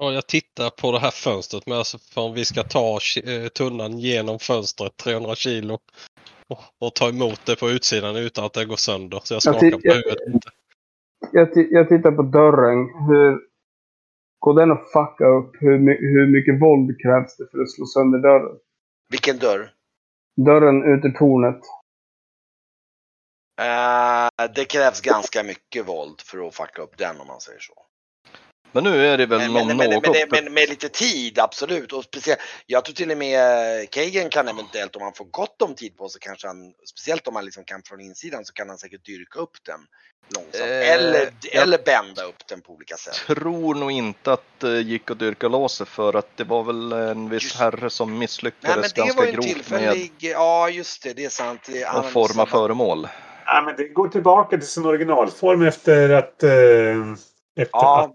Ja, 0.03 0.11
jag 0.11 0.27
tittar 0.27 0.69
på 0.69 0.91
det 0.91 0.99
här 0.99 1.11
fönstret 1.11 1.67
med 1.67 1.77
alltså 1.77 1.97
för 1.97 2.21
om 2.21 2.33
vi 2.33 2.45
ska 2.45 2.63
ta 2.63 2.99
eh, 3.25 3.47
tunnan 3.47 3.99
genom 3.99 4.39
fönstret 4.39 4.97
300 4.97 5.35
kilo 5.35 5.73
och, 6.47 6.59
och 6.85 6.95
ta 6.95 7.09
emot 7.09 7.45
det 7.45 7.55
på 7.59 7.69
utsidan 7.69 8.15
utan 8.15 8.45
att 8.45 8.53
det 8.53 8.65
går 8.65 8.75
sönder. 8.75 9.21
Så 9.23 9.33
jag 9.33 9.35
Jag 9.35 9.41
skakar 9.41 9.59
ty- 9.59 9.71
på 9.71 9.79
jag- 9.83 9.93
huvudet. 9.95 10.43
Jag, 11.31 11.49
jag 11.71 11.89
tittar 11.89 12.11
på 12.11 12.21
dörren. 12.23 12.77
Hur... 13.07 13.39
Går 14.39 14.53
den 14.59 14.71
att 14.71 14.91
fucka 14.91 15.25
upp? 15.25 15.51
Hur, 15.61 15.77
hur 16.13 16.27
mycket 16.27 16.61
våld 16.61 17.01
krävs 17.01 17.37
det 17.37 17.47
för 17.51 17.59
att 17.61 17.71
slå 17.71 17.85
sönder 17.85 18.19
dörren? 18.19 18.57
Vilken 19.09 19.37
dörr? 19.37 19.71
Dörren 20.45 20.83
ut 20.83 21.05
ur 21.05 21.11
tornet. 21.17 21.61
Eh, 23.61 24.47
det 24.55 24.65
krävs 24.65 25.01
ganska 25.01 25.43
mycket 25.43 25.87
våld 25.87 26.21
för 26.21 26.47
att 26.47 26.55
fucka 26.55 26.81
upp 26.81 26.97
den 26.97 27.19
om 27.21 27.27
man 27.27 27.41
säger 27.41 27.59
så. 27.59 27.73
Men 28.73 28.83
nu 28.83 29.07
är 29.07 29.17
det 29.17 29.25
väl 29.25 29.39
Men, 29.39 29.53
någon 29.53 29.67
men, 29.67 29.77
men, 29.77 29.89
något. 29.89 30.07
men, 30.31 30.43
men 30.43 30.53
med 30.53 30.69
lite 30.69 30.89
tid, 30.89 31.39
absolut. 31.39 31.93
Och 31.93 32.03
speciellt, 32.03 32.39
jag 32.65 32.85
tror 32.85 32.95
till 32.95 33.11
och 33.11 33.17
med 33.17 33.39
Kagan 33.91 34.29
kan 34.29 34.47
eventuellt, 34.47 34.95
om 34.95 35.01
han 35.01 35.13
får 35.13 35.25
gott 35.25 35.61
om 35.61 35.75
tid 35.75 35.97
på 35.97 36.09
sig, 36.09 36.21
kanske 36.21 36.47
han, 36.47 36.73
speciellt 36.85 37.27
om 37.27 37.35
han 37.35 37.45
liksom 37.45 37.63
kan 37.63 37.81
från 37.85 38.01
insidan, 38.01 38.45
så 38.45 38.53
kan 38.53 38.69
han 38.69 38.77
säkert 38.77 39.05
dyrka 39.05 39.39
upp 39.39 39.57
den 39.65 39.79
långsamt. 40.35 40.71
Eh, 40.71 40.91
eller, 40.91 41.29
eller 41.51 41.77
bända 41.85 42.23
upp 42.23 42.47
den 42.47 42.61
på 42.61 42.73
olika 42.73 42.95
sätt. 42.97 43.13
tror 43.27 43.75
nog 43.75 43.91
inte 43.91 44.33
att 44.33 44.59
det 44.59 44.81
gick 44.81 45.11
att 45.11 45.19
dyrka 45.19 45.47
låset 45.47 45.87
för 45.87 46.13
att 46.13 46.37
det 46.37 46.43
var 46.43 46.63
väl 46.63 46.91
en 46.91 47.29
viss 47.29 47.43
Just- 47.43 47.55
herre 47.55 47.89
som 47.89 48.09
Nej 48.09 48.19
misslyckades 48.19 48.75
men 48.75 49.05
det 49.05 49.11
ganska 49.11 49.31
grovt 49.31 49.45
med 49.45 49.55
tillfällig, 49.55 50.11
ja 50.19 50.69
just 50.69 51.03
det, 51.03 51.13
det 51.13 51.25
är 51.25 51.29
sant. 51.29 51.61
Det- 51.67 51.85
att 51.85 52.09
forma 52.11 52.45
föremål. 52.45 53.07
Ja, 53.45 53.61
men 53.65 53.75
det 53.75 53.87
går 53.87 54.07
tillbaka 54.07 54.57
till 54.57 54.67
sin 54.67 54.85
originalform 54.85 55.61
efter 55.61 56.09
att... 56.09 56.43
Eh, 56.43 56.49
efter 56.49 57.61
att 57.61 57.69
Ja, 57.71 58.13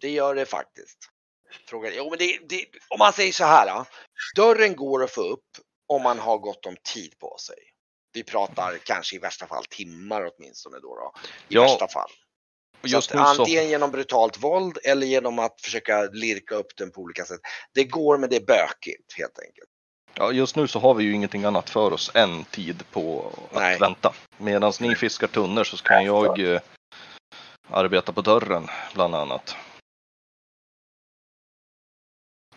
det 0.00 0.10
gör 0.10 0.34
det 0.34 0.46
faktiskt. 0.46 0.98
Frågan, 1.68 1.92
jo, 1.96 2.10
men 2.10 2.18
det, 2.18 2.38
det, 2.48 2.66
om 2.88 2.98
man 2.98 3.12
säger 3.12 3.32
så 3.32 3.44
här. 3.44 3.66
Då, 3.66 3.84
dörren 4.36 4.76
går 4.76 5.04
att 5.04 5.10
få 5.10 5.20
upp 5.20 5.46
om 5.86 6.02
man 6.02 6.18
har 6.18 6.38
gott 6.38 6.66
om 6.66 6.76
tid 6.94 7.18
på 7.18 7.36
sig. 7.40 7.58
Vi 8.12 8.22
pratar 8.22 8.78
kanske 8.84 9.16
i 9.16 9.18
värsta 9.18 9.46
fall 9.46 9.64
timmar 9.64 10.30
åtminstone 10.36 10.78
då. 10.78 10.94
då 10.94 11.12
I 11.48 11.54
Ja, 11.54 11.62
värsta 11.62 11.88
fall. 11.88 12.10
Just 12.82 13.10
så, 13.10 13.18
antingen 13.18 13.68
genom 13.68 13.90
brutalt 13.90 14.38
våld 14.42 14.78
eller 14.84 15.06
genom 15.06 15.38
att 15.38 15.60
försöka 15.60 16.02
lirka 16.02 16.54
upp 16.54 16.76
den 16.76 16.90
på 16.90 17.00
olika 17.00 17.24
sätt. 17.24 17.40
Det 17.74 17.84
går 17.84 18.18
men 18.18 18.30
det 18.30 18.36
är 18.36 18.44
bökigt 18.46 19.18
helt 19.18 19.38
enkelt. 19.38 19.68
ja, 20.14 20.32
just 20.32 20.56
nu 20.56 20.68
så 20.68 20.78
har 20.78 20.94
vi 20.94 21.04
ju 21.04 21.12
ingenting 21.12 21.44
annat 21.44 21.70
för 21.70 21.92
oss 21.92 22.10
än 22.14 22.44
tid 22.44 22.84
på 22.90 23.32
att 23.50 23.54
Nej. 23.54 23.78
vänta. 23.78 24.14
Medan 24.36 24.72
ni 24.80 24.94
fiskar 24.94 25.26
tunnor 25.26 25.64
så 25.64 25.76
kan 25.76 26.04
jag 26.04 26.40
eh, 26.40 26.60
arbeta 27.70 28.12
på 28.12 28.20
dörren 28.20 28.68
bland 28.94 29.14
annat. 29.14 29.56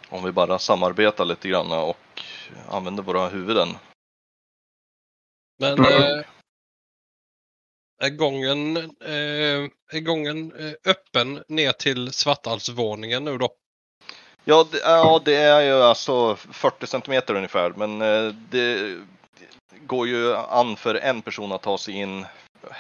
Om 0.10 0.24
vi 0.24 0.32
bara 0.32 0.60
samarbetar 0.60 1.26
lite 1.26 1.50
grann 1.50 1.72
och 1.72 2.22
använder 2.70 3.04
våra 3.04 3.28
huvuden. 3.28 3.70
Men 5.60 5.80
Mm. 5.80 6.20
eh, 6.20 6.26
är 8.02 8.10
gången, 8.10 8.78
eh, 9.02 9.70
är 9.92 10.00
gången 10.00 10.52
eh, 10.60 10.74
öppen 10.86 11.44
ner 11.48 11.72
till 11.72 12.14
Svartalsvåningen 12.14 13.24
nu 13.24 13.38
då? 13.38 13.56
Ja, 14.44 14.68
det, 14.72 14.78
ja, 14.78 15.22
det 15.26 15.36
är 15.36 15.62
ju 15.62 15.74
alltså 15.74 16.36
40 16.36 16.88
centimeter 16.88 17.36
ungefär, 17.36 17.70
men 17.70 18.02
eh, 18.02 18.34
det 18.50 18.98
går 19.82 20.08
ju 20.08 20.36
an 20.36 20.76
för 20.76 20.96
en 20.96 21.22
person 21.22 21.52
att 21.52 21.62
ta 21.62 21.78
sig 21.78 21.94
in, 21.94 22.26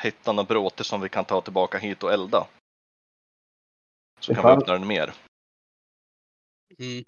hitta 0.04 0.32
några 0.32 0.48
bråte 0.48 0.84
som 0.84 1.02
vi 1.02 1.10
kan 1.10 1.26
ta 1.26 1.42
tillbaka 1.42 1.78
hit 1.78 2.04
och 2.04 2.14
elda. 2.14 2.48
Så 4.20 4.36
kan 4.36 4.46
vi 4.46 4.52
öppna 4.52 4.74
den 4.74 4.88
mer. 4.88 5.14
Mm. 6.80 7.04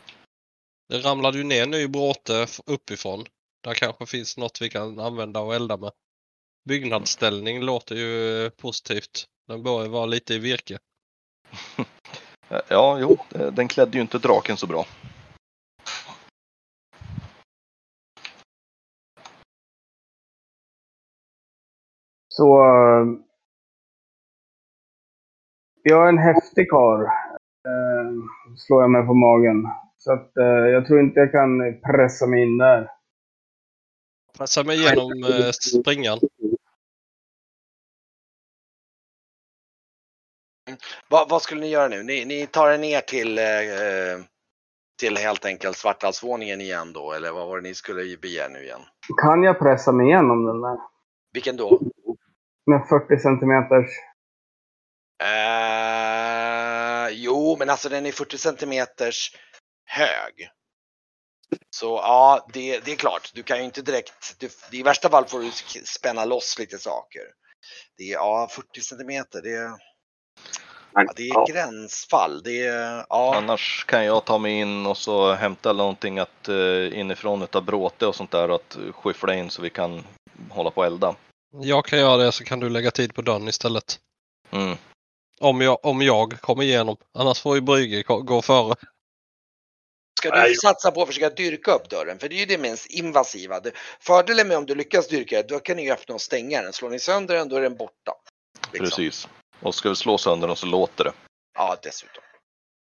Det 0.89 0.99
ramlade 0.99 1.37
ju 1.37 1.43
ner 1.43 1.65
ny 1.65 1.87
bråte 1.87 2.47
uppifrån. 2.65 3.25
Där 3.63 3.73
kanske 3.73 4.05
finns 4.05 4.37
något 4.37 4.61
vi 4.61 4.69
kan 4.69 4.99
använda 4.99 5.39
och 5.39 5.55
elda 5.55 5.77
med. 5.77 5.91
Byggnadsställning 6.69 7.61
låter 7.61 7.95
ju 7.95 8.45
eh, 8.45 8.49
positivt. 8.49 9.25
Den 9.47 9.63
bör 9.63 9.83
ju 9.83 9.89
vara 9.89 10.05
lite 10.05 10.33
i 10.33 10.39
virke. 10.39 10.79
Ja, 12.67 12.97
jo, 12.99 13.17
eh, 13.35 13.53
den 13.53 13.67
klädde 13.67 13.97
ju 13.97 14.01
inte 14.01 14.17
draken 14.17 14.57
så 14.57 14.67
bra. 14.67 14.85
Så... 22.27 22.63
eh, 22.63 23.05
jag 25.83 26.03
är 26.05 26.09
en 26.09 26.17
häftig 26.17 26.69
karl. 26.69 27.07
Eh, 27.67 28.11
slår 28.57 28.81
jag 28.81 28.91
mig 28.91 29.05
på 29.05 29.13
magen. 29.13 29.67
Så 29.97 30.11
att 30.13 30.37
eh, 30.37 30.45
jag 30.45 30.87
tror 30.87 30.99
inte 30.99 31.19
jag 31.19 31.31
kan 31.31 31.81
pressa 31.81 32.27
mig 32.27 32.43
in 32.43 32.57
där. 32.57 32.91
Pressa 34.37 34.63
mig 34.63 34.77
igenom 34.77 35.23
eh, 35.23 35.51
springan. 35.51 36.19
Vad, 41.07 41.29
vad 41.29 41.41
skulle 41.41 41.61
ni 41.61 41.69
göra 41.69 41.87
nu? 41.87 42.03
Ni, 42.03 42.25
ni 42.25 42.47
tar 42.47 42.71
er 42.71 42.77
ner 42.77 43.01
till, 43.01 43.37
eh, 43.37 44.25
till 44.99 45.17
helt 45.17 45.45
enkelt 45.45 45.77
Svartalsvåningen 45.77 46.61
igen 46.61 46.93
då? 46.93 47.13
Eller 47.13 47.31
vad 47.31 47.47
var 47.47 47.57
det 47.57 47.63
ni 47.63 47.75
skulle 47.75 48.17
begära 48.17 48.47
nu 48.47 48.63
igen? 48.63 48.81
Kan 49.23 49.43
jag 49.43 49.59
pressa 49.59 49.91
mig 49.91 50.07
igenom 50.07 50.45
den 50.45 50.61
där? 50.61 50.77
Vilken 51.33 51.57
då? 51.57 51.79
Med 52.65 52.87
40 52.89 53.17
centimeters... 53.19 53.89
Eh, 55.23 55.70
jo, 57.51 57.57
men 57.57 57.69
alltså 57.69 57.89
den 57.89 58.05
är 58.05 58.11
40 58.11 58.37
centimeters 58.37 59.35
hög. 59.85 60.49
Så 61.69 61.85
ja, 61.85 62.47
det, 62.53 62.79
det 62.79 62.91
är 62.91 62.95
klart. 62.95 63.31
Du 63.33 63.43
kan 63.43 63.57
ju 63.57 63.63
inte 63.63 63.81
direkt. 63.81 64.35
Du, 64.39 64.49
I 64.71 64.83
värsta 64.83 65.09
fall 65.09 65.25
får 65.25 65.39
du 65.39 65.51
spänna 65.85 66.25
loss 66.25 66.59
lite 66.59 66.77
saker. 66.77 67.21
Det 67.97 68.03
är 68.03 68.13
ja, 68.13 68.47
40 68.51 68.81
centimeter. 68.81 69.41
Det 69.41 69.53
är, 69.55 69.71
ja, 70.93 71.13
det 71.15 71.29
är 71.29 71.53
gränsfall. 71.53 72.43
Det 72.43 72.67
är 72.67 73.05
ja. 73.09 73.35
Annars 73.35 73.85
kan 73.87 74.05
jag 74.05 74.25
ta 74.25 74.37
mig 74.37 74.59
in 74.59 74.85
och 74.85 74.97
så 74.97 75.33
hämta 75.33 75.73
någonting 75.73 76.19
att, 76.19 76.49
eh, 76.49 76.99
inifrån 76.99 77.41
utav 77.41 77.65
bråte 77.65 78.07
och 78.07 78.15
sånt 78.15 78.31
där 78.31 78.49
att 78.49 78.77
skyffla 78.91 79.35
in 79.35 79.49
så 79.49 79.61
vi 79.61 79.69
kan 79.69 80.03
hålla 80.49 80.71
på 80.71 80.81
och 80.81 80.87
elda. 80.87 81.15
Jag 81.61 81.85
kan 81.85 81.99
göra 81.99 82.17
det 82.17 82.31
så 82.31 82.43
kan 82.43 82.59
du 82.59 82.69
lägga 82.69 82.91
tid 82.91 83.15
på 83.15 83.21
dörren 83.21 83.47
istället. 83.47 83.99
Mm. 84.51 84.77
Om 85.41 85.61
jag, 85.61 85.85
om 85.85 86.01
jag 86.01 86.41
kommer 86.41 86.63
igenom. 86.63 86.97
Annars 87.13 87.41
får 87.41 87.55
ju 87.55 87.61
Brygge 87.61 88.03
gå 88.03 88.41
före. 88.41 88.75
Ska 90.19 90.29
Nej. 90.29 90.49
du 90.49 90.55
satsa 90.55 90.91
på 90.91 91.01
att 91.01 91.07
försöka 91.07 91.29
dyrka 91.29 91.71
upp 91.71 91.89
dörren? 91.89 92.19
För 92.19 92.29
det 92.29 92.35
är 92.35 92.39
ju 92.39 92.45
det 92.45 92.57
minst 92.57 92.85
invasiva. 92.85 93.61
Fördelen 93.99 94.47
med 94.47 94.57
om 94.57 94.65
du 94.65 94.75
lyckas 94.75 95.07
dyrka 95.07 95.35
den, 95.37 95.47
då 95.47 95.59
kan 95.59 95.77
ni 95.77 95.83
ju 95.83 95.91
öppna 95.91 96.15
och 96.15 96.21
stänga 96.21 96.61
den. 96.61 96.73
Slår 96.73 96.89
ni 96.89 96.99
sönder 96.99 97.35
den, 97.35 97.49
då 97.49 97.55
är 97.55 97.61
den 97.61 97.75
borta. 97.75 98.13
Liksom. 98.71 98.85
Precis. 98.85 99.27
Och 99.59 99.75
ska 99.75 99.89
vi 99.89 99.95
slå 99.95 100.17
sönder 100.17 100.47
dem 100.47 100.55
så 100.57 100.65
låter 100.65 101.03
det. 101.03 101.13
Ja, 101.53 101.77
dessutom. 101.83 102.23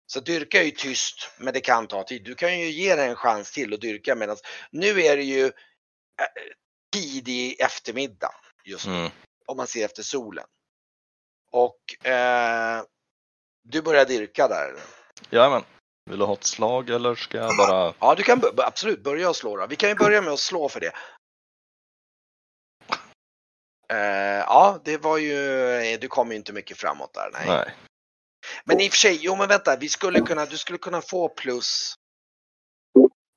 Så 0.08 0.20
dyrka 0.20 0.60
är 0.60 0.66
ju 0.66 0.72
tyst, 0.72 1.30
men 1.38 1.54
det 1.54 1.62
kan 1.62 1.88
ta 1.88 2.04
tid. 2.04 2.24
Du 2.24 2.36
kan 2.36 2.60
ju 2.60 2.70
ge 2.70 2.95
den 2.95 3.10
en 3.10 3.16
chans 3.16 3.52
till 3.52 3.74
att 3.74 3.82
dyrka 3.82 4.16
medan 4.16 4.38
nu 4.72 5.02
är 5.02 5.18
det 5.18 5.24
ju 5.24 5.45
eh, 5.45 5.52
tidig 6.93 7.62
eftermiddag 7.62 8.32
just 8.64 8.88
nu, 8.88 8.93
Mm. 8.93 9.12
om 9.45 9.58
man 9.58 9.68
ser 9.68 9.86
efter 9.86 10.04
solen. 10.04 10.45
Och 11.52 12.08
eh, 12.08 12.84
du 13.64 13.82
börjar 13.82 14.06
dyrka 14.06 14.47
där. 14.47 14.76
Jajamän. 15.30 15.64
Vill 16.10 16.20
du 16.20 16.26
ha 16.26 16.34
ett 16.34 16.43
slag 16.43 16.89
eller 16.89 17.16
ska 17.16 17.38
jag 17.38 17.58
bara... 17.58 17.93
Ja, 18.00 18.16
du 18.16 18.24
kan 18.24 18.41
absolut 18.58 19.04
börja 19.04 19.34
slå 19.34 19.58
då. 19.58 19.68
Vi 19.68 19.76
kan 19.76 19.89
ju 19.89 19.95
börja 19.95 20.22
med 20.22 20.34
att 20.34 20.39
slå 20.39 20.70
för 20.70 20.80
det. 20.80 20.91
Eh, 23.93 24.43
ja, 24.47 24.82
det 24.84 24.97
var 24.97 25.18
ju, 25.18 25.97
du 25.97 26.08
kom 26.08 26.32
ju 26.32 26.38
inte 26.38 26.54
mycket 26.54 26.78
framåt 26.78 27.14
där. 27.14 27.30
Nej. 27.34 27.47
Nej. 27.47 27.76
Men 28.64 28.80
i 28.80 28.88
och 28.88 28.91
för 28.91 28.97
sig, 28.97 29.20
jo 29.22 29.36
men 29.36 29.47
vänta, 29.47 29.76
vi 29.76 29.89
skulle 29.89 30.22
kunna, 30.22 30.45
du 30.45 30.58
skulle 30.58 30.78
kunna 30.78 31.02
få 31.02 31.30
plus 31.30 31.95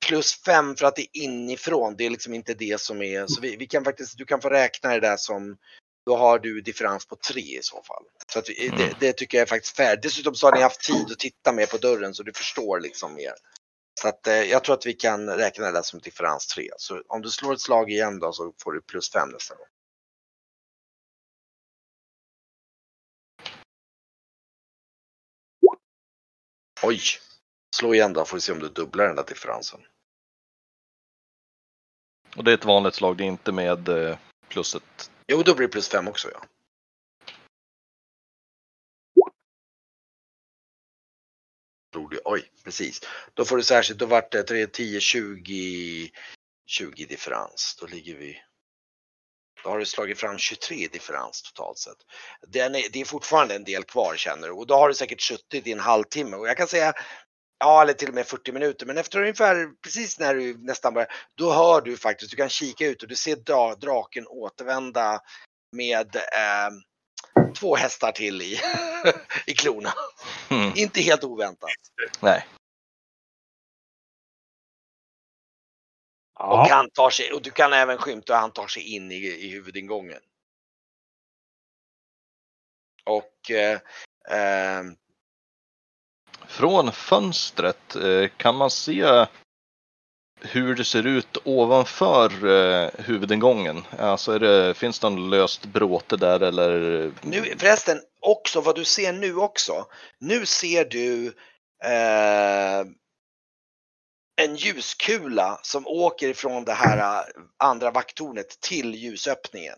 plus 0.07 0.41
fem 0.43 0.75
för 0.75 0.85
att 0.85 0.95
det 0.95 1.01
är 1.01 1.23
inifrån. 1.23 1.95
Det 1.97 2.05
är 2.05 2.09
liksom 2.09 2.33
inte 2.33 2.53
det 2.53 2.81
som 2.81 3.01
är, 3.01 3.27
så 3.27 3.41
vi, 3.41 3.55
vi 3.55 3.67
kan 3.67 3.83
faktiskt, 3.83 4.17
du 4.17 4.25
kan 4.25 4.41
få 4.41 4.49
räkna 4.49 4.89
det 4.89 4.99
där 4.99 5.17
som, 5.17 5.57
då 6.05 6.17
har 6.17 6.39
du 6.39 6.61
differens 6.61 7.05
på 7.05 7.15
tre 7.15 7.41
i 7.41 7.63
så 7.63 7.83
fall. 7.83 8.03
Så 8.27 8.41
vi, 8.47 8.67
Mm. 8.67 8.77
det, 8.79 8.99
det 8.99 9.13
tycker 9.13 9.37
jag 9.37 9.41
är 9.41 9.49
faktiskt 9.49 9.75
fair. 9.75 9.97
Dessutom 10.01 10.35
så 10.35 10.47
har 10.47 10.55
ni 10.55 10.61
haft 10.61 10.81
tid 10.81 11.11
att 11.11 11.19
titta 11.19 11.51
mer 11.51 11.65
på 11.65 11.77
dörren 11.77 12.13
så 12.13 12.23
du 12.23 12.33
förstår 12.33 12.79
liksom 12.79 13.13
mer. 13.13 13.33
Så 14.01 14.07
att 14.07 14.27
eh, 14.27 14.33
jag 14.33 14.63
tror 14.63 14.75
att 14.75 14.85
vi 14.85 14.93
kan 14.93 15.29
räkna 15.29 15.71
det 15.71 15.83
som 15.83 15.99
differens 15.99 16.47
tre. 16.47 16.69
Så 16.77 17.01
om 17.07 17.21
du 17.21 17.29
slår 17.29 17.53
ett 17.53 17.61
slag 17.61 17.91
igen 17.91 18.19
då 18.19 18.33
så 18.33 18.53
får 18.63 18.71
du 18.71 18.81
plus 18.81 19.11
fem 19.11 19.29
nästa 19.29 19.55
gång. 19.55 19.67
Oj! 26.83 26.99
Slå 27.75 27.93
igen 27.93 28.13
då 28.13 28.25
får 28.25 28.37
vi 28.37 28.41
se 28.41 28.51
om 28.51 28.59
du 28.59 28.69
dubblar 28.69 29.07
den 29.07 29.15
där 29.15 29.23
differensen. 29.23 29.79
Och 32.35 32.43
det 32.43 32.51
är 32.51 32.55
ett 32.55 32.65
vanligt 32.65 32.95
slag, 32.95 33.17
det 33.17 33.23
är 33.23 33.27
inte 33.27 33.51
med 33.51 33.89
eh, 33.89 34.17
plusset. 34.47 35.11
Jo, 35.27 35.43
då 35.43 35.55
blir 35.55 35.67
det 35.67 35.71
plus 35.71 35.89
fem 35.89 36.07
också 36.07 36.31
ja. 36.31 36.45
Tror 41.93 42.09
du- 42.09 42.21
Oj, 42.25 42.51
precis. 42.63 43.01
Då 43.33 43.45
får 43.45 43.57
du 43.57 43.63
särskilt, 43.63 43.99
då 43.99 44.05
vart 44.05 44.31
det 44.31 44.43
3, 44.43 44.67
10, 44.67 44.99
20, 44.99 46.11
20 46.65 47.05
differens. 47.05 47.77
Då 47.79 47.87
ligger 47.87 48.15
vi 48.15 48.43
då 49.63 49.69
har 49.69 49.79
du 49.79 49.85
slagit 49.85 50.19
fram 50.19 50.37
23 50.37 50.87
differens 50.87 51.41
totalt 51.41 51.77
sett. 51.77 51.97
Den 52.47 52.75
är, 52.75 52.83
det 52.91 53.01
är 53.01 53.05
fortfarande 53.05 53.55
en 53.55 53.63
del 53.63 53.83
kvar 53.83 54.15
känner 54.15 54.47
du 54.47 54.53
och 54.53 54.67
då 54.67 54.75
har 54.75 54.87
du 54.87 54.93
säkert 54.93 55.21
suttit 55.21 55.67
i 55.67 55.71
en 55.71 55.79
halvtimme 55.79 56.35
och 56.35 56.47
jag 56.47 56.57
kan 56.57 56.67
säga 56.67 56.93
Ja, 57.63 57.81
eller 57.81 57.93
till 57.93 58.07
och 58.07 58.13
med 58.13 58.27
40 58.27 58.51
minuter. 58.51 58.85
Men 58.85 58.97
efter 58.97 59.19
ungefär 59.19 59.81
precis 59.81 60.19
när 60.19 60.35
du 60.35 60.57
nästan 60.57 60.93
börjar, 60.93 61.11
då 61.35 61.53
hör 61.53 61.81
du 61.81 61.97
faktiskt, 61.97 62.31
du 62.31 62.37
kan 62.37 62.49
kika 62.49 62.87
ut 62.87 63.03
och 63.03 63.09
du 63.09 63.15
ser 63.15 63.35
dra, 63.35 63.75
draken 63.75 64.27
återvända 64.27 65.21
med 65.71 66.15
eh, 66.15 66.69
två 67.53 67.75
hästar 67.75 68.11
till 68.11 68.41
i, 68.41 68.59
i 69.47 69.53
klorna. 69.53 69.93
Mm. 70.49 70.71
Inte 70.75 71.01
helt 71.01 71.23
oväntat. 71.23 71.69
Nej. 72.19 72.47
Och 76.39 76.67
han 76.67 76.89
tar 76.89 77.09
sig, 77.09 77.33
och 77.33 77.41
du 77.41 77.51
kan 77.51 77.73
även 77.73 77.97
skymta, 77.97 78.35
han 78.35 78.51
tar 78.51 78.67
sig 78.67 78.95
in 78.95 79.11
i, 79.11 79.15
i 79.15 79.49
huvudingången. 79.49 80.21
Och 83.05 83.51
eh, 83.51 83.79
eh, 84.29 84.83
från 86.47 86.91
fönstret 86.91 87.95
eh, 87.95 88.29
kan 88.37 88.55
man 88.55 88.71
se 88.71 89.25
hur 90.41 90.75
det 90.75 90.85
ser 90.85 91.07
ut 91.07 91.37
ovanför 91.43 92.29
eh, 92.47 92.89
huvudingången. 92.97 93.83
Alltså 93.99 94.31
är 94.31 94.39
det, 94.39 94.73
finns 94.73 94.99
det 94.99 95.09
någon 95.09 95.29
löst 95.29 95.65
bråte 95.65 96.17
där 96.17 96.39
eller? 96.39 97.11
Nu 97.21 97.55
förresten, 97.57 98.01
också 98.19 98.61
vad 98.61 98.75
du 98.75 98.85
ser 98.85 99.13
nu 99.13 99.35
också. 99.35 99.85
Nu 100.19 100.45
ser 100.45 100.85
du 100.85 101.27
eh, 101.85 102.85
en 104.41 104.55
ljuskula 104.55 105.59
som 105.61 105.87
åker 105.87 106.29
ifrån 106.29 106.65
det 106.65 106.73
här 106.73 106.97
eh, 106.97 107.25
andra 107.57 107.91
vakttornet 107.91 108.59
till 108.59 108.95
ljusöppningen. 108.95 109.77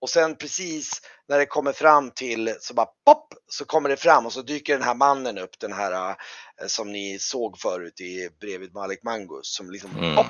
Och 0.00 0.10
sen 0.10 0.36
precis 0.36 0.90
när 1.28 1.38
det 1.38 1.46
kommer 1.46 1.72
fram 1.72 2.10
till 2.10 2.56
så 2.60 2.74
bara 2.74 2.86
pop 2.86 3.34
så 3.46 3.64
kommer 3.64 3.88
det 3.88 3.96
fram 3.96 4.26
och 4.26 4.32
så 4.32 4.42
dyker 4.42 4.72
den 4.72 4.82
här 4.82 4.94
mannen 4.94 5.38
upp, 5.38 5.58
den 5.58 5.72
här 5.72 6.10
eh, 6.10 6.66
som 6.66 6.92
ni 6.92 7.18
såg 7.18 7.58
förut 7.58 8.00
i 8.00 8.28
bredvid 8.40 8.74
Malik 8.74 9.02
Mangus 9.02 9.54
som 9.54 9.70
liksom 9.70 9.90
Mm. 9.98 10.16
pop. 10.16 10.26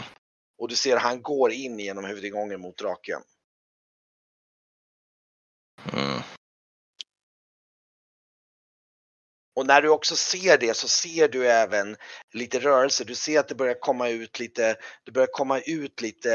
Och 0.58 0.68
du 0.68 0.76
ser 0.76 0.96
han 0.96 1.22
går 1.22 1.52
in 1.52 1.78
genom 1.78 2.04
huvudingången 2.04 2.60
mot 2.60 2.78
draken. 2.78 3.22
Mm. 5.92 6.20
Och 9.56 9.66
när 9.66 9.82
du 9.82 9.88
också 9.88 10.16
ser 10.16 10.58
det 10.58 10.76
så 10.76 10.88
ser 10.88 11.28
du 11.28 11.46
även 11.46 11.96
lite 12.32 12.58
rörelse. 12.58 13.04
Du 13.04 13.14
ser 13.14 13.40
att 13.40 13.48
det 13.48 13.54
börjar 13.54 13.80
komma 13.80 14.08
ut 14.08 14.38
lite, 14.38 14.76
det 15.04 15.12
börjar 15.12 15.28
komma 15.32 15.60
ut 15.60 16.00
lite 16.00 16.30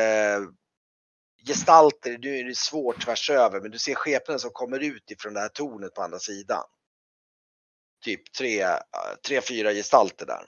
gestalter. 1.46 2.18
Nu 2.18 2.38
är 2.38 2.43
det 2.43 2.58
svårt 2.58 3.06
tvärs 3.06 3.30
över, 3.30 3.62
men 3.62 3.72
du 3.72 3.80
ser 3.80 3.96
skepnader 3.96 4.39
som 4.39 4.52
kommer 4.52 4.80
ut 4.80 5.12
ifrån 5.12 5.34
det 5.34 5.39
här 5.39 5.50
tornet 5.50 5.93
på 5.93 6.02
andra 6.02 6.20
sidan. 6.20 6.64
Typ 8.04 8.34
tre, 8.34 8.66
tre 9.28 9.41
fyra 9.41 9.74
gestalter 9.74 10.26
där. 10.26 10.46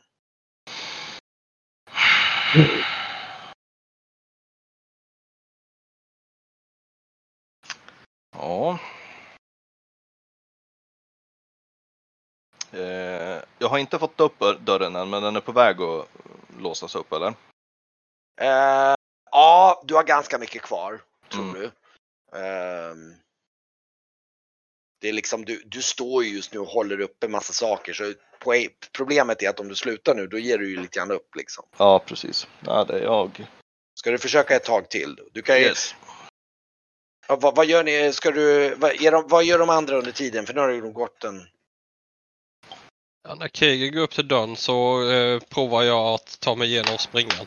Ja. 8.32 8.80
Eh, 12.72 13.44
jag 13.60 13.68
har 13.68 13.78
inte 13.78 14.00
fått 14.00 14.20
upp 14.20 14.40
dörren 14.60 14.96
än 14.96 15.10
men 15.10 15.24
den 15.24 15.36
är 15.36 15.42
på 15.42 15.52
väg 15.52 15.82
att 15.82 16.08
låsas 16.60 16.96
upp 16.96 17.14
eller? 17.14 17.34
Eh, 18.42 18.96
ja, 19.38 19.84
du 19.88 19.96
har 19.96 20.04
ganska 20.04 20.38
mycket 20.38 20.62
kvar, 20.62 21.02
tror 21.32 21.44
Mm. 21.44 21.54
du. 21.62 21.72
Ehm, 22.40 23.14
det 25.02 25.10
är 25.10 25.14
liksom, 25.14 25.46
du, 25.46 25.64
du 25.66 25.82
står 25.82 26.24
ju 26.24 26.36
just 26.36 26.54
nu 26.54 26.60
och 26.60 26.68
håller 26.68 27.00
upp 27.00 27.24
en 27.24 27.32
massa 27.32 27.54
saker. 27.54 27.94
Så 27.94 28.14
poäng- 28.40 28.74
problemet 28.92 29.44
är 29.44 29.50
att 29.50 29.60
om 29.60 29.68
du 29.68 29.76
slutar 29.76 30.16
nu, 30.16 30.28
då 30.28 30.38
ger 30.40 30.58
du 30.58 30.70
ju 30.70 30.82
lite 30.82 31.00
grann 31.00 31.12
upp 31.12 31.36
liksom. 31.36 31.66
Ja 31.78 32.00
precis. 32.00 32.48
Ja, 32.66 32.84
det 32.84 33.00
är 33.00 33.04
jag. 33.04 33.46
Ska 34.00 34.12
du 34.12 34.18
försöka 34.18 34.56
ett 34.56 34.64
tag 34.64 34.90
till? 34.90 35.20
Du 35.32 35.42
kan 35.42 35.58
ju, 35.58 35.64
Yes. 35.64 35.96
ja, 37.28 37.36
vad, 37.36 37.56
vad 37.56 37.66
gör 37.66 37.84
ni? 37.84 38.14
Ska 38.14 38.32
du, 38.32 38.76
vad, 38.76 39.02
är 39.02 39.12
de, 39.12 39.28
vad 39.28 39.44
gör 39.44 39.60
de 39.60 39.70
andra 39.70 39.98
under 39.98 40.12
tiden? 40.12 40.46
För 40.46 40.54
nu 40.54 40.60
har 40.60 40.70
ju 40.70 40.92
gått 40.92 41.24
en... 41.24 41.48
Ja, 43.24 43.36
när 43.36 43.48
Kriger 43.48 43.92
går 43.92 44.02
upp 44.02 44.12
till 44.12 44.28
dörren 44.28 44.56
så 44.56 45.10
eh, 45.12 45.40
provar 45.40 45.84
jag 45.84 46.06
att 46.14 46.40
ta 46.40 46.56
mig 46.56 46.68
igenom 46.68 46.98
springan. 46.98 47.46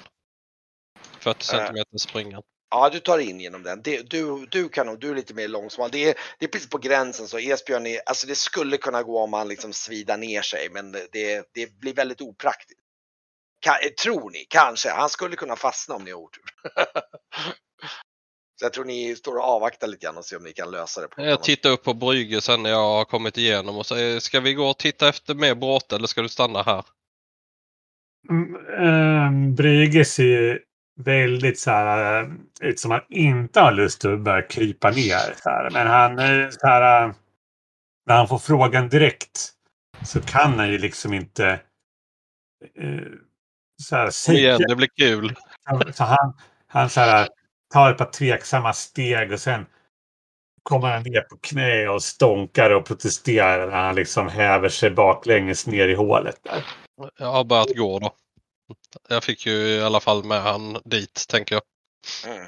40 1.20 1.44
centimeter 1.44 1.98
springan. 1.98 2.42
Ja, 2.70 2.90
du 2.92 3.00
tar 3.00 3.18
in 3.18 3.40
genom 3.40 3.62
den. 3.62 3.82
Det, 3.82 4.10
du, 4.10 4.46
du 4.50 4.68
kan 4.68 4.86
nog, 4.86 5.00
du 5.00 5.10
är 5.10 5.14
lite 5.14 5.34
mer 5.34 5.48
långsmal. 5.48 5.90
Det 5.90 6.08
är, 6.08 6.14
det 6.38 6.44
är 6.44 6.48
precis 6.48 6.68
på 6.68 6.78
gränsen 6.78 7.28
så 7.28 7.38
Esbjörn 7.38 7.86
är, 7.86 8.00
alltså 8.06 8.26
det 8.26 8.34
skulle 8.34 8.76
kunna 8.76 9.02
gå 9.02 9.18
om 9.18 9.30
man 9.30 9.48
liksom 9.48 9.72
svidar 9.72 10.16
ner 10.16 10.42
sig, 10.42 10.68
men 10.70 10.92
det, 10.92 11.48
det 11.54 11.78
blir 11.80 11.94
väldigt 11.94 12.20
opraktiskt. 12.20 12.80
Ka, 13.60 13.70
eh, 13.70 13.90
tror 13.90 14.30
ni? 14.30 14.46
Kanske. 14.48 14.90
Han 14.90 15.08
skulle 15.08 15.36
kunna 15.36 15.56
fastna 15.56 15.94
om 15.94 16.04
ni 16.04 16.10
har 16.10 16.18
otur. 16.18 16.42
så 18.58 18.64
jag 18.64 18.72
tror 18.72 18.84
ni 18.84 19.16
står 19.16 19.36
och 19.36 19.44
avvaktar 19.44 19.86
lite 19.86 20.06
grann 20.06 20.16
och 20.16 20.24
ser 20.24 20.36
om 20.36 20.42
ni 20.44 20.52
kan 20.52 20.70
lösa 20.70 21.00
det. 21.00 21.08
På 21.08 21.22
Jag 21.22 21.42
tittar 21.42 21.70
upp 21.70 21.84
på 21.84 21.94
Brygge 21.94 22.40
sen 22.40 22.62
när 22.62 22.70
jag 22.70 22.76
har 22.76 23.04
kommit 23.04 23.38
igenom 23.38 23.78
och 23.78 23.86
säger 23.86 24.20
ska 24.20 24.40
vi 24.40 24.54
gå 24.54 24.66
och 24.66 24.78
titta 24.78 25.08
efter 25.08 25.34
mer 25.34 25.54
bråte 25.54 25.96
eller 25.96 26.06
ska 26.06 26.22
du 26.22 26.28
stanna 26.28 26.62
här? 26.62 26.84
Mm, 28.30 28.56
ehm, 28.78 29.54
Brygge 29.54 30.04
ser 30.04 30.69
väldigt 31.02 31.58
så 31.58 31.70
här 31.70 32.22
eh, 32.22 32.28
ut 32.60 32.80
som 32.80 32.90
han 32.90 33.00
inte 33.08 33.60
har 33.60 33.72
lust 33.72 34.04
att 34.04 34.20
börja 34.20 34.42
krypa 34.42 34.90
ner. 34.90 35.34
Så 35.42 35.50
här. 35.50 35.70
Men 35.70 35.86
han 35.86 36.18
eh, 36.18 36.48
så 36.50 36.66
här, 36.66 37.06
eh, 37.06 37.14
när 38.06 38.16
han 38.16 38.28
får 38.28 38.38
frågan 38.38 38.88
direkt 38.88 39.50
så 40.04 40.20
kan 40.20 40.58
han 40.58 40.70
ju 40.70 40.78
liksom 40.78 41.14
inte 41.14 41.60
eh, 42.78 43.00
så 43.82 43.96
här, 43.96 44.10
säga. 44.10 44.38
igen, 44.38 44.60
det 44.68 44.76
blir 44.76 44.88
kul. 44.96 45.36
Så 45.92 46.04
han, 46.04 46.34
han 46.66 46.90
så 46.90 47.00
här, 47.00 47.28
tar 47.72 47.90
ett 47.90 47.98
par 47.98 48.10
tveksamma 48.10 48.72
steg 48.72 49.32
och 49.32 49.40
sen 49.40 49.66
kommer 50.62 50.88
han 50.88 51.02
ner 51.02 51.20
på 51.20 51.36
knä 51.36 51.88
och 51.88 52.02
stånkar 52.02 52.70
och 52.70 52.86
protesterar 52.86 53.66
när 53.66 53.76
han 53.76 53.94
liksom 53.94 54.28
häver 54.28 54.68
sig 54.68 54.90
baklänges 54.90 55.66
ner 55.66 55.88
i 55.88 55.94
hålet. 55.94 56.40
Där. 56.42 56.64
Jag 57.18 57.32
har 57.32 57.44
börjat 57.44 57.76
gå 57.76 57.98
då. 57.98 58.14
Jag 59.08 59.24
fick 59.24 59.46
ju 59.46 59.52
i 59.52 59.82
alla 59.82 60.00
fall 60.00 60.24
med 60.24 60.42
han 60.42 60.76
dit, 60.84 61.26
tänker 61.28 61.54
jag. 61.54 61.62
Mm. 62.26 62.46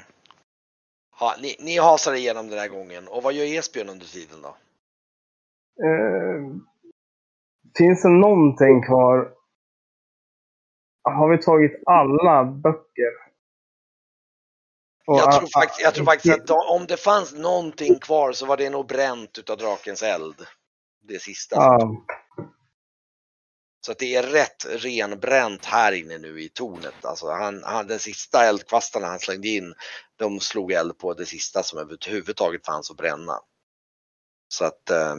Ja, 1.19 1.35
ni, 1.41 1.55
ni 1.59 1.77
hasar 1.77 2.13
igenom 2.13 2.49
den 2.49 2.59
här 2.59 2.67
gången. 2.67 3.07
Och 3.07 3.23
vad 3.23 3.33
gör 3.33 3.45
Esbjörn 3.45 3.89
under 3.89 4.05
tiden 4.05 4.41
då? 4.41 4.55
Eh, 5.85 6.55
finns 7.77 8.03
det 8.03 8.09
någonting 8.09 8.83
kvar? 8.83 9.33
Har 11.03 11.29
vi 11.29 11.37
tagit 11.37 11.83
alla 11.85 12.43
böcker? 12.43 13.23
Och, 15.05 15.17
Jag 15.17 15.31
tror, 15.31 15.49
faktiskt, 15.59 15.81
jag 15.81 15.95
tror 15.95 16.05
faktiskt 16.05 16.39
att 16.39 16.49
om 16.49 16.85
det 16.87 16.97
fanns 16.97 17.33
någonting 17.33 17.99
kvar 17.99 18.31
så 18.31 18.45
var 18.45 18.57
det 18.57 18.69
nog 18.69 18.87
bränt 18.87 19.37
utav 19.37 19.57
drakens 19.57 20.03
eld. 20.03 20.35
Det 21.01 21.21
sista. 21.21 21.55
Ja, 21.55 22.05
så 23.85 23.91
att 23.91 23.99
det 23.99 24.15
är 24.15 24.23
rätt 24.23 24.65
renbränt 24.69 25.65
här 25.65 25.91
inne 25.91 26.17
nu 26.17 26.41
i 26.41 26.49
tornet. 26.49 27.05
Alltså 27.05 27.31
han, 27.31 27.63
han, 27.63 27.87
den 27.87 27.99
sista 27.99 28.45
eldkvastarna 28.45 29.07
han 29.07 29.19
slängde 29.19 29.47
in, 29.47 29.73
de 30.15 30.39
slog 30.39 30.71
eld 30.71 30.97
på 30.97 31.13
det 31.13 31.25
sista 31.25 31.63
som 31.63 31.79
överhuvudtaget 31.79 32.65
fanns 32.65 32.91
att 32.91 32.97
bränna. 32.97 33.39
Så 34.47 34.65
att, 34.65 34.89
eh, 34.89 35.15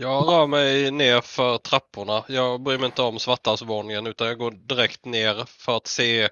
Jag 0.00 0.28
rör 0.28 0.46
mig 0.46 0.90
ner 0.90 1.20
för 1.20 1.58
trapporna. 1.58 2.24
Jag 2.28 2.60
bryr 2.60 2.78
mig 2.78 2.86
inte 2.86 3.02
om 3.02 3.18
svartarsvåningen 3.18 4.06
utan 4.06 4.26
jag 4.26 4.38
går 4.38 4.50
direkt 4.50 5.04
ner 5.04 5.44
för 5.46 5.76
att 5.76 5.86
se 5.86 6.28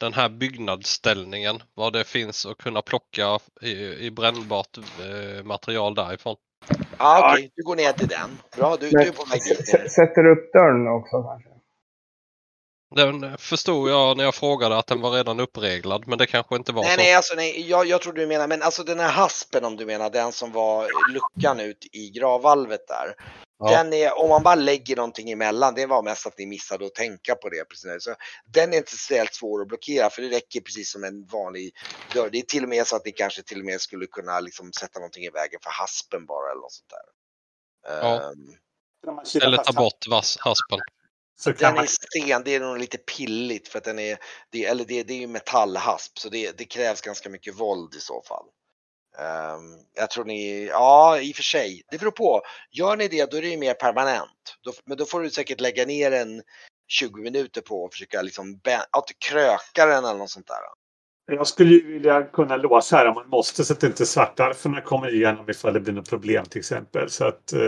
den 0.00 0.12
här 0.12 0.28
byggnadsställningen. 0.28 1.62
Vad 1.74 1.92
det 1.92 2.04
finns 2.04 2.46
att 2.46 2.58
kunna 2.58 2.82
plocka 2.82 3.38
i, 3.62 3.72
i 4.06 4.10
brännbart 4.10 4.78
eh, 4.78 5.44
material 5.44 5.94
därifrån 5.94 6.36
ja 6.98 7.32
okej, 7.32 7.52
du 7.56 7.62
går 7.62 7.76
ner 7.76 7.92
till 7.92 8.08
den. 8.08 8.38
Bra, 8.56 8.76
du, 8.76 8.90
du 8.90 9.00
är 9.00 9.12
på 9.12 9.24
väg 9.24 9.40
dit 9.44 9.92
Sätter 9.92 10.26
upp 10.26 10.52
dörren 10.52 10.88
också 10.88 11.22
kanske? 11.22 11.50
Den 12.94 13.38
förstod 13.38 13.90
jag 13.90 14.16
när 14.16 14.24
jag 14.24 14.34
frågade 14.34 14.78
att 14.78 14.86
den 14.86 15.00
var 15.00 15.10
redan 15.10 15.40
uppreglad 15.40 16.06
men 16.06 16.18
det 16.18 16.26
kanske 16.26 16.56
inte 16.56 16.72
var 16.72 16.82
Nej, 16.82 16.92
så. 16.92 16.96
nej, 16.96 17.14
alltså 17.14 17.34
nej, 17.34 17.70
jag, 17.70 17.86
jag 17.86 18.00
tror 18.00 18.12
du 18.12 18.26
menar, 18.26 18.48
men 18.48 18.62
alltså 18.62 18.82
den 18.82 18.98
här 18.98 19.10
haspen 19.10 19.64
om 19.64 19.76
du 19.76 19.86
menar, 19.86 20.10
den 20.10 20.32
som 20.32 20.52
var 20.52 20.86
luckan 21.12 21.60
ut 21.60 21.86
i 21.92 22.10
gravvalvet 22.10 22.88
där. 22.88 23.14
Ja. 23.58 23.70
Den 23.70 23.92
är, 23.92 24.18
om 24.18 24.28
man 24.28 24.42
bara 24.42 24.54
lägger 24.54 24.96
någonting 24.96 25.30
emellan, 25.30 25.74
det 25.74 25.86
var 25.86 26.02
mest 26.02 26.26
att 26.26 26.38
ni 26.38 26.46
missade 26.46 26.86
att 26.86 26.94
tänka 26.94 27.34
på 27.34 27.48
det. 27.48 27.64
Precis. 27.64 28.04
Så 28.04 28.14
den 28.46 28.72
är 28.72 28.76
inte 28.76 28.92
speciellt 28.92 29.34
svår 29.34 29.62
att 29.62 29.68
blockera 29.68 30.10
för 30.10 30.22
det 30.22 30.28
räcker 30.28 30.60
precis 30.60 30.92
som 30.92 31.04
en 31.04 31.26
vanlig 31.26 31.74
dörr. 32.14 32.30
Det 32.30 32.38
är 32.38 32.42
till 32.42 32.62
och 32.62 32.68
med 32.68 32.86
så 32.86 32.96
att 32.96 33.04
ni 33.04 33.12
kanske 33.12 33.42
till 33.42 33.58
och 33.58 33.64
med 33.64 33.80
skulle 33.80 34.06
kunna 34.06 34.40
liksom 34.40 34.72
sätta 34.72 34.98
någonting 34.98 35.24
i 35.24 35.30
vägen 35.30 35.60
för 35.62 35.70
haspen 35.70 36.26
bara 36.26 36.50
eller 36.50 36.60
något 36.60 36.72
sånt 36.72 36.90
där. 36.90 37.16
Ja. 37.88 38.32
Ehm, 38.32 39.42
Eller 39.42 39.56
ta 39.56 39.72
bort 39.72 40.06
vass, 40.10 40.38
haspen. 40.40 40.78
Så 41.38 41.52
kan 41.52 41.68
den 41.68 41.74
man, 41.74 41.84
är 41.84 41.88
sten, 41.88 42.42
det 42.44 42.54
är 42.54 42.60
nog 42.60 42.78
lite 42.78 42.98
pilligt 42.98 43.68
för 43.68 43.78
att 43.78 43.84
den 43.84 43.98
är, 43.98 44.18
det, 44.50 44.64
eller 44.64 44.84
det, 44.84 45.02
det 45.02 45.14
är 45.14 45.18
ju 45.18 45.26
metallhasp 45.26 46.18
så 46.18 46.28
det, 46.28 46.58
det 46.58 46.64
krävs 46.64 47.00
ganska 47.00 47.30
mycket 47.30 47.54
våld 47.54 47.94
i 47.94 48.00
så 48.00 48.22
fall. 48.22 48.46
Ehm, 49.18 49.78
jag 49.94 50.10
tror 50.10 50.24
ni, 50.24 50.66
ja 50.66 51.18
i 51.20 51.32
och 51.32 51.36
för 51.36 51.42
sig, 51.42 51.82
det 51.90 51.98
beror 51.98 52.10
på. 52.10 52.42
Gör 52.70 52.96
ni 52.96 53.08
det 53.08 53.30
då 53.30 53.36
är 53.36 53.42
det 53.42 53.48
ju 53.48 53.56
mer 53.56 53.74
permanent. 53.74 54.56
Då, 54.64 54.72
men 54.84 54.96
då 54.96 55.04
får 55.04 55.20
du 55.20 55.30
säkert 55.30 55.60
lägga 55.60 55.84
ner 55.84 56.12
en 56.12 56.42
20 56.88 57.22
minuter 57.22 57.60
på 57.60 57.84
att 57.84 57.92
försöka 57.92 58.22
liksom, 58.22 58.60
att 58.90 59.10
kröka 59.18 59.86
den 59.86 60.04
eller 60.04 60.18
något 60.18 60.30
sånt 60.30 60.46
där. 60.46 61.36
jag 61.36 61.46
skulle 61.46 61.74
ju 61.74 61.92
vilja 61.92 62.22
kunna 62.22 62.56
låsa 62.56 62.96
här 62.96 63.06
om 63.06 63.14
man 63.14 63.28
måste 63.28 63.64
så 63.64 63.72
att 63.72 63.82
inte 63.82 64.06
svartarfarna 64.06 64.80
kommer 64.80 65.14
igenom 65.14 65.50
ifall 65.50 65.72
det 65.72 65.80
blir 65.80 65.94
något 65.94 66.10
problem 66.10 66.44
till 66.46 66.58
exempel. 66.58 67.10
Så 67.10 67.24
att 67.24 67.52
eh, 67.52 67.60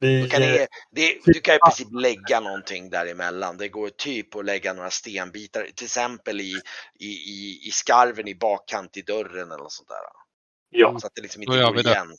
vi... 0.00 0.22
Då 0.22 0.28
kan 0.28 0.42
eh, 0.42 0.48
ni, 0.48 0.66
det, 0.90 1.18
du 1.24 1.40
kan 1.40 1.54
i 1.54 1.58
princip 1.58 1.88
lägga 1.92 2.40
någonting 2.40 2.90
däremellan. 2.90 3.56
Det 3.56 3.68
går 3.68 3.88
typ 3.88 4.36
att 4.36 4.44
lägga 4.44 4.72
några 4.72 4.90
stenbitar, 4.90 5.68
till 5.74 5.84
exempel 5.84 6.40
i, 6.40 6.54
i, 7.00 7.06
i, 7.06 7.60
i 7.68 7.70
skarven 7.70 8.28
i 8.28 8.34
bakkant 8.34 8.96
i 8.96 9.02
dörren 9.02 9.46
eller 9.46 9.62
något 9.62 9.72
sånt 9.72 9.88
där. 9.88 10.21
Ja. 10.72 10.98
Så 10.98 11.06
att 11.06 11.14
det 11.14 11.22
liksom 11.22 11.42
inte 11.42 11.60
går 11.60 11.72
vi 11.72 11.82
det. 11.82 11.90
igen. 11.90 12.16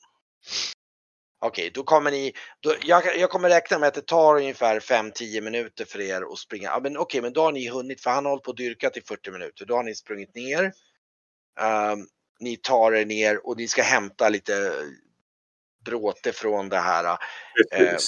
Okej, 1.45 1.71
då 1.73 1.83
kommer 1.83 2.11
ni, 2.11 2.33
då, 2.59 2.75
jag, 2.83 3.17
jag 3.17 3.29
kommer 3.29 3.49
räkna 3.49 3.79
med 3.79 3.87
att 3.87 3.93
det 3.93 4.07
tar 4.07 4.35
ungefär 4.35 4.79
5-10 4.79 5.41
minuter 5.41 5.85
för 5.85 6.01
er 6.01 6.21
att 6.21 6.37
springa. 6.37 6.69
Ja, 6.69 6.79
men 6.83 6.97
okej, 6.97 7.21
men 7.21 7.33
då 7.33 7.41
har 7.41 7.51
ni 7.51 7.69
hunnit, 7.69 8.01
för 8.01 8.09
han 8.09 8.25
har 8.25 8.29
hållit 8.29 8.43
på 8.43 8.51
och 8.51 8.57
dyrkat 8.57 8.97
i 8.97 9.01
40 9.01 9.31
minuter. 9.31 9.65
Då 9.65 9.75
har 9.75 9.83
ni 9.83 9.95
sprungit 9.95 10.35
ner. 10.35 10.73
Ehm, 11.59 12.07
ni 12.39 12.57
tar 12.57 12.91
er 12.91 13.05
ner 13.05 13.47
och 13.47 13.57
ni 13.57 13.67
ska 13.67 13.81
hämta 13.81 14.29
lite 14.29 14.73
bråte 15.85 16.31
från 16.31 16.69
det 16.69 16.79
här. 16.79 17.17
precis. 17.71 18.07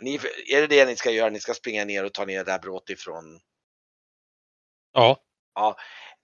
Ni, 0.00 0.20
är 0.52 0.60
det 0.60 0.66
det 0.66 0.86
ni 0.86 0.96
ska 0.96 1.10
göra? 1.10 1.30
Ni 1.30 1.40
ska 1.40 1.54
springa 1.54 1.84
ner 1.84 2.04
och 2.04 2.14
ta 2.14 2.24
ner 2.24 2.44
det 2.44 2.52
här 2.52 2.58
bråte 2.58 2.92
ifrån 2.92 3.40
Ja, 5.54 5.76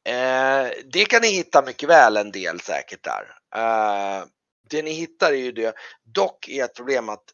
Eh, 0.05 0.71
det 0.85 1.05
kan 1.05 1.23
ni 1.23 1.29
hitta 1.29 1.63
mycket 1.63 1.89
väl 1.89 2.17
en 2.17 2.31
del 2.31 2.61
säkert 2.61 3.05
där. 3.05 3.37
Eh, 3.57 4.25
det 4.71 4.83
ni 4.83 4.93
hittar 4.93 5.33
är 5.33 5.37
ju 5.37 5.53
det. 5.53 5.75
Dock 6.15 6.49
är 6.49 6.65
ett 6.65 6.77
problem 6.77 7.09
att 7.09 7.25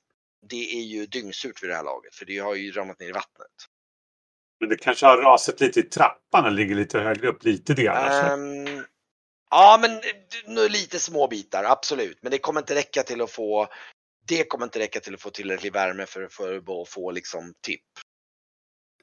det 0.49 0.77
är 0.79 0.83
ju 0.83 1.07
dyngsurt 1.07 1.63
vid 1.63 1.71
det 1.71 1.77
här 1.77 1.85
laget 1.85 2.15
för 2.15 2.25
det 2.25 2.39
har 2.39 2.55
ju 2.55 2.73
ramlat 2.73 3.01
ner 3.01 3.09
i 3.09 3.13
vattnet. 3.13 3.51
Men 4.61 4.69
det 4.69 4.77
kanske 4.77 5.07
har 5.07 5.17
rasat 5.17 5.61
lite 5.61 5.81
i 5.81 5.83
trappan 5.83 6.45
och 6.45 6.53
ligger 6.53 6.75
lite 6.75 6.99
högre 6.99 7.29
upp. 7.29 7.45
Lite 7.45 7.75
det 7.75 7.89
annars. 7.89 8.33
Ehm, 8.33 8.85
ja, 9.51 9.79
men 9.81 10.01
nu 10.47 10.69
lite 10.69 10.99
små 10.99 11.29
bitar, 11.29 11.65
absolut. 11.65 12.19
Men 12.23 12.33
det 12.33 12.39
kommer 12.39 12.61
inte 12.61 12.75
räcka 12.75 13.03
till 13.03 13.21
att 13.21 13.31
få 13.31 13.69
det 14.27 14.45
kommer 14.45 14.65
inte 14.65 14.79
räcka 14.79 15.01
till 15.01 15.15
att 15.15 15.21
få 15.21 15.31
tillräcklig 15.31 15.73
värme 15.73 16.07
för, 16.07 16.29
för 16.29 16.57
att 16.83 16.89
få 16.89 17.11
liksom 17.11 17.55
tipp. 17.61 17.85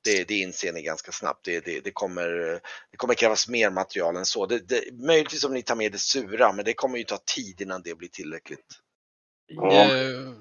Det, 0.03 0.27
det 0.27 0.39
inser 0.39 0.73
ni 0.73 0.81
ganska 0.81 1.11
snabbt. 1.11 1.45
Det, 1.45 1.65
det, 1.65 1.79
det, 1.79 1.91
kommer, 1.91 2.27
det 2.91 2.97
kommer 2.97 3.13
krävas 3.13 3.47
mer 3.47 3.69
material 3.69 4.15
än 4.15 4.25
så. 4.25 4.45
Det, 4.45 4.59
det, 4.59 4.93
möjligtvis 4.93 5.43
om 5.43 5.53
ni 5.53 5.61
tar 5.61 5.75
med 5.75 5.91
det 5.91 5.99
sura, 5.99 6.53
men 6.53 6.65
det 6.65 6.73
kommer 6.73 6.97
ju 6.97 7.03
ta 7.03 7.17
tid 7.35 7.61
innan 7.61 7.81
det 7.81 7.95
blir 7.95 8.09
tillräckligt. 8.09 8.65
Ja. 9.47 9.71
Eh, 9.71 10.33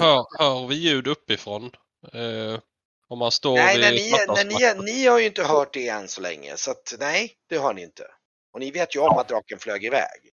hör, 0.00 0.38
hör 0.38 0.66
vi 0.66 0.74
ljud 0.74 1.06
uppifrån? 1.06 1.70
Eh, 2.12 2.60
om 3.08 3.18
man 3.18 3.30
står 3.30 3.54
nej, 3.54 3.76
vid 3.76 3.84
nej 3.84 3.94
ni, 3.94 4.10
nej, 4.10 4.10
svartarsmattan? 4.10 4.84
ni, 4.84 4.92
ni 4.92 5.06
har 5.06 5.18
ju 5.18 5.26
inte 5.26 5.44
hört 5.44 5.74
det 5.74 5.88
än 5.88 6.08
så 6.08 6.20
länge, 6.20 6.56
så 6.56 6.70
att 6.70 6.94
nej, 6.98 7.36
det 7.48 7.56
har 7.56 7.74
ni 7.74 7.82
inte. 7.82 8.06
Och 8.52 8.60
ni 8.60 8.70
vet 8.70 8.96
ju 8.96 9.00
om 9.00 9.18
att 9.18 9.28
draken 9.28 9.58
flög 9.58 9.84
iväg. 9.84 10.30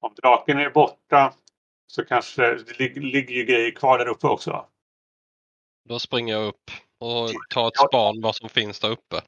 Om 0.00 0.14
draken 0.14 0.58
är 0.58 0.70
borta 0.70 1.34
så 1.86 2.04
kanske 2.04 2.42
det 2.42 2.78
lig- 2.78 3.12
ligger 3.12 3.34
ju 3.34 3.44
grejer 3.44 3.70
kvar 3.70 3.98
där 3.98 4.08
uppe 4.08 4.26
också. 4.26 4.66
Då 5.88 5.98
springer 5.98 6.34
jag 6.34 6.46
upp 6.46 6.70
och 7.00 7.30
tar 7.50 7.68
ett 7.68 7.76
span 7.76 8.20
vad 8.20 8.36
som 8.36 8.48
finns 8.48 8.80
där 8.80 8.90
uppe. 8.90 9.20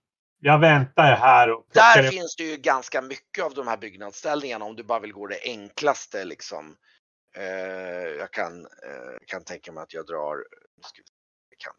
Jag 0.45 0.59
väntar 0.59 1.17
här 1.17 1.51
och 1.51 1.67
Där 1.73 2.11
finns 2.11 2.37
det 2.37 2.45
ju 2.45 2.57
ganska 2.57 3.03
mycket 3.03 3.45
av 3.45 3.55
de 3.55 3.69
här 3.69 3.77
byggnadsställningarna 3.77 4.65
om 4.65 4.77
du 4.77 4.83
bara 4.83 5.01
vill 5.01 5.13
gå 5.13 5.27
det 5.27 5.41
enklaste 5.43 6.25
liksom. 6.25 6.77
Eh, 7.37 7.45
jag 8.19 8.31
kan, 8.31 8.61
eh, 8.61 9.17
kan 9.27 9.45
tänka 9.45 9.73
mig 9.73 9.83
att 9.83 9.95
jag 9.95 10.07
drar. 10.07 10.37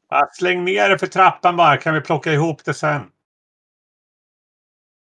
Ja, 0.10 0.30
släng 0.34 0.66
ner 0.66 0.90
det 0.90 1.00
för 1.00 1.08
trappan 1.08 1.58
bara 1.58 1.78
kan 1.78 1.94
vi 1.94 2.02
plocka 2.02 2.34
ihop 2.34 2.66
det 2.66 2.74
sen. 2.74 3.12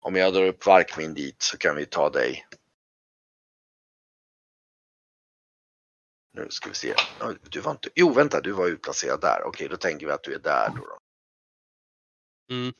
Om 0.02 0.16
jag 0.16 0.34
drar 0.34 0.44
upp 0.44 0.66
Varkmin 0.66 1.14
dit 1.14 1.42
så 1.42 1.58
kan 1.58 1.76
vi 1.76 1.86
ta 1.86 2.10
dig. 2.10 2.46
Nu 6.40 6.50
ska 6.50 6.68
vi 6.68 6.74
se. 6.74 6.94
Du 7.50 7.60
var 7.60 7.70
inte, 7.70 7.88
jo 7.94 8.12
vänta, 8.12 8.40
du 8.40 8.52
var 8.52 8.66
utplacerad 8.66 9.20
där. 9.20 9.42
Okej, 9.44 9.68
då 9.68 9.76
tänker 9.76 10.06
vi 10.06 10.12
att 10.12 10.22
du 10.22 10.34
är 10.34 10.38
där 10.38 10.68
då. 10.76 10.86
då. 10.86 10.98
Mm. 12.54 12.74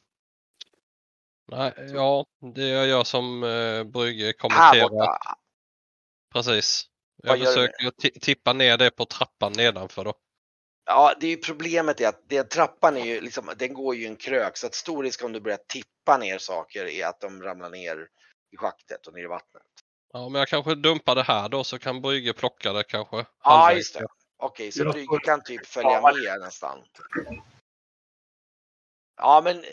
Nej, 1.49 1.75
ja, 1.95 2.27
det 2.55 2.69
jag 2.69 2.87
gör 2.87 3.05
som 3.05 3.43
eh, 3.45 3.85
Brygge 3.85 4.33
kommenterar. 4.33 5.19
Precis. 6.33 6.87
Vad 7.23 7.39
Jag 7.39 7.41
du 7.41 7.47
försöker 7.47 7.91
ti- 7.91 8.21
tippa 8.21 8.53
ner 8.53 8.79
det 8.79 8.91
på 8.91 9.05
trappan 9.05 9.53
nedanför 9.53 10.05
då. 10.05 10.15
Ja, 10.85 11.15
det 11.21 11.27
är 11.27 11.31
ju 11.31 11.37
problemet 11.37 12.01
är 12.01 12.09
att 12.09 12.23
det, 12.27 12.45
trappan 12.45 12.97
är 12.97 13.05
ju 13.05 13.21
liksom, 13.21 13.53
den 13.57 13.75
går 13.75 13.95
ju 13.95 14.03
i 14.03 14.07
en 14.07 14.17
krök 14.17 14.57
så 14.57 14.67
att 14.67 14.75
stor 14.75 15.03
risk 15.03 15.25
om 15.25 15.33
du 15.33 15.41
börjar 15.41 15.59
tippa 15.69 16.19
ner 16.19 16.39
saker 16.39 16.87
är 16.87 17.07
att 17.07 17.21
de 17.21 17.43
ramlar 17.43 17.71
ner 17.71 18.09
i 18.51 18.57
schaktet 18.57 19.07
och 19.07 19.15
ner 19.15 19.23
i 19.23 19.27
vattnet. 19.27 19.63
Ja, 20.13 20.29
men 20.29 20.39
jag 20.39 20.49
kanske 20.49 20.75
dumpar 20.75 21.15
det 21.15 21.23
här 21.23 21.49
då 21.49 21.65
så 21.65 21.79
kan 21.79 22.01
Brygge 22.01 22.33
plocka 22.33 22.73
det 22.73 22.83
kanske. 22.83 23.17
Ja, 23.17 23.25
halvvägs. 23.43 23.79
just 23.79 23.95
det. 23.99 24.07
Okej, 24.37 24.73
så 24.73 24.85
Brygge 24.85 25.19
kan 25.25 25.43
typ 25.43 25.67
följa 25.67 25.91
Ja. 25.91 26.13
med 26.13 26.41
nästan. 26.41 26.79
Ja, 29.17 29.41
men 29.45 29.65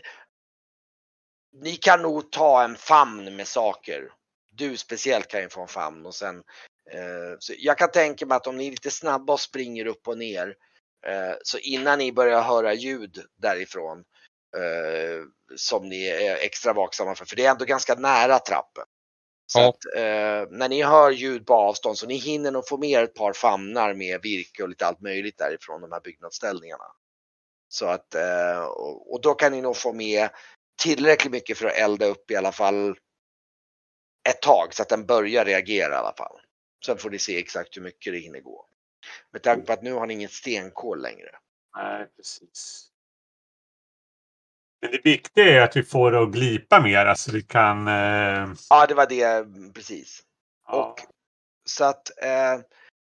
ni 1.53 1.75
kan 1.75 2.01
nog 2.01 2.31
ta 2.31 2.63
en 2.63 2.75
famn 2.75 3.35
med 3.35 3.47
saker. 3.47 4.11
Du 4.51 4.77
speciellt 4.77 5.27
kan 5.27 5.41
ju 5.41 5.49
få 5.49 5.61
en 5.61 5.67
famn 5.67 6.05
och 6.05 6.15
sen 6.15 6.43
eh, 6.91 7.37
så 7.39 7.53
jag 7.57 7.77
kan 7.77 7.91
tänka 7.91 8.25
mig 8.25 8.35
att 8.35 8.47
om 8.47 8.57
ni 8.57 8.67
är 8.67 8.71
lite 8.71 8.91
snabba 8.91 9.33
och 9.33 9.39
springer 9.39 9.85
upp 9.85 10.07
och 10.07 10.17
ner 10.17 10.55
eh, 11.05 11.35
så 11.43 11.57
innan 11.57 11.99
ni 11.99 12.11
börjar 12.11 12.41
höra 12.41 12.73
ljud 12.73 13.25
därifrån 13.35 13.99
eh, 14.57 15.23
som 15.55 15.89
ni 15.89 16.05
är 16.07 16.35
extra 16.35 16.73
vaksamma 16.73 17.15
för, 17.15 17.25
för 17.25 17.35
det 17.35 17.45
är 17.45 17.51
ändå 17.51 17.65
ganska 17.65 17.95
nära 17.95 18.39
trappen. 18.39 18.85
Så 19.49 19.59
Ja. 19.59 19.69
att 19.69 19.95
eh, 19.95 20.57
när 20.57 20.69
ni 20.69 20.83
hör 20.83 21.11
ljud 21.11 21.45
på 21.45 21.53
avstånd 21.53 21.97
så 21.97 22.07
ni 22.07 22.15
hinner 22.15 22.51
nog 22.51 22.67
få 22.67 22.77
med 22.77 23.03
ett 23.03 23.15
par 23.15 23.33
famnar 23.33 23.93
med 23.93 24.21
virke 24.21 24.63
och 24.63 24.69
lite 24.69 24.85
allt 24.85 25.01
möjligt 25.01 25.37
därifrån 25.37 25.81
de 25.81 25.91
här 25.91 26.01
byggnadsställningarna. 26.01 26.85
Så 27.69 27.85
att, 27.85 28.15
eh, 28.15 28.59
och, 28.59 29.13
och 29.13 29.21
då 29.21 29.33
kan 29.33 29.51
ni 29.51 29.61
nog 29.61 29.77
få 29.77 29.93
med 29.93 30.29
tillräckligt 30.81 31.31
mycket 31.31 31.57
för 31.57 31.65
att 31.65 31.73
elda 31.77 32.05
upp 32.05 32.31
i 32.31 32.35
alla 32.35 32.51
fall 32.51 32.97
ett 34.29 34.41
tag 34.41 34.73
så 34.73 34.81
att 34.81 34.89
den 34.89 35.05
börjar 35.05 35.45
reagera 35.45 35.93
i 35.93 35.97
alla 35.97 36.13
fall. 36.17 36.39
Sen 36.85 36.97
får 36.97 37.09
ni 37.09 37.19
se 37.19 37.37
exakt 37.37 37.77
hur 37.77 37.81
mycket 37.81 38.13
det 38.13 38.19
hinner 38.19 38.39
gå. 38.39 38.65
Med 39.31 39.43
tanke 39.43 39.65
på 39.65 39.73
att 39.73 39.81
nu 39.83 39.93
har 39.93 40.05
ni 40.07 40.13
inget 40.13 40.31
stenkol 40.31 41.01
längre. 41.01 41.29
Nej, 41.75 42.07
precis. 42.15 42.87
Men 44.81 44.91
det 44.91 45.05
viktiga 45.05 45.45
är 45.45 45.61
att 45.61 45.75
vi 45.75 45.83
får 45.83 46.11
det 46.11 46.21
att 46.21 46.31
glipa 46.31 46.81
mer 46.81 47.13
så 47.15 47.31
vi 47.31 47.41
kan... 47.41 47.87
Eh, 47.87 48.47
Ja, 48.69 48.85
det 48.87 48.93
var 48.93 49.07
det 49.07 49.45
precis. 49.73 50.21
ja. 50.67 50.77
Och 50.77 50.99
så 51.69 51.83
att, 51.83 52.23
eh, 52.23 52.61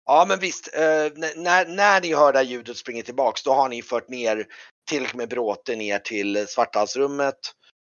ja 0.07 0.25
men 0.29 0.39
visst, 0.39 0.75
eh, 0.75 0.83
när, 1.37 1.67
när 1.67 2.01
ni 2.01 2.15
hör 2.15 2.33
det 2.33 2.39
här 2.39 2.47
ljudet 2.47 2.77
springa 2.77 3.03
tillbaks 3.03 3.43
då 3.43 3.53
har 3.53 3.69
ni 3.69 3.83
fört 3.83 4.09
ner 4.09 4.47
tillräckligt 4.91 5.17
med 5.17 5.29
bråte 5.29 5.77
ner 5.77 5.99
till 5.99 6.47
svarthalsrummet 6.49 7.39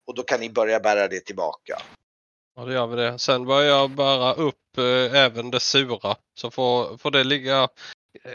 och 0.08 0.16
då 0.16 0.24
kan 0.24 0.40
ni 0.40 0.50
börja 0.50 0.80
bära 0.80 1.08
det 1.08 1.20
tillbaka. 1.20 1.82
Ja, 2.56 2.66
det 2.66 2.74
gör 2.74 2.88
vi 2.88 2.96
det. 2.96 3.20
Sen 3.20 3.46
börjar 3.46 3.70
jag 3.70 3.90
bära 3.90 4.34
upp 4.34 4.78
eh, 4.78 5.22
även 5.24 5.52
det 5.52 5.60
sura. 5.60 6.16
Så 6.40 6.52
får, 6.52 6.98
får 6.98 7.12
det 7.12 7.24
ligga, 7.24 7.68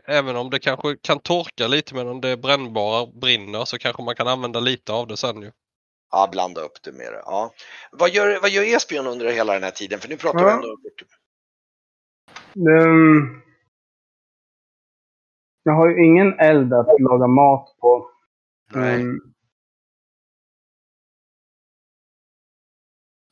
även 0.04 0.36
om 0.36 0.50
det 0.50 0.58
kanske 0.58 0.96
kan 0.96 1.18
torka 1.20 1.66
lite 1.68 1.94
medan 1.94 2.20
det 2.20 2.36
brännbara 2.36 3.06
brinner 3.06 3.64
så 3.64 3.78
kanske 3.78 4.02
man 4.02 4.14
kan 4.14 4.28
använda 4.28 4.60
lite 4.60 4.92
av 4.92 5.06
det 5.06 5.16
sen 5.16 5.42
ju. 5.42 5.50
Ja, 6.10 6.28
blanda 6.32 6.60
upp 6.60 6.82
det 6.82 6.92
med 6.92 7.12
det. 7.12 7.22
Ja. 7.24 7.52
Vad 7.92 8.10
gör, 8.10 8.40
vad 8.40 8.50
gör 8.50 8.76
Esbjörn 8.76 9.06
under 9.06 9.32
hela 9.32 9.52
den 9.54 9.62
här 9.62 9.70
tiden? 9.70 9.98
För 10.00 10.08
nu 10.08 10.16
pratar 10.16 10.38
vi 10.38 10.44
Ja. 10.44 10.54
ändå... 10.54 10.76
Um, 12.54 13.42
jag 15.62 15.72
har 15.72 15.88
ju 15.88 16.06
ingen 16.06 16.38
eld 16.38 16.74
att 16.74 16.86
laga 17.00 17.26
mat 17.26 17.76
på. 17.80 18.10
Nej. 18.74 19.02
Um, 19.02 19.34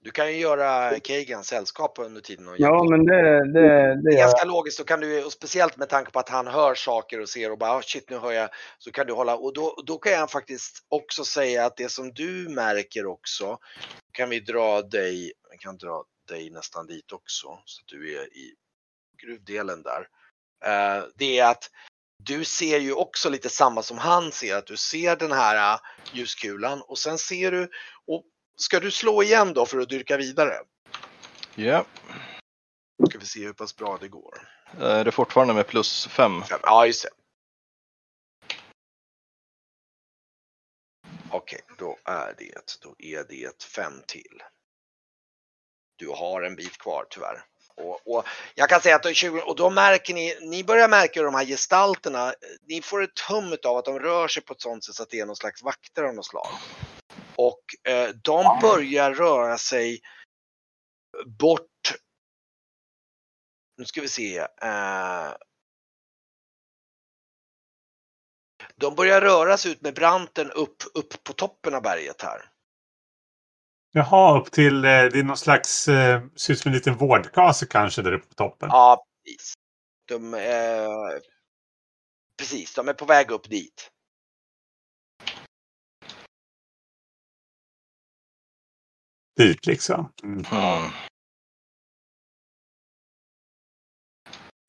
Du 0.06 0.12
kan 0.12 0.32
ju 0.32 0.38
göra 0.38 1.00
Kagan 1.00 1.44
sällskap 1.44 1.98
under 1.98 2.20
tiden. 2.20 2.48
Och 2.48 2.54
ja, 2.58 2.84
men 2.90 3.04
det, 3.04 3.22
det, 3.52 3.60
det 3.60 4.02
Det 4.02 4.08
är 4.08 4.12
gör 4.12 4.18
jag. 4.18 4.18
ganska 4.18 4.44
logiskt, 4.44 4.78
då 4.78 4.84
kan 4.84 5.00
du, 5.00 5.24
och 5.24 5.32
speciellt 5.32 5.76
med 5.76 5.88
tanke 5.88 6.10
på 6.10 6.18
att 6.18 6.28
han 6.28 6.46
hör 6.46 6.74
saker 6.74 7.20
och 7.20 7.28
ser 7.28 7.52
och 7.52 7.58
bara 7.58 7.70
"Ah, 7.70 7.82
shit 7.82 8.10
nu 8.10 8.18
hör 8.18 8.32
jag, 8.32 8.48
så 8.78 8.92
kan 8.92 9.06
du 9.06 9.12
hålla, 9.12 9.36
och 9.36 9.52
då, 9.54 9.82
då 9.86 9.98
kan 9.98 10.12
jag 10.12 10.30
faktiskt 10.30 10.86
också 10.88 11.24
säga 11.24 11.66
att 11.66 11.76
det 11.76 11.88
som 11.88 12.12
du 12.12 12.48
märker 12.48 13.06
också, 13.06 13.58
kan 14.12 14.30
vi 14.30 14.40
dra 14.40 14.82
dig, 14.82 15.32
jag 15.50 15.60
kan 15.60 15.76
dra 15.76 16.04
dig 16.28 16.50
nästan 16.50 16.86
dit 16.86 17.12
också, 17.12 17.46
så 17.64 17.80
att 17.82 17.88
du 17.88 18.18
är 18.18 18.24
i 18.36 18.54
gruvdelen 19.22 19.82
där. 19.82 20.08
Eh, 20.64 21.04
det 21.16 21.38
är 21.38 21.50
att 21.50 21.70
du 22.24 22.44
ser 22.44 22.78
ju 22.78 22.92
också 22.92 23.28
lite 23.30 23.48
samma 23.48 23.82
som 23.82 23.98
han 23.98 24.32
ser, 24.32 24.56
att 24.56 24.66
du 24.66 24.76
ser 24.76 25.16
den 25.16 25.32
här 25.32 25.74
eh, 25.74 25.80
ljuskulan 26.12 26.82
och 26.82 26.98
sen 26.98 27.18
ser 27.18 27.50
du, 27.52 27.70
och 28.06 28.24
ska 28.56 28.80
du 28.80 28.90
slå 28.90 29.22
igen 29.22 29.54
då 29.54 29.66
för 29.66 29.78
att 29.78 29.88
dyrka 29.88 30.16
vidare? 30.16 30.54
Ja. 31.54 31.84
Ska 33.08 33.18
vi 33.18 33.26
se 33.26 33.44
hur 33.44 33.52
pass 33.52 33.76
bra 33.76 33.98
det 34.00 34.08
går. 34.08 34.48
Är 34.80 35.04
det 35.04 35.12
fortfarande 35.12 35.54
med 35.54 35.66
plus 35.66 36.06
fem? 36.06 36.42
Ja, 36.62 36.86
just 36.86 37.02
det. 37.02 37.10
Okej, 41.30 41.60
då 41.78 41.98
är 42.04 42.34
det, 42.38 42.78
då 42.82 42.94
är 42.98 43.24
det 43.28 43.62
fem 43.62 44.02
till. 44.06 44.42
Du 45.96 46.08
har 46.08 46.42
en 46.42 46.56
bit 46.56 46.78
kvar 46.78 47.06
tyvärr. 47.10 47.44
Och, 47.74 48.16
och 48.16 48.26
jag 48.54 48.68
kan 48.68 48.80
säga 48.80 48.96
att 48.96 49.02
då, 49.02 49.08
är 49.08 49.14
20, 49.14 49.40
och 49.40 49.56
då 49.56 49.70
märker 49.70 50.14
ni, 50.14 50.38
ni 50.40 50.64
börjar 50.64 50.88
märka 50.88 51.22
de 51.22 51.34
här 51.34 51.44
gestalterna, 51.44 52.34
ni 52.66 52.82
får 52.82 53.02
ett 53.02 53.20
hum 53.20 53.56
av 53.64 53.76
att 53.76 53.84
de 53.84 53.98
rör 53.98 54.28
sig 54.28 54.42
på 54.42 54.52
ett 54.52 54.60
sånt 54.60 54.84
sätt 54.84 55.00
att 55.00 55.10
det 55.10 55.20
är 55.20 55.26
någon 55.26 55.36
slags 55.36 55.62
vakter 55.62 56.04
av 56.04 56.14
något 56.14 56.26
slag. 56.26 56.48
Och 57.38 57.90
eh, 57.92 58.08
de 58.08 58.58
börjar 58.62 59.14
röra 59.14 59.58
sig 59.58 60.00
bort. 61.26 61.62
Nu 63.78 63.84
ska 63.84 64.00
vi 64.00 64.08
se. 64.08 64.38
Eh, 64.38 65.32
de 68.76 68.94
börjar 68.94 69.20
röra 69.20 69.56
sig 69.56 69.72
ut 69.72 69.82
med 69.82 69.94
branten 69.94 70.50
upp, 70.50 70.82
upp 70.94 71.24
på 71.24 71.32
toppen 71.32 71.74
av 71.74 71.82
berget 71.82 72.22
här. 72.22 72.50
Jaha, 73.92 74.40
upp 74.40 74.52
till... 74.52 74.76
Eh, 74.76 74.90
det 74.90 75.18
är 75.18 75.22
någon 75.22 75.36
slags... 75.36 75.88
Eh, 75.88 76.22
ser 76.36 76.52
ut 76.52 76.60
som 76.60 76.68
en 76.68 76.74
liten 76.74 76.96
vårdkase 76.96 77.66
kanske 77.66 78.02
där 78.02 78.12
uppe 78.12 78.26
på 78.26 78.34
toppen. 78.34 78.68
Ja, 78.72 79.04
precis. 79.24 79.54
De, 80.08 80.34
eh, 80.34 81.20
precis, 82.38 82.74
de 82.74 82.88
är 82.88 82.92
på 82.92 83.04
väg 83.04 83.30
upp 83.30 83.50
dit. 83.50 83.90
Dit 89.36 89.66
liksom. 89.66 90.12
Mm. 90.22 90.44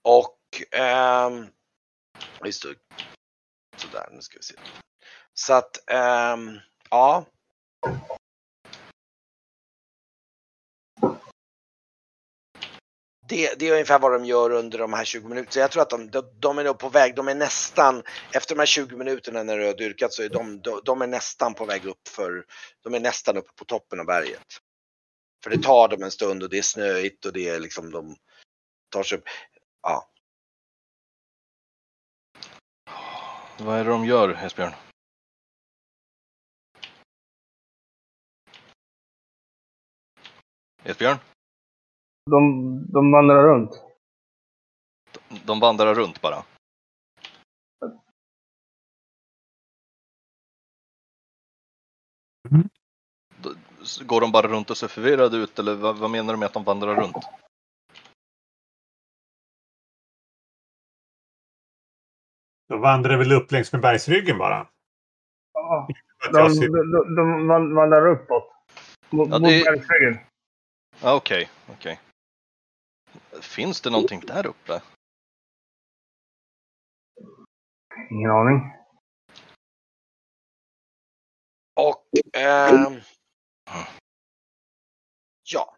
Och 0.03 0.37
ehm, 0.71 1.47
just 2.45 2.63
det. 2.63 2.75
Sådär, 3.77 4.09
nu 4.11 4.21
ska 4.21 4.37
vi 4.37 4.43
se. 4.43 4.55
Så 5.33 5.53
att, 5.53 5.89
ehm, 5.91 6.59
ja. 6.89 7.25
Det, 13.29 13.59
det 13.59 13.67
är 13.67 13.71
ungefär 13.71 13.99
vad 13.99 14.11
de 14.11 14.25
gör 14.25 14.49
under 14.49 14.77
de 14.77 14.93
här 14.93 15.05
20 15.05 15.27
minuterna. 15.27 15.61
Jag 15.61 15.71
tror 15.71 15.81
att 15.81 15.89
de, 15.89 16.09
de, 16.11 16.23
de 16.39 16.57
är 16.57 16.63
nog 16.63 16.79
på 16.79 16.89
väg, 16.89 17.15
de 17.15 17.27
är 17.27 17.35
nästan, 17.35 18.03
efter 18.33 18.55
de 18.55 18.59
här 18.59 18.65
20 18.65 18.95
minuterna 18.95 19.43
när 19.43 19.57
du 19.57 19.65
har 19.65 19.73
dyrkat 19.73 20.13
så 20.13 20.23
är 20.23 20.29
de, 20.29 20.61
de, 20.61 20.81
de 20.85 21.01
är 21.01 21.07
nästan 21.07 21.53
på 21.53 21.65
väg 21.65 21.85
upp 21.85 22.07
för, 22.07 22.45
de 22.83 22.93
är 22.93 22.99
nästan 22.99 23.37
uppe 23.37 23.49
på 23.55 23.65
toppen 23.65 23.99
av 23.99 24.05
berget. 24.05 24.45
För 25.43 25.49
det 25.49 25.63
tar 25.63 25.87
dem 25.87 26.03
en 26.03 26.11
stund 26.11 26.43
och 26.43 26.49
det 26.49 26.57
är 26.57 26.61
snöigt 26.61 27.25
och 27.25 27.33
det 27.33 27.49
är 27.49 27.59
liksom 27.59 27.91
de 27.91 28.15
tar 28.89 29.03
sig 29.03 29.17
upp. 29.17 29.23
Ja. 29.81 30.09
Vad 33.59 33.79
är 33.79 33.83
det 33.83 33.89
de 33.89 34.05
gör, 34.05 34.29
Esbjörn? 34.45 34.73
Esbjörn? 40.83 41.17
De, 42.29 42.85
de 42.93 43.11
vandrar 43.11 43.43
runt. 43.43 43.71
De 45.45 45.59
vandrar 45.59 45.95
runt 45.95 46.21
bara. 46.21 46.43
Mm. 52.51 52.69
Går 54.05 54.21
de 54.21 54.31
bara 54.31 54.47
runt 54.47 54.69
och 54.69 54.77
ser 54.77 54.87
förvirrade 54.87 55.37
ut 55.37 55.59
eller 55.59 55.75
vad, 55.75 55.97
vad 55.97 56.09
menar 56.11 56.33
du 56.33 56.39
med 56.39 56.45
att 56.45 56.53
de 56.53 56.63
vandrar 56.63 56.95
runt? 56.95 57.15
De 62.67 62.81
vandrar 62.81 63.17
väl 63.17 63.31
upp 63.33 63.51
längs 63.51 63.71
med 63.71 63.81
bergsryggen 63.81 64.37
bara. 64.37 64.67
Ja, 65.53 65.87
de, 66.31 66.59
de, 66.59 67.15
de 67.15 67.47
van- 67.47 67.75
vandrar 67.75 68.07
uppåt. 68.07 68.51
Mot, 69.09 69.29
Ja, 69.29 69.39
mot 69.39 69.49
det- 69.49 69.63
bergsryggen. 69.65 70.17
Ah, 71.01 71.15
Okej, 71.15 71.49
okej. 71.69 71.99
Finns 73.41 73.81
det 73.81 73.89
någonting 73.89 74.19
där 74.19 74.45
uppe? 74.45 74.81
Ingen 78.11 78.31
aning. 78.31 78.61
Och 81.75 82.03
ehm, 82.33 83.01
ja. 85.43 85.76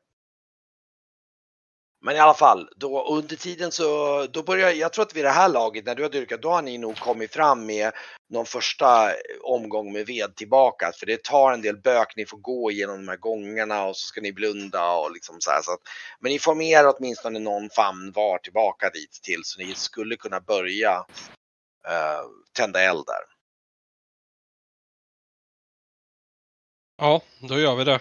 Men 2.02 2.16
i 2.16 2.20
alla 2.20 2.34
fall, 2.34 2.70
då, 2.76 3.08
under 3.08 3.36
tiden 3.36 3.72
så 3.72 4.28
då 4.28 4.44
börjar 4.44 4.72
jag 4.72 4.94
tror 4.94 5.06
att 5.06 5.16
vid 5.16 5.26
det 5.26 5.30
här 5.30 5.50
laget 5.50 5.86
när 5.86 5.96
du 5.96 6.04
har 6.04 6.10
dyrkat 6.10 6.42
då 6.42 6.50
har 6.50 6.62
ni 6.62 6.78
nog 6.78 6.98
kommit 6.98 7.34
fram 7.34 7.66
med 7.66 7.92
någon 8.30 8.46
första 8.46 9.12
omgång 9.42 9.94
med 9.94 10.06
ved 10.06 10.36
tillbaka. 10.36 10.92
För 11.00 11.06
det 11.06 11.24
tar 11.24 11.52
en 11.52 11.62
del 11.62 11.78
bök, 11.78 12.16
ni 12.16 12.26
får 12.26 12.38
gå 12.38 12.72
igenom 12.72 12.98
de 12.98 13.08
här 13.08 13.18
gångarna 13.18 13.86
och 13.86 13.98
så 13.98 14.08
ska 14.08 14.22
ni 14.22 14.34
blunda 14.34 14.92
och 14.92 15.12
liksom 15.12 15.36
så 15.40 15.52
här. 15.52 15.62
Så 15.62 15.72
att, 15.72 15.80
men 16.20 16.32
ni 16.32 16.40
får 16.40 16.56
med 16.56 16.68
er 16.68 16.94
åtminstone 16.98 17.40
någon 17.40 17.70
famn 17.70 18.12
var 18.16 18.38
tillbaka 18.38 18.90
dit 18.90 19.20
till 19.24 19.42
så 19.44 19.60
ni 19.60 19.76
skulle 19.76 20.16
kunna 20.16 20.40
börja 20.40 21.06
eh, 21.88 22.22
tända 22.54 22.82
eld 22.82 23.06
där. 23.06 23.24
Ja, 26.98 27.22
då 27.50 27.60
gör 27.60 27.76
vi 27.76 27.84
det. 27.84 28.00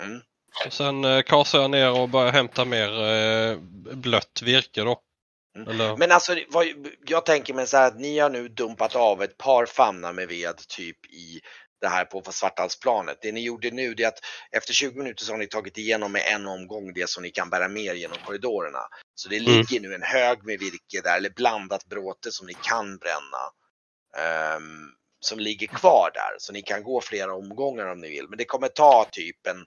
Mm. 0.00 0.20
Och 0.66 0.72
sen 0.72 1.04
eh, 1.04 1.22
kasar 1.22 1.60
jag 1.60 1.70
ner 1.70 2.00
och 2.00 2.08
börjar 2.08 2.32
hämta 2.32 2.64
mer 2.64 3.04
eh, 3.04 3.58
blött 3.94 4.42
virke 4.42 4.80
då. 4.80 5.00
Mm. 5.56 5.68
Eller, 5.68 5.96
Men 5.96 6.12
alltså, 6.12 6.36
vad, 6.48 6.66
jag 7.06 7.26
tänker 7.26 7.54
mig 7.54 7.66
så 7.66 7.76
här 7.76 7.86
att 7.86 8.00
ni 8.00 8.18
har 8.18 8.30
nu 8.30 8.48
dumpat 8.48 8.96
av 8.96 9.22
ett 9.22 9.38
par 9.38 9.66
famnar 9.66 10.12
med 10.12 10.28
ved 10.28 10.56
typ 10.68 11.06
i 11.06 11.40
det 11.80 11.88
här 11.88 12.04
på 12.04 12.22
Svarthalsplanet. 12.32 13.18
Det 13.22 13.32
ni 13.32 13.40
gjorde 13.40 13.70
nu 13.70 13.94
det 13.94 14.02
är 14.02 14.08
att 14.08 14.24
efter 14.52 14.72
20 14.72 14.98
minuter 14.98 15.24
så 15.24 15.32
har 15.32 15.38
ni 15.38 15.46
tagit 15.46 15.78
igenom 15.78 16.12
med 16.12 16.22
en 16.26 16.46
omgång 16.46 16.92
det 16.94 17.08
som 17.08 17.22
ni 17.22 17.30
kan 17.30 17.50
bära 17.50 17.68
med 17.68 17.82
er 17.82 17.94
genom 17.94 18.18
korridorerna. 18.26 18.82
Så 19.14 19.28
det 19.28 19.40
ligger 19.40 19.80
nu 19.80 19.94
en 19.94 20.02
hög 20.02 20.44
med 20.44 20.58
virke 20.58 21.00
där, 21.04 21.16
eller 21.16 21.30
blandat 21.30 21.84
bråte 21.84 22.32
som 22.32 22.46
ni 22.46 22.54
kan 22.54 22.98
bränna. 22.98 23.52
ehm, 24.16 24.92
som 25.20 25.38
ligger 25.38 25.66
kvar 25.66 26.10
där, 26.14 26.36
så 26.38 26.52
ni 26.52 26.62
kan 26.62 26.82
gå 26.82 27.00
flera 27.00 27.34
omgångar 27.34 27.86
om 27.86 28.00
ni 28.00 28.08
vill. 28.08 28.28
Men 28.28 28.38
det 28.38 28.44
kommer 28.44 28.68
ta 28.68 29.06
typ 29.12 29.46
en 29.46 29.64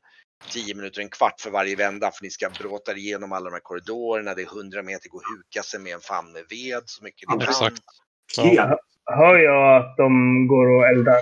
10 0.50 0.76
minuter, 0.76 1.02
en 1.02 1.10
kvart 1.10 1.42
för 1.42 1.50
varje 1.50 1.76
vända 1.76 2.12
för 2.12 2.24
ni 2.24 2.30
ska 2.30 2.50
bråta 2.50 2.96
igenom 2.96 3.32
alla 3.32 3.46
de 3.46 3.54
här 3.54 3.60
korridorerna. 3.60 4.34
Det 4.34 4.42
är 4.42 4.58
100 4.58 4.84
meter, 4.84 5.10
gå 5.10 5.18
och 5.18 5.24
huka 5.38 5.64
sig 5.64 5.80
med 5.80 5.94
en 5.94 6.00
famn 6.02 6.32
med 6.32 6.44
ved 6.50 6.84
så 6.86 7.04
mycket 7.04 7.30
ni 7.30 7.46
kan. 7.46 8.56
Ja. 8.56 8.80
Hör 9.06 9.38
jag 9.38 9.78
att 9.78 9.98
de 9.98 10.48
går 10.48 10.68
och 10.68 10.88
eldar? 10.88 11.22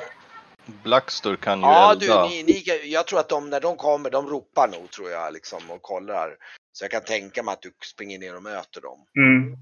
Blackster 0.83 1.35
kan 1.35 1.59
ju 1.59 1.65
Ja, 1.65 1.91
elda. 1.91 2.23
du, 2.23 2.29
ni, 2.29 2.43
ni, 2.43 2.91
jag 2.91 3.07
tror 3.07 3.19
att 3.19 3.29
de, 3.29 3.49
när 3.49 3.59
de 3.59 3.75
kommer, 3.77 4.09
de 4.09 4.29
ropar 4.29 4.67
nog 4.67 4.91
tror 4.91 5.09
jag 5.09 5.33
liksom 5.33 5.71
och 5.71 5.81
kollar. 5.81 6.35
Så 6.71 6.83
jag 6.83 6.91
kan 6.91 7.01
tänka 7.03 7.43
mig 7.43 7.53
att 7.53 7.61
du 7.61 7.71
springer 7.93 8.19
ner 8.19 8.35
och 8.35 8.43
möter 8.43 8.81
dem. 8.81 8.99
Mm. 9.17 9.57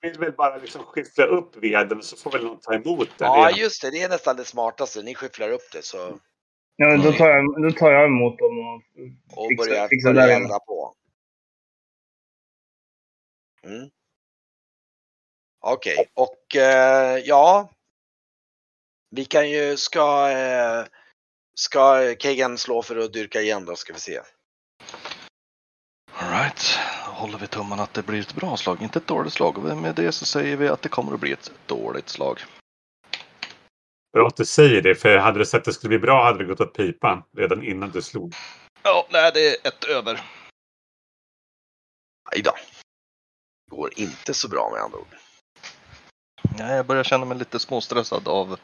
Vi 0.00 0.08
vill 0.08 0.18
väl 0.18 0.32
bara 0.32 0.56
liksom 0.56 0.82
skyffla 0.82 1.24
upp 1.24 1.56
veden 1.56 2.02
så 2.02 2.16
får 2.16 2.30
väl 2.30 2.44
någon 2.44 2.60
ta 2.60 2.74
emot 2.74 3.08
den. 3.18 3.28
Ja, 3.28 3.50
just 3.50 3.82
det. 3.82 3.90
Det 3.90 4.02
är 4.02 4.08
nästan 4.08 4.36
det 4.36 4.44
smartaste. 4.44 5.02
Ni 5.02 5.14
skyfflar 5.14 5.50
upp 5.50 5.72
det 5.72 5.84
så, 5.84 6.18
Ja, 6.76 6.96
då, 6.96 7.12
tar 7.12 7.28
jag, 7.30 7.62
då 7.62 7.70
tar 7.78 7.90
jag 7.92 8.06
emot 8.06 8.38
dem 8.38 8.58
och 8.58 8.82
och 9.36 9.50
Fixa- 9.50 9.56
börjar, 9.56 9.88
fixa 9.88 10.12
börjar 10.12 10.26
där 10.28 10.36
inne. 10.36 10.44
elda 10.44 10.58
på. 10.58 10.94
Mm. 13.64 13.90
Okej, 15.60 16.06
och 16.14 16.56
eh, 16.56 17.18
ja. 17.18 17.68
Vi 19.10 19.24
kan 19.24 19.50
ju, 19.50 19.76
ska, 19.76 20.30
eh, 20.30 20.84
ska 21.54 22.14
Kegan 22.18 22.58
slå 22.58 22.82
för 22.82 22.96
att 22.96 23.12
dyrka 23.12 23.40
igen 23.40 23.64
då 23.64 23.76
ska 23.76 23.92
vi 23.92 24.00
se. 24.00 24.20
Alright, 26.12 26.78
då 27.06 27.12
håller 27.12 27.38
vi 27.38 27.46
tummarna 27.46 27.82
att 27.82 27.94
det 27.94 28.02
blir 28.02 28.20
ett 28.20 28.34
bra 28.34 28.56
slag, 28.56 28.82
inte 28.82 28.98
ett 28.98 29.06
dåligt 29.06 29.32
slag. 29.32 29.58
Och 29.58 29.76
med 29.78 29.94
det 29.94 30.12
så 30.12 30.24
säger 30.24 30.56
vi 30.56 30.68
att 30.68 30.82
det 30.82 30.88
kommer 30.88 31.14
att 31.14 31.20
bli 31.20 31.32
ett 31.32 31.52
dåligt 31.66 32.08
slag. 32.08 32.40
Bra 34.12 34.26
att 34.26 34.36
du 34.36 34.44
säger 34.44 34.82
det, 34.82 34.94
för 34.94 35.16
hade 35.16 35.38
du 35.38 35.44
sett 35.44 35.58
att 35.58 35.64
det 35.64 35.72
skulle 35.72 35.88
bli 35.88 35.98
bra 35.98 36.24
hade 36.24 36.38
det 36.38 36.44
gått 36.44 36.60
åt 36.60 36.74
pipan 36.74 37.22
redan 37.36 37.62
innan 37.62 37.90
du 37.90 38.02
slog. 38.02 38.34
Ja, 38.82 39.06
nej, 39.10 39.30
det 39.34 39.48
är 39.48 39.68
ett 39.68 39.84
över. 39.84 40.20
Aj 42.30 42.42
då. 42.42 42.52
Går 43.70 43.90
inte 43.96 44.34
så 44.34 44.48
bra 44.48 44.70
med 44.72 44.80
andra 44.80 44.98
ord. 44.98 45.16
Nej, 46.58 46.76
jag 46.76 46.86
börjar 46.86 47.04
känna 47.04 47.24
mig 47.24 47.38
lite 47.38 47.58
småstressad 47.58 48.28
av 48.28 48.58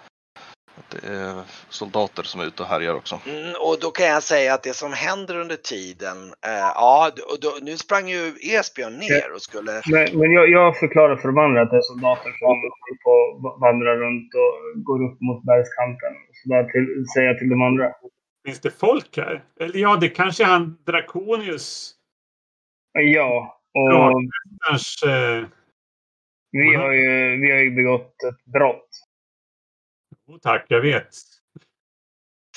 är 1.02 1.42
soldater 1.68 2.22
som 2.22 2.40
är 2.40 2.46
ute 2.46 2.62
och 2.62 2.68
härjar 2.68 2.94
också. 2.94 3.20
Mm, 3.26 3.54
och 3.66 3.76
då 3.80 3.90
kan 3.90 4.06
jag 4.06 4.22
säga 4.22 4.54
att 4.54 4.62
det 4.62 4.76
som 4.76 4.92
händer 4.92 5.36
under 5.36 5.56
tiden, 5.56 6.16
eh, 6.46 6.68
ja, 6.74 7.10
och 7.30 7.38
då, 7.40 7.50
nu 7.62 7.76
sprang 7.76 8.08
ju 8.08 8.22
Esbjörn 8.56 8.96
ner 8.98 9.32
och 9.34 9.42
skulle 9.42 9.72
Men, 9.90 10.18
men 10.18 10.32
jag, 10.32 10.50
jag 10.50 10.78
förklarar 10.78 11.16
för 11.16 11.28
de 11.28 11.38
andra 11.38 11.62
att 11.62 11.70
det 11.70 11.76
är 11.76 11.80
soldater 11.92 12.30
som 12.38 12.46
håller 12.46 12.98
på 13.04 13.12
att 13.48 13.60
vandra 13.60 13.96
runt 13.96 14.30
och 14.42 14.82
går 14.88 14.98
upp 15.06 15.20
mot 15.20 15.44
bergskanten. 15.44 16.12
Så 16.32 16.48
där 16.48 16.64
till, 16.64 17.04
säger 17.14 17.26
jag 17.26 17.38
till 17.38 17.48
de 17.48 17.62
andra. 17.62 17.92
Finns 18.46 18.60
det 18.60 18.70
folk 18.70 19.16
här? 19.16 19.44
Eller 19.60 19.78
ja, 19.78 19.96
det 19.96 20.08
kanske 20.08 20.44
är 20.44 20.48
han 20.48 20.78
Drakonius. 20.86 21.94
Ja, 22.92 23.60
och 23.74 23.92
Ja. 23.92 24.20
Kanske... 24.68 25.46
vi, 26.50 26.74
har 26.74 26.92
ju, 26.92 27.40
vi 27.40 27.50
har 27.52 27.58
ju 27.58 27.70
begått 27.70 28.22
ett 28.22 28.44
brott. 28.52 28.88
Oh, 30.28 30.38
tack, 30.42 30.66
jag 30.68 30.80
vet. 30.80 31.08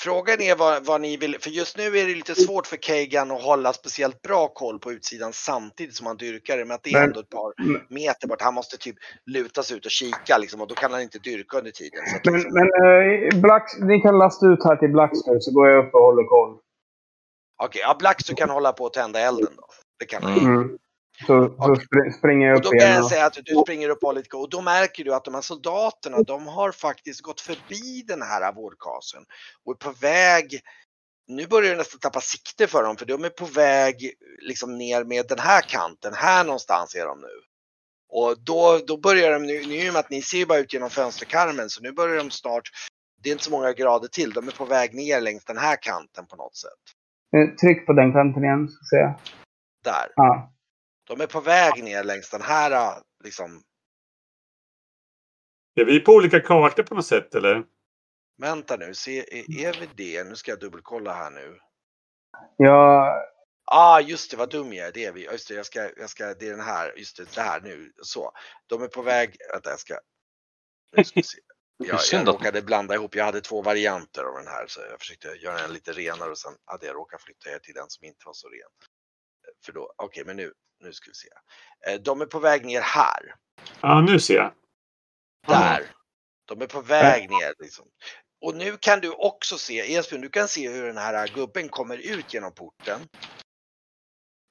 Frågan 0.00 0.40
är 0.40 0.56
vad, 0.56 0.86
vad 0.86 1.00
ni 1.00 1.16
vill, 1.16 1.36
för 1.40 1.50
just 1.50 1.76
nu 1.76 1.82
är 1.86 2.06
det 2.06 2.14
lite 2.14 2.34
svårt 2.34 2.66
för 2.66 2.76
Kagan 2.76 3.30
att 3.30 3.42
hålla 3.42 3.72
speciellt 3.72 4.22
bra 4.22 4.48
koll 4.48 4.78
på 4.78 4.92
utsidan 4.92 5.32
samtidigt 5.32 5.94
som 5.94 6.06
han 6.06 6.16
dyrkar 6.16 6.56
det, 6.58 6.64
men 6.64 6.74
att 6.74 6.82
det 6.82 6.90
är 6.90 6.94
Men- 6.94 7.02
ändå 7.04 7.20
ett 7.20 7.30
par 7.30 7.52
meter 7.94 8.28
bort. 8.28 8.42
Han 8.42 8.54
måste 8.54 8.76
typ 8.78 8.96
luta 9.26 9.62
sig 9.62 9.76
ut 9.76 9.84
och 9.84 9.90
kika 9.90 10.38
liksom 10.38 10.60
och 10.60 10.68
då 10.68 10.74
kan 10.74 10.92
han 10.92 11.00
inte 11.02 11.18
dyrka 11.18 11.58
under 11.58 11.70
tiden. 11.70 12.00
Så 12.06 12.16
att, 12.16 12.24
Men, 12.24 12.34
liksom, 12.34 12.52
men 12.54 12.68
eh, 13.34 13.40
Black, 13.40 13.76
ni 13.80 14.00
kan 14.00 14.18
lasta 14.18 14.46
ut 14.46 14.64
här 14.64 14.76
till 14.76 14.88
Blackster 14.92 15.40
så 15.40 15.52
går 15.52 15.68
jag 15.68 15.86
upp 15.86 15.94
och 15.94 16.00
håller 16.00 16.24
koll. 16.24 16.58
Okej, 17.62 17.82
ja, 17.84 17.96
Blackster 17.98 18.34
kan 18.34 18.50
hålla 18.50 18.72
på 18.72 18.86
att 18.86 18.92
tända 18.92 19.20
elden 19.20 19.52
då. 19.56 19.66
Det 19.98 20.04
kan 20.04 20.22
han. 20.22 20.38
Mm. 20.38 20.78
Så, 21.26 21.54
så 21.58 21.76
springer 22.18 22.46
jag 22.46 22.56
Och 22.56 22.58
upp 22.58 22.64
då 22.64 22.70
kan 22.70 22.78
igen. 22.78 22.92
jag 22.92 23.10
säga 23.10 23.26
att 23.26 23.38
du 23.44 23.54
springer 23.54 23.88
upp 23.88 24.04
och 24.04 24.14
lite 24.14 24.36
och 24.36 24.50
då 24.50 24.60
märker 24.60 25.04
du 25.04 25.14
att 25.14 25.24
de 25.24 25.34
här 25.34 25.40
soldaterna, 25.40 26.22
de 26.22 26.46
har 26.46 26.72
faktiskt 26.72 27.20
gått 27.20 27.40
förbi 27.40 28.04
den 28.06 28.22
här 28.22 28.52
vårdkasen 28.52 29.22
och 29.64 29.72
är 29.72 29.76
på 29.76 29.92
väg 30.00 30.60
nu 31.26 31.46
börjar 31.46 31.70
det 31.70 31.76
nästan 31.76 32.00
tappa 32.00 32.20
sikte 32.20 32.66
för 32.66 32.82
dem 32.82 32.96
för 32.96 33.06
de 33.06 33.24
är 33.24 33.28
på 33.28 33.44
väg 33.44 34.12
liksom 34.38 34.78
ner 34.78 35.04
med 35.04 35.28
den 35.28 35.38
här 35.38 35.60
kanten. 35.60 36.12
Här 36.14 36.44
någonstans 36.44 36.94
är 36.94 37.06
de 37.06 37.20
nu. 37.20 37.40
Och 38.08 38.36
då, 38.44 38.78
då 38.86 38.96
börjar 39.00 39.32
de 39.32 39.42
nu, 39.42 39.66
nu 39.66 39.92
med 39.92 39.96
att 40.00 40.10
ni 40.10 40.22
ser 40.22 40.38
ju 40.38 40.46
bara 40.46 40.58
ut 40.58 40.72
genom 40.72 40.90
fönsterkarmen 40.90 41.68
så 41.68 41.82
nu 41.82 41.92
börjar 41.92 42.16
de 42.16 42.30
snart, 42.30 42.68
det 43.22 43.28
är 43.28 43.32
inte 43.32 43.44
så 43.44 43.50
många 43.50 43.72
grader 43.72 44.08
till, 44.08 44.30
de 44.32 44.48
är 44.48 44.52
på 44.52 44.64
väg 44.64 44.94
ner 44.94 45.20
längs 45.20 45.44
den 45.44 45.58
här 45.58 45.76
kanten 45.82 46.26
på 46.26 46.36
något 46.36 46.56
sätt. 46.56 46.82
Eh, 47.36 47.54
Tryck 47.54 47.86
på 47.86 47.92
den 47.92 48.12
kanten 48.12 48.44
igen, 48.44 48.68
så 48.68 48.84
ser 48.84 48.96
jag. 48.96 49.14
Där. 49.84 50.12
Ja. 50.16 50.52
De 51.04 51.20
är 51.20 51.26
på 51.26 51.40
väg 51.40 51.84
ner 51.84 52.04
längs 52.04 52.30
den 52.30 52.42
här 52.42 53.02
liksom 53.24 53.62
Är 55.74 55.84
vi 55.84 56.00
på 56.00 56.12
olika 56.12 56.40
kartor 56.40 56.82
på 56.82 56.94
något 56.94 57.06
sätt 57.06 57.34
eller? 57.34 57.64
Vänta 58.38 58.76
nu, 58.76 58.94
se, 58.94 59.38
är, 59.38 59.66
är 59.66 59.80
vi 59.80 59.88
det? 59.96 60.24
Nu 60.24 60.36
ska 60.36 60.50
jag 60.50 60.60
dubbelkolla 60.60 61.12
här 61.12 61.30
nu. 61.30 61.58
Jag, 62.56 63.14
Ah, 63.64 64.00
just 64.00 64.30
det, 64.30 64.36
vad 64.36 64.50
dum 64.50 64.72
jag 64.72 64.86
är. 64.86 64.92
Det 64.92 65.04
är 65.04 65.12
vi. 65.12 65.24
Just 65.24 65.48
det, 65.48 65.54
jag 65.54 65.66
ska, 65.66 65.90
jag 65.96 66.10
ska, 66.10 66.34
det 66.34 66.46
är 66.46 66.50
den 66.50 66.60
här, 66.60 66.94
just 66.96 67.16
det, 67.16 67.34
det 67.34 67.40
här 67.40 67.60
nu. 67.60 67.92
Så. 68.02 68.32
De 68.66 68.82
är 68.82 68.88
på 68.88 69.02
väg, 69.02 69.36
vänta 69.52 69.70
jag 69.70 69.80
ska, 69.80 69.98
nu 70.96 71.04
ska 71.04 71.20
vi 71.20 71.22
se. 71.22 71.38
Jag, 71.76 72.00
jag 72.12 72.20
att- 72.20 72.28
råkade 72.28 72.62
blanda 72.62 72.94
ihop, 72.94 73.14
jag 73.14 73.24
hade 73.24 73.40
två 73.40 73.62
varianter 73.62 74.24
av 74.24 74.34
den 74.34 74.46
här 74.46 74.66
så 74.66 74.80
jag 74.90 75.00
försökte 75.00 75.28
göra 75.28 75.58
en 75.60 75.72
lite 75.72 75.92
renare 75.92 76.30
och 76.30 76.38
sen 76.38 76.52
hade 76.64 76.86
jag 76.86 76.96
råkat 76.96 77.22
flytta 77.22 77.50
er 77.50 77.58
till 77.58 77.74
den 77.74 77.88
som 77.90 78.04
inte 78.06 78.22
var 78.26 78.32
så 78.32 78.48
ren. 78.48 78.70
För 79.64 79.72
då, 79.72 79.92
okej 79.96 80.24
men 80.24 80.36
nu, 80.36 80.52
nu 80.82 80.92
ska 80.92 81.10
vi 81.10 81.14
se. 81.14 81.28
Eh, 81.92 82.00
De 82.00 82.20
är 82.20 82.26
på 82.26 82.38
väg 82.38 82.64
ner 82.64 82.80
här, 82.80 83.34
Ja, 83.80 84.00
nu 84.00 84.20
ser 84.20 84.34
jag. 84.36 84.52
där. 85.48 85.82
De 86.48 86.62
är 86.62 86.66
på 86.66 86.80
väg 86.80 87.30
ner 87.30 87.54
liksom. 87.58 87.84
Och 88.44 88.54
nu 88.56 88.76
kan 88.80 89.00
du 89.00 89.10
också 89.10 89.58
se, 89.58 89.94
Esbjörn, 89.96 90.20
du 90.20 90.28
kan 90.28 90.48
se 90.48 90.68
hur 90.68 90.86
den 90.86 90.96
här 90.96 91.28
gubben 91.34 91.68
kommer 91.68 91.96
ut 91.96 92.34
genom 92.34 92.52
porten. 92.54 93.00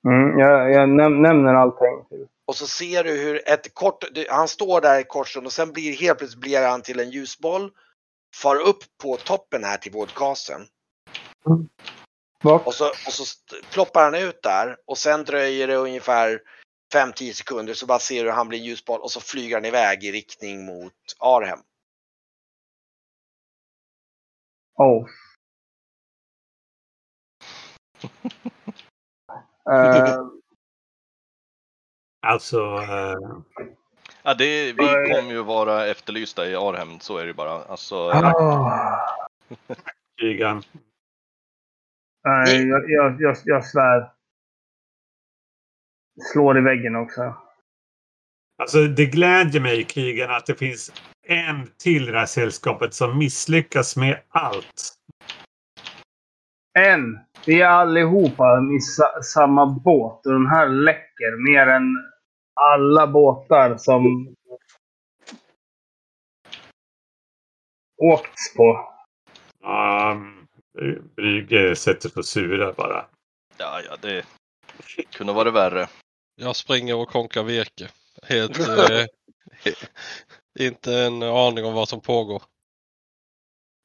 mm, 0.07 0.39
jag, 0.39 0.71
jag 0.71 0.89
näm 0.89 1.21
nämner 1.21 1.53
allting. 1.53 2.27
Och 2.45 2.55
så 2.55 2.67
ser 2.67 3.03
du 3.03 3.11
hur 3.11 3.49
ett 3.49 3.73
kort, 3.73 4.03
han 4.29 4.47
står 4.47 4.81
där 4.81 4.99
i 4.99 5.03
korsen 5.03 5.45
och 5.45 5.51
sen 5.53 5.71
blir 5.73 5.93
helt 5.93 6.17
plötsligt 6.17 6.41
blir 6.41 6.67
han 6.67 6.81
till 6.81 6.99
en 6.99 7.09
ljusboll. 7.09 7.71
Far 8.35 8.55
upp 8.55 8.83
på 9.03 9.17
toppen 9.17 9.63
här 9.63 9.77
till 9.77 9.91
vårdkasen. 9.91 10.61
Bort. 12.41 12.67
Och 12.67 12.73
så, 12.73 12.87
och 12.87 13.13
så 13.13 13.23
ploppar 13.71 14.03
han 14.03 14.15
ut 14.15 14.41
där 14.43 14.77
och 14.85 14.97
sen 14.97 15.23
dröjer 15.23 15.67
det 15.67 15.75
ungefär 15.75 16.41
5-10 16.93 17.33
sekunder 17.33 17.73
så 17.73 17.85
bara 17.85 17.99
ser 17.99 18.23
du 18.23 18.29
hur 18.29 18.35
han 18.35 18.47
blir 18.47 18.59
ljusboll 18.59 19.01
och 19.01 19.11
så 19.11 19.21
flyger 19.21 19.55
han 19.55 19.65
iväg 19.65 20.03
i 20.03 20.11
riktning 20.11 20.65
mot 20.65 20.93
Arhem. 21.19 21.59
Oh. 24.77 25.07
Eh, 29.71 30.17
Alltså... 32.21 32.57
Eh, 32.59 33.17
Ja, 34.23 34.33
det, 34.33 34.73
vi 34.73 35.13
kommer 35.13 35.31
ju 35.31 35.43
vara 35.43 35.85
efterlysta 35.85 36.47
i 36.47 36.55
Arhem, 36.55 36.99
så 36.99 37.17
är 37.17 37.25
det 37.25 37.33
bara. 37.33 37.63
Alltså, 37.63 37.95
ah. 37.95 38.99
Nej, 42.23 42.67
jag, 42.67 42.91
jag, 42.91 43.21
jag, 43.21 43.37
jag 43.45 43.65
svär. 43.65 44.11
Slår 46.33 46.57
i 46.57 46.61
väggen 46.61 46.95
också. 46.95 47.35
Alltså 48.61 48.87
det 48.87 49.05
glädjer 49.05 49.61
mig 49.61 49.85
Kigan 49.85 50.31
att 50.31 50.45
det 50.45 50.55
finns 50.55 50.91
en 51.27 51.67
till 51.83 52.09
i 52.09 52.11
det 52.11 52.19
här 52.19 52.25
sällskapet 52.25 52.93
som 52.93 53.17
misslyckas 53.17 53.97
med 53.97 54.21
allt. 54.29 54.93
En. 56.79 57.19
Vi 57.45 57.61
är 57.61 57.67
allihopa 57.67 58.59
i 58.77 58.79
sa 58.79 59.23
samma 59.23 59.65
båt 59.65 60.25
och 60.25 60.31
den 60.31 60.47
här 60.47 60.69
läcker 60.69 61.51
mer 61.51 61.67
än 61.67 61.83
alla 62.53 63.07
båtar 63.07 63.77
som 63.77 64.35
åkts 67.97 68.55
på. 68.55 68.89
Um, 69.63 70.40
Brygge 71.15 71.75
sätter 71.75 72.09
på 72.09 72.23
sura 72.23 72.73
bara. 72.73 73.05
ja, 73.57 73.81
ja, 73.89 73.97
det 74.01 74.25
kunde 75.11 75.33
varit 75.33 75.53
värre. 75.53 75.87
Jag 76.35 76.55
springer 76.55 76.95
och 76.95 77.07
konkar 77.07 77.43
virke. 77.43 77.89
Helt... 78.23 78.59
eh, 78.89 79.05
inte 80.59 80.93
en 80.93 81.23
aning 81.23 81.65
om 81.65 81.73
vad 81.73 81.89
som 81.89 82.01
pågår. 82.01 82.43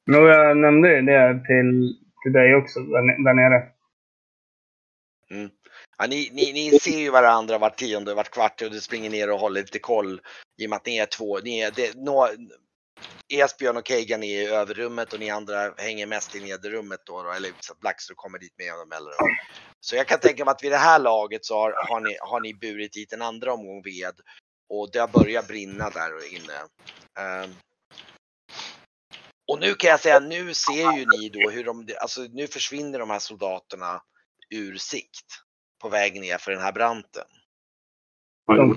Men 0.05 0.23
jag 0.23 0.57
nämnde 0.57 0.95
ju 0.95 1.01
det 1.01 1.43
till, 1.47 1.97
till 2.23 2.33
dig 2.33 2.55
också, 2.55 2.79
där, 2.79 3.23
där 3.23 3.33
nere. 3.33 3.71
Ja, 5.97 6.07
ni, 6.07 6.29
ni, 6.33 6.53
ni 6.53 6.79
ser 6.79 6.99
ju 6.99 7.11
varandra 7.11 7.57
vart 7.57 7.77
tionde, 7.77 8.13
vart 8.13 8.31
kvart 8.31 8.61
och 8.61 8.71
du 8.71 8.81
springer 8.81 9.09
ner 9.09 9.31
och 9.31 9.39
håller 9.39 9.61
lite 9.61 9.79
koll 9.79 10.21
i 10.57 10.65
och 10.65 10.69
med 10.69 10.77
att 10.77 10.85
ni 10.85 10.97
är 10.97 11.05
två. 11.05 11.39
Ni 11.39 11.59
är, 11.59 11.71
det, 11.71 11.95
nå, 11.95 12.27
Esbjörn 13.29 13.77
och 13.77 13.87
Keigan 13.87 14.23
är 14.23 14.41
i 14.41 14.47
överrummet 14.47 15.13
och 15.13 15.19
ni 15.19 15.29
andra 15.29 15.73
hänger 15.77 16.07
mest 16.07 16.35
i 16.35 16.39
nederrummet 16.39 16.99
då, 17.05 17.23
då 17.23 17.31
eller 17.31 17.51
så 17.59 17.73
att 17.73 18.15
kommer 18.15 18.39
dit 18.39 18.53
med 18.57 18.65
jämna 18.65 18.85
mellanrum. 18.85 19.35
Så 19.79 19.95
jag 19.95 20.07
kan 20.07 20.19
tänka 20.19 20.45
mig 20.45 20.51
att 20.51 20.63
vid 20.63 20.71
det 20.71 20.77
här 20.77 20.99
laget 20.99 21.45
så 21.45 21.55
har, 21.59 21.73
har, 21.89 21.99
ni, 21.99 22.17
har 22.21 22.39
ni 22.39 22.53
burit 22.53 22.93
dit 22.93 23.13
en 23.13 23.21
andra 23.21 23.53
omgång 23.53 23.81
ved 23.83 24.13
och 24.69 24.89
det 24.91 24.99
har 24.99 25.07
börjat 25.07 25.47
brinna 25.47 25.89
där 25.89 26.33
inne. 26.35 26.61
Um, 27.43 27.55
och 29.51 29.59
nu 29.59 29.73
kan 29.73 29.89
jag 29.89 29.99
säga, 29.99 30.19
nu 30.19 30.53
ser 30.53 30.97
ju 30.97 31.05
ni 31.05 31.29
då 31.29 31.49
hur 31.49 31.63
de, 31.63 31.87
alltså 32.01 32.21
nu 32.21 32.47
försvinner 32.47 32.99
de 32.99 33.09
här 33.09 33.19
soldaterna 33.19 34.01
ur 34.49 34.77
sikt 34.77 35.25
på 35.81 35.89
väg 35.89 36.21
ner 36.21 36.37
för 36.37 36.51
den 36.51 36.61
här 36.61 36.71
branten. 36.71 37.25
De 38.47 38.75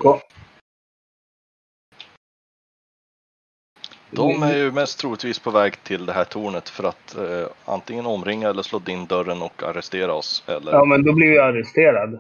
De 4.11 4.43
är 4.43 4.57
ju 4.57 4.73
mest 4.73 4.99
troligtvis 4.99 5.39
på 5.39 5.51
väg 5.51 5.83
till 5.85 6.07
det 6.07 6.13
här 6.13 6.25
tornet 6.25 6.69
för 6.69 6.85
att 6.85 7.17
eh, 7.17 7.47
antingen 7.65 8.07
omringa 8.07 8.49
eller 8.49 8.63
slå 8.63 8.83
in 8.89 9.07
dörren 9.07 9.43
och 9.43 9.63
arrestera 9.63 10.15
oss. 10.15 10.45
Eller... 10.47 10.73
ja, 10.73 10.85
men 10.85 11.05
då 11.05 11.13
blir 11.13 11.33
jag 11.35 11.47
arresterad. 11.49 12.11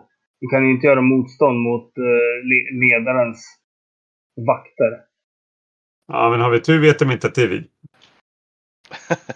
Vi 0.41 0.47
kan 0.47 0.65
ju 0.67 0.71
inte 0.75 0.87
göra 0.87 1.01
motstånd 1.01 1.61
mot 1.61 1.99
eh, 1.99 2.03
le- 2.51 2.71
ledarens 2.81 3.45
vakter. 4.47 5.01
Ja, 6.13 6.31
men 6.31 6.41
har 6.41 6.51
vi 6.51 6.61
tur 6.61 6.81
vet 6.81 6.99
de 6.99 7.11
inte 7.11 7.27
att 7.27 7.35
det 7.35 7.43
är 7.43 7.49
vi. 7.49 7.65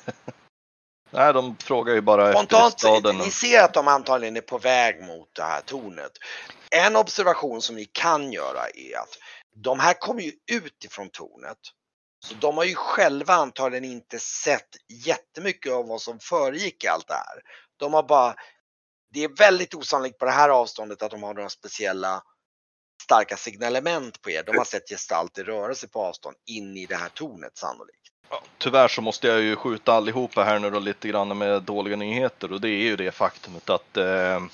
Nej, 1.11 1.33
de 1.33 1.57
frågar 1.57 1.95
ju 1.95 2.01
bara 2.01 2.23
efter 2.29 2.39
Spontant, 2.39 2.81
staden. 2.81 3.17
ni 3.17 3.31
ser 3.31 3.65
att 3.65 3.75
de 3.75 3.89
antagligen 3.89 4.37
är 4.37 4.41
på 4.41 4.59
väg 4.59 5.03
mot 5.03 5.29
det 5.37 5.43
här 5.43 5.61
tornet. 5.61 6.13
En 6.87 6.97
observation 6.97 7.61
som 7.61 7.77
ni 7.77 7.85
kan 7.85 8.33
göra 8.33 8.61
är 8.75 8.99
att 8.99 9.19
de 9.55 9.79
här 9.81 9.95
kommer 10.01 10.21
ju 10.23 10.33
ut 10.53 10.85
ifrån 10.85 11.09
tornet. 11.13 11.59
Så 12.25 12.35
de 12.35 12.57
har 12.57 12.65
ju 12.65 12.75
själva 12.75 13.35
antagligen 13.35 13.85
inte 13.85 14.19
sett 14.19 14.69
jättemycket 15.07 15.73
av 15.73 15.89
vad 15.89 16.01
som 16.01 16.19
föregick 16.19 16.85
allt 16.85 17.09
det 17.09 17.15
här. 17.15 17.43
De 17.77 17.95
har 17.95 18.03
bara, 18.03 18.35
det 19.13 19.25
är 19.25 19.29
väldigt 19.29 19.75
osannolikt 19.75 20.19
på 20.19 20.25
det 20.25 20.31
här 20.31 20.49
avståndet 20.49 21.03
att 21.03 21.11
de 21.11 21.23
har 21.23 21.35
några 21.35 21.49
speciella 21.49 22.23
starka 23.03 23.37
signalement 23.37 24.23
på 24.23 24.31
er. 24.31 24.43
De 24.43 24.59
har 24.59 24.65
sett 24.65 24.89
gestalter 24.89 25.45
röra 25.45 25.75
sig 25.75 25.89
på 25.89 26.01
avstånd 26.01 26.37
in 26.47 26.77
i 26.77 26.87
det 26.87 26.97
här 26.97 27.09
tornet 27.09 27.59
sannolikt. 27.59 28.01
Ja, 28.31 28.43
tyvärr 28.59 28.89
så 28.89 29.01
måste 29.03 29.29
jag 29.29 29.41
ju 29.41 29.57
skjuta 29.57 29.93
allihopa 29.93 30.45
här 30.45 30.59
nu 30.59 30.71
då 30.71 30.79
lite 30.79 31.09
grann 31.09 31.39
med 31.39 31.63
dåliga 31.63 31.97
nyheter 31.97 32.53
och 32.53 32.61
det 32.61 32.69
är 32.69 32.85
ju 32.85 32.97
det 32.97 33.13
faktumet 33.13 33.71
att 33.71 33.97
eh, 33.97 34.45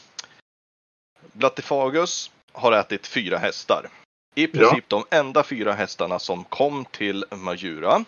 Blattifagus 1.32 2.30
har 2.52 2.72
ätit 2.72 3.06
fyra 3.06 3.38
hästar. 3.38 3.90
I 4.34 4.46
princip 4.46 4.88
de 4.88 5.04
enda 5.10 5.42
fyra 5.42 5.72
hästarna 5.72 6.18
som 6.18 6.44
kom 6.44 6.84
till 6.84 7.24
Majura. 7.30 8.04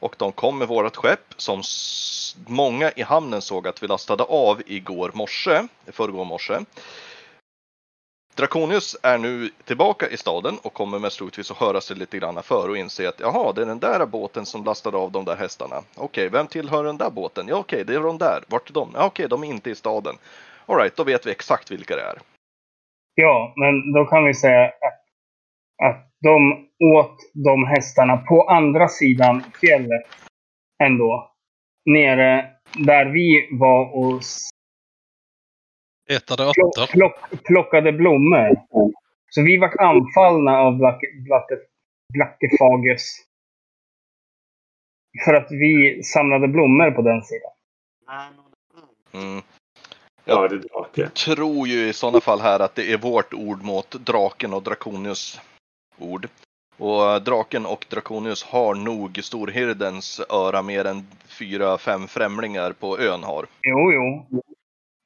Och 0.00 0.14
de 0.18 0.32
kom 0.32 0.58
med 0.58 0.68
vårat 0.68 0.96
skepp 0.96 1.34
som 1.36 1.62
många 2.46 2.90
i 2.90 3.02
hamnen 3.02 3.42
såg 3.42 3.68
att 3.68 3.82
vi 3.82 3.86
lastade 3.86 4.22
av 4.22 4.62
igår 4.66 5.10
morse, 5.14 5.62
förrgår 5.86 6.24
morse. 6.24 6.58
Drakonius 8.34 8.96
är 9.02 9.18
nu 9.18 9.50
tillbaka 9.64 10.08
i 10.08 10.16
staden 10.16 10.58
och 10.62 10.72
kommer 10.72 10.98
mest 10.98 11.18
troligtvis 11.18 11.50
att 11.50 11.56
höra 11.56 11.80
sig 11.80 11.96
lite 11.96 12.18
grann 12.18 12.42
för 12.42 12.68
och 12.68 12.76
inse 12.76 13.08
att 13.08 13.20
jaha, 13.20 13.52
det 13.52 13.62
är 13.62 13.66
den 13.66 13.78
där 13.78 14.06
båten 14.06 14.46
som 14.46 14.64
lastade 14.64 14.96
av 14.96 15.12
de 15.12 15.24
där 15.24 15.36
hästarna. 15.36 15.82
Okej, 15.96 16.28
vem 16.28 16.46
tillhör 16.46 16.84
den 16.84 16.96
där 16.96 17.10
båten? 17.10 17.48
Ja, 17.48 17.56
okej, 17.56 17.84
det 17.84 17.94
är 17.94 18.00
de 18.00 18.18
där. 18.18 18.44
Vart 18.48 18.70
är 18.70 18.74
de? 18.74 18.90
Ja, 18.94 19.04
okej, 19.04 19.28
de 19.28 19.44
är 19.44 19.48
inte 19.48 19.70
i 19.70 19.74
staden. 19.74 20.14
Alright, 20.66 20.96
då 20.96 21.04
vet 21.04 21.26
vi 21.26 21.30
exakt 21.30 21.70
vilka 21.70 21.96
det 21.96 22.02
är. 22.02 22.18
Ja, 23.14 23.52
men 23.56 23.92
då 23.92 24.04
kan 24.04 24.24
vi 24.24 24.34
säga 24.34 24.64
att, 24.64 24.95
att 25.82 26.10
de 26.20 26.68
åt 26.94 27.16
de 27.32 27.66
hästarna 27.66 28.16
på 28.16 28.48
andra 28.48 28.88
sidan 28.88 29.42
fjället 29.60 30.02
ändå. 30.82 31.32
Nere 31.84 32.50
där 32.78 33.06
vi 33.06 33.48
var 33.52 33.96
och 33.96 34.22
plock, 36.08 36.40
örter. 36.40 36.92
plock, 36.92 37.44
plockade 37.44 37.92
blommor. 37.92 38.56
Så 39.30 39.42
vi 39.42 39.56
var 39.58 39.80
anfallna 39.80 40.58
av 40.58 40.78
Blackefagus. 42.12 43.26
För 45.24 45.34
att 45.34 45.50
vi 45.50 46.02
samlade 46.02 46.48
blommor 46.48 46.90
på 46.90 47.02
den 47.02 47.22
sidan. 47.22 47.52
Mm. 49.14 49.42
Ja, 50.24 50.48
det 50.48 50.54
är 50.54 50.58
drake. 50.58 51.08
tror 51.08 51.68
ju 51.68 51.88
i 51.88 51.92
sådana 51.92 52.20
fall 52.20 52.40
här 52.40 52.60
att 52.60 52.74
det 52.74 52.92
är 52.92 52.98
vårt 52.98 53.34
ord 53.34 53.62
mot 53.62 53.90
draken 53.90 54.54
och 54.54 54.62
Drakonius 54.62 55.40
ord. 55.98 56.28
Och 56.78 57.22
draken 57.22 57.66
och 57.66 57.86
Drakonius 57.90 58.44
har 58.44 58.74
nog 58.74 59.18
storhirdens 59.22 60.20
öra 60.30 60.62
mer 60.62 60.84
än 60.84 61.06
fyra, 61.38 61.78
fem 61.78 62.08
främlingar 62.08 62.72
på 62.72 62.98
ön 62.98 63.22
har. 63.22 63.46
Jo, 63.62 63.92
jo. 63.92 64.26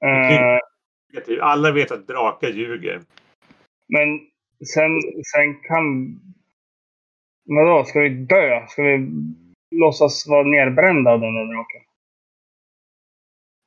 Eh, 0.09 0.59
Alla 1.41 1.73
vet 1.73 1.91
att 1.91 2.07
drakar 2.07 2.49
ljuger. 2.49 3.01
Men 3.89 4.21
sen, 4.75 4.91
sen 5.33 5.61
kan... 5.69 5.85
Vadå, 7.45 7.85
ska 7.85 8.01
vi 8.01 8.09
dö? 8.09 8.67
Ska 8.69 8.83
vi 8.83 9.09
låtsas 9.71 10.27
vara 10.29 10.43
nerbrända 10.43 11.11
av 11.11 11.21
den 11.21 11.35
där 11.35 11.55
draken? 11.55 11.81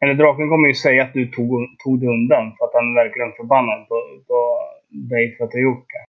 Eller 0.03 0.13
draken 0.13 0.49
kommer 0.49 0.67
ju 0.67 0.73
säga 0.73 1.03
att 1.03 1.13
du 1.13 1.27
tog, 1.27 1.77
tog 1.83 1.99
det 1.99 2.07
undan 2.07 2.55
för 2.57 2.65
att 2.65 2.73
han 2.73 2.91
är 2.91 3.03
verkligen 3.03 3.31
förbannad 3.31 3.87
på, 3.87 3.95
på 4.27 4.59
dig 4.89 5.37
för 5.37 5.43
att 5.45 5.51
du 5.51 5.61
gjort 5.61 5.85
det. 5.87 6.12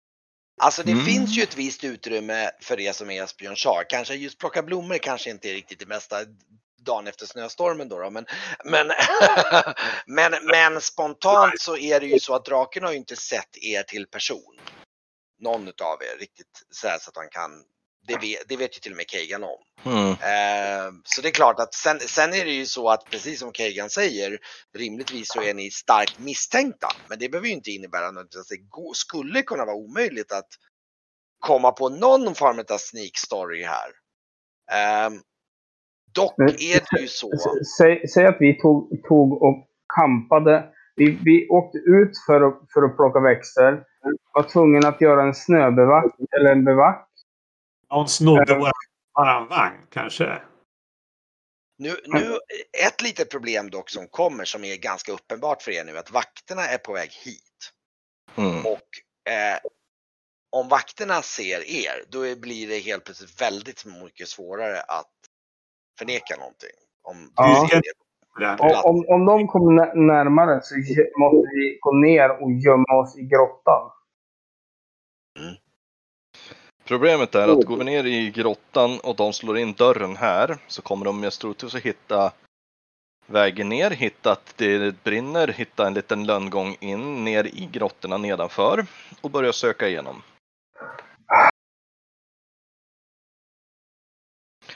Alltså 0.61 0.83
det 0.83 0.93
Mm. 0.93 1.05
finns 1.05 1.39
ju 1.39 1.43
ett 1.43 1.57
visst 1.57 1.85
utrymme 1.85 2.51
för 2.61 2.77
det 2.77 2.97
som 2.97 3.11
Esbjörn 3.11 3.57
sa. 3.57 3.85
Kanske 3.89 4.15
just 4.15 4.39
plocka 4.39 4.63
blommor 4.63 4.99
kanske 4.99 5.31
inte 5.31 5.51
är 5.51 5.55
riktigt 5.55 5.79
det 5.79 5.87
bästa 5.87 6.17
dagen 6.79 7.07
efter 7.07 7.27
snöstormen 7.27 7.89
då, 7.89 7.99
då. 7.99 8.11
Men, 8.11 8.27
men, 8.65 8.93
men, 10.07 10.33
men 10.47 10.81
spontant 10.81 11.61
så 11.61 11.77
är 11.77 12.01
det 12.01 12.07
ju 12.07 12.21
så 12.21 12.35
att 12.35 12.45
draken 12.45 12.85
har 12.85 12.91
ju 12.91 12.97
inte 12.97 13.17
sett 13.17 13.57
er 13.63 13.83
till 13.83 14.07
person. 14.07 14.59
Någon 15.41 15.69
utav 15.69 15.99
er 16.03 16.19
riktigt 16.19 16.63
så, 16.71 16.97
så 17.01 17.11
att 17.11 17.17
han 17.17 17.29
kan, 17.31 17.51
det 18.07 18.17
vet, 18.19 18.49
det 18.49 18.57
vet 18.57 18.77
ju 18.77 18.81
till 18.81 18.93
och 18.93 18.97
med 18.97 19.07
Keigan 19.11 19.43
om. 19.45 19.59
Mm. 19.93 20.11
Eh, 20.11 20.93
så 21.05 21.23
det 21.23 21.29
är 21.29 21.33
klart 21.33 21.61
att 21.61 21.75
sen, 21.75 21.99
sen 22.01 22.31
är 22.35 22.45
det 22.45 22.51
ju 22.53 22.67
så 22.67 22.89
att 22.89 23.05
precis 23.11 23.39
som 23.41 23.53
Keigan 23.53 23.91
säger, 23.91 24.39
rimligtvis 24.79 25.29
så 25.33 25.43
är 25.43 25.55
ni 25.55 25.71
starkt 25.71 26.19
misstänkta. 26.19 26.89
Men 27.09 27.19
det 27.19 27.29
behöver 27.29 27.49
ju 27.49 27.55
inte 27.55 27.71
innebära 27.71 28.05
nödvändigtvis 28.07 28.41
att 28.41 28.49
det 28.49 28.69
gå- 28.69 28.93
skulle 28.95 29.43
kunna 29.43 29.65
vara 29.65 29.77
omöjligt 29.77 30.33
att 30.33 30.49
komma 31.41 31.73
på 31.73 31.89
någon 31.89 32.35
form 32.35 32.59
av 32.59 32.79
sneak 32.79 33.17
story 33.17 33.63
här. 33.65 33.89
Eh, 34.73 35.11
dock 36.15 36.35
Men- 36.37 36.49
är 36.49 36.81
det 36.97 37.01
ju 37.01 37.09
så. 37.09 37.31
Säg, 37.79 38.09
säg 38.09 38.27
att 38.27 38.37
vi 38.41 38.61
tog, 38.61 39.03
tog 39.09 39.43
och 39.43 39.67
kampade. 39.97 40.65
Vi, 40.97 41.19
vi 41.25 41.49
åkte 41.49 41.79
ut 41.79 42.11
för 42.27 42.41
att, 42.49 42.59
för 42.75 42.83
att 42.83 42.97
plocka 42.97 43.21
växter. 43.21 43.83
Var 44.35 44.43
tvungna 44.43 44.89
att 44.89 45.01
göra 45.01 45.23
en 45.23 45.35
snöbevack, 45.35 46.15
eller 46.39 46.53
en 46.53 46.65
bevack. 46.65 47.09
Någon 47.91 48.09
snodde 48.09 48.55
våran, 48.59 48.73
våran 49.19 49.49
vagn 49.49 49.87
kanske. 49.91 50.43
Nu, 51.79 51.97
nu, 52.07 52.39
ett 52.87 53.03
litet 53.03 53.31
problem 53.31 53.71
dock 53.71 53.91
som 53.91 54.09
kommer 54.09 54.45
som 54.45 54.65
är 54.65 54.77
ganska 54.77 55.13
uppenbart 55.13 55.63
för 55.63 55.71
er 55.71 55.85
nu 55.85 55.99
att 55.99 56.11
vakterna 56.11 56.63
är 56.63 56.79
på 56.79 56.93
väg 56.93 57.11
hit. 57.13 57.73
Mm. 58.37 58.67
Och 58.67 58.89
eh, 59.33 59.59
om 60.51 60.69
vakterna 60.69 61.23
ser 61.23 61.61
er, 61.71 62.05
då 62.09 62.41
blir 62.41 62.69
det 62.69 62.79
helt 62.79 63.05
plötsligt 63.05 63.41
väldigt 63.41 63.85
mycket 63.85 64.29
svårare 64.29 64.81
att 64.81 65.13
förneka 65.99 66.37
någonting. 66.37 66.77
Om 67.03 67.33
Ja. 67.37 68.83
om, 68.85 69.05
om 69.09 69.25
de 69.27 69.47
kommer 69.49 69.73
nä- 69.73 69.95
närmare 69.95 70.61
så 70.63 70.75
måste 71.19 71.51
vi 71.55 71.79
gå 71.81 71.93
ner 71.93 72.31
och 72.43 72.53
gömma 72.53 73.03
oss 73.03 73.19
i 73.19 73.23
grottan. 73.23 73.91
Problemet 76.87 77.35
är 77.35 77.49
att 77.49 77.65
går 77.65 77.77
vi 77.77 77.85
ner 77.85 78.05
i 78.05 78.31
grottan 78.31 79.01
och 79.01 79.17
de 79.17 79.33
slår 79.33 79.59
in 79.59 79.73
dörren 79.73 80.17
här 80.17 80.59
så 80.67 80.83
kommer 80.83 81.05
de 81.05 81.21
mest 81.21 81.41
troligtvis 81.41 81.75
att 81.75 81.83
hitta 81.83 82.33
vägen 83.27 83.69
ner, 83.69 83.91
hitta 83.91 84.33
att 84.33 84.55
det 84.57 85.03
brinner, 85.05 85.49
hitta 85.49 85.87
en 85.87 85.95
liten 85.95 86.27
lönngång 86.27 86.77
in 86.81 87.25
ner 87.25 87.45
i 87.45 87.69
grottorna 87.73 88.17
nedanför 88.17 88.87
och 89.21 89.31
börja 89.31 89.53
söka 89.53 89.89
igenom. 89.89 90.23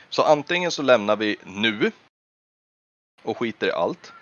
Så 0.08 0.22
antingen 0.22 0.70
så 0.70 0.82
lämnar 0.82 1.16
vi 1.16 1.36
nu 1.44 1.92
och 3.22 3.38
skiter 3.38 3.66
i 3.66 3.72
allt. 3.72 4.12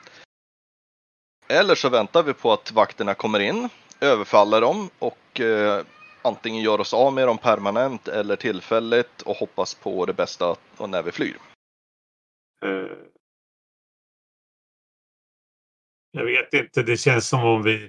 Eller 1.48 1.74
så 1.74 1.88
väntar 1.88 2.22
vi 2.22 2.34
på 2.34 2.52
att 2.52 2.72
vakterna 2.72 3.14
kommer 3.14 3.40
in, 3.40 3.68
överfaller 4.00 4.60
dem 4.60 4.90
och 4.98 5.40
eh, 5.40 5.84
antingen 6.22 6.62
gör 6.62 6.80
oss 6.80 6.94
av 6.94 7.12
med 7.12 7.26
dem 7.28 7.38
permanent 7.38 8.08
eller 8.08 8.36
tillfälligt 8.36 9.22
och 9.22 9.36
hoppas 9.36 9.74
på 9.74 10.06
det 10.06 10.12
bästa 10.12 10.56
och 10.76 10.90
när 10.90 11.02
vi 11.02 11.12
flyr. 11.12 11.36
Eh, 12.64 12.96
jag 16.10 16.24
vet 16.24 16.54
inte, 16.54 16.82
det 16.82 16.96
känns 16.96 17.28
som 17.28 17.44
om 17.44 17.62
vi 17.62 17.84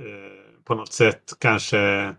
eh, 0.00 0.62
på 0.64 0.74
något 0.74 0.92
sätt 0.92 1.32
kanske 1.38 2.14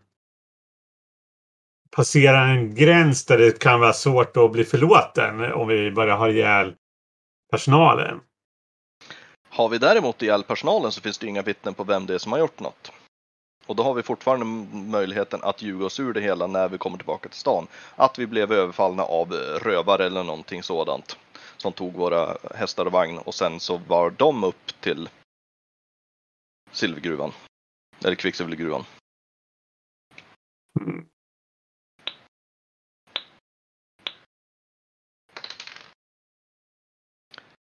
passerar 1.91 2.47
en 2.47 2.75
gräns 2.75 3.25
där 3.25 3.37
det 3.37 3.59
kan 3.59 3.79
vara 3.79 3.93
svårt 3.93 4.37
att 4.37 4.51
bli 4.51 4.63
förlåten 4.63 5.53
om 5.53 5.67
vi 5.67 5.91
börjar 5.91 6.17
ha 6.17 6.29
ihjäl 6.29 6.75
personalen. 7.51 8.19
Har 9.49 9.69
vi 9.69 9.77
däremot 9.77 10.21
ihjäl 10.21 10.43
personalen 10.43 10.91
så 10.91 11.01
finns 11.01 11.17
det 11.17 11.27
inga 11.27 11.41
vittnen 11.41 11.73
på 11.73 11.83
vem 11.83 12.05
det 12.05 12.13
är 12.13 12.17
som 12.17 12.31
har 12.31 12.39
gjort 12.39 12.59
något. 12.59 12.91
Och 13.67 13.75
då 13.75 13.83
har 13.83 13.93
vi 13.93 14.03
fortfarande 14.03 14.45
möjligheten 14.75 15.39
att 15.43 15.61
ljuga 15.61 15.85
oss 15.85 15.99
ur 15.99 16.13
det 16.13 16.21
hela 16.21 16.47
när 16.47 16.69
vi 16.69 16.77
kommer 16.77 16.97
tillbaka 16.97 17.29
till 17.29 17.39
stan. 17.39 17.67
Att 17.95 18.19
vi 18.19 18.27
blev 18.27 18.51
överfallna 18.51 19.03
av 19.03 19.31
rövare 19.61 20.05
eller 20.05 20.23
någonting 20.23 20.63
sådant. 20.63 21.17
Som 21.57 21.73
tog 21.73 21.93
våra 21.93 22.37
hästar 22.55 22.85
och 22.85 22.91
vagn 22.91 23.17
och 23.17 23.35
sen 23.35 23.59
så 23.59 23.77
var 23.77 24.09
de 24.09 24.43
upp 24.43 24.81
till 24.81 25.09
silvergruvan. 26.71 27.31
Eller 28.05 28.15
kvicksilvergruvan. 28.15 28.83
Mm. 30.79 31.05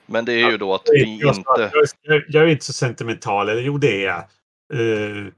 Men 0.07 0.25
det 0.25 0.33
är 0.33 0.51
ju 0.51 0.59
då 0.59 0.75
att 0.75 0.89
vi 0.93 1.03
inte... 1.03 1.71
jag, 2.03 2.23
jag 2.29 2.43
är 2.43 2.47
inte 2.47 2.65
så 2.65 2.73
sentimental, 2.73 3.49
eller 3.49 3.63
jo 3.63 3.79
det 3.79 4.05
är 4.05 4.07
jag. 4.07 4.19
Eh, 4.81 5.33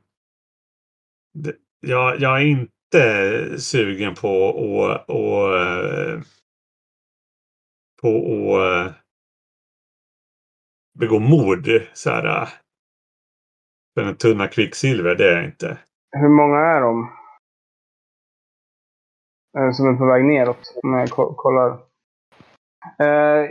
jag. 1.81 2.21
Jag 2.21 2.41
är 2.41 2.47
inte 2.47 3.59
sugen 3.59 4.15
på 4.15 4.49
att 4.49 5.09
och, 5.09 5.59
eh, 5.59 6.21
på 8.03 8.09
att 8.57 8.87
eh, 8.87 8.93
begå 10.99 11.19
mord 11.19 11.69
så 11.93 12.11
här. 12.11 12.43
Eh, 12.43 12.49
för 13.95 14.05
den 14.05 14.17
tunna 14.17 14.49
kvicksilver, 14.49 15.15
det 15.15 15.31
är 15.31 15.37
jag 15.37 15.45
inte. 15.45 15.79
Hur 16.17 16.29
många 16.29 16.59
är 16.59 16.81
de? 16.81 17.11
Som 19.75 19.89
är 19.89 19.99
på 19.99 20.07
väg 20.07 20.25
neråt, 20.25 20.81
om 20.83 20.93
jag 20.93 21.11
kollar. 21.11 21.71
Eh, 22.99 23.51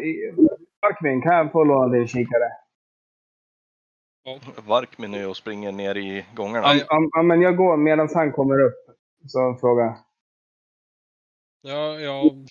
Markvin, 0.81 1.21
kan 1.21 1.35
jag 1.35 1.51
få 1.51 1.63
låna 1.63 1.87
din 1.87 2.07
kikare? 2.07 2.62
Varkmin 4.67 5.13
är 5.13 5.19
ju 5.19 5.25
och 5.25 5.37
springer 5.37 5.71
ner 5.71 5.97
i 5.97 6.25
gångarna. 6.35 6.73
Ja, 6.75 6.85
ja, 7.11 7.23
men 7.23 7.41
jag 7.41 7.57
går 7.57 7.77
medan 7.77 8.09
han 8.13 8.31
kommer 8.31 8.59
upp. 8.61 8.75
Så 9.27 9.57
fråga. 9.59 9.97
Ja, 11.61 11.99
jag 11.99 12.47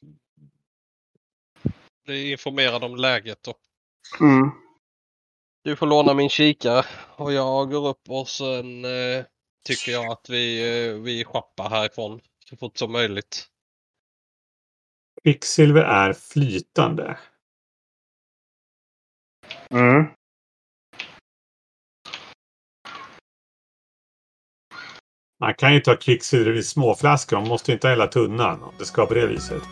blir 2.05 2.33
informerad 2.33 2.85
om 2.85 2.97
läget 2.97 3.49
och 3.49 3.57
Mm. 4.21 4.51
du 5.65 5.77
får 5.77 5.87
låna 5.87 6.15
min 6.15 6.29
kikare 6.29 6.85
och 7.17 7.33
jag 7.33 7.71
går 7.71 7.89
upp 7.89 8.09
och 8.09 8.29
sen 8.29 8.85
eh, 8.85 9.25
tycker 9.65 9.93
jag 9.93 10.13
att 10.13 10.31
vi, 10.31 10.61
eh, 10.89 10.95
vi 10.95 11.25
schappar 11.25 11.71
härifrån 11.71 12.21
så 12.45 12.57
fort 12.57 12.77
som 12.77 12.93
möjligt. 12.93 13.49
Kvicksilver 15.23 15.83
är 15.83 16.13
flytande. 16.13 17.19
Mm. 19.71 20.07
Man 25.43 25.55
kan 25.55 25.75
ju 25.75 25.81
ta 25.81 25.97
kvicksilver 25.97 26.53
i 26.53 26.63
småflaskor. 26.63 27.37
Man 27.37 27.49
måste 27.49 27.73
inte 27.73 27.87
ha 27.87 27.93
hela 27.93 28.07
tunnan 28.07 28.63
om 28.63 28.73
det 28.79 28.85
ska 28.85 29.07
på 29.07 29.15
det 29.15 29.27
viset. 29.27 29.63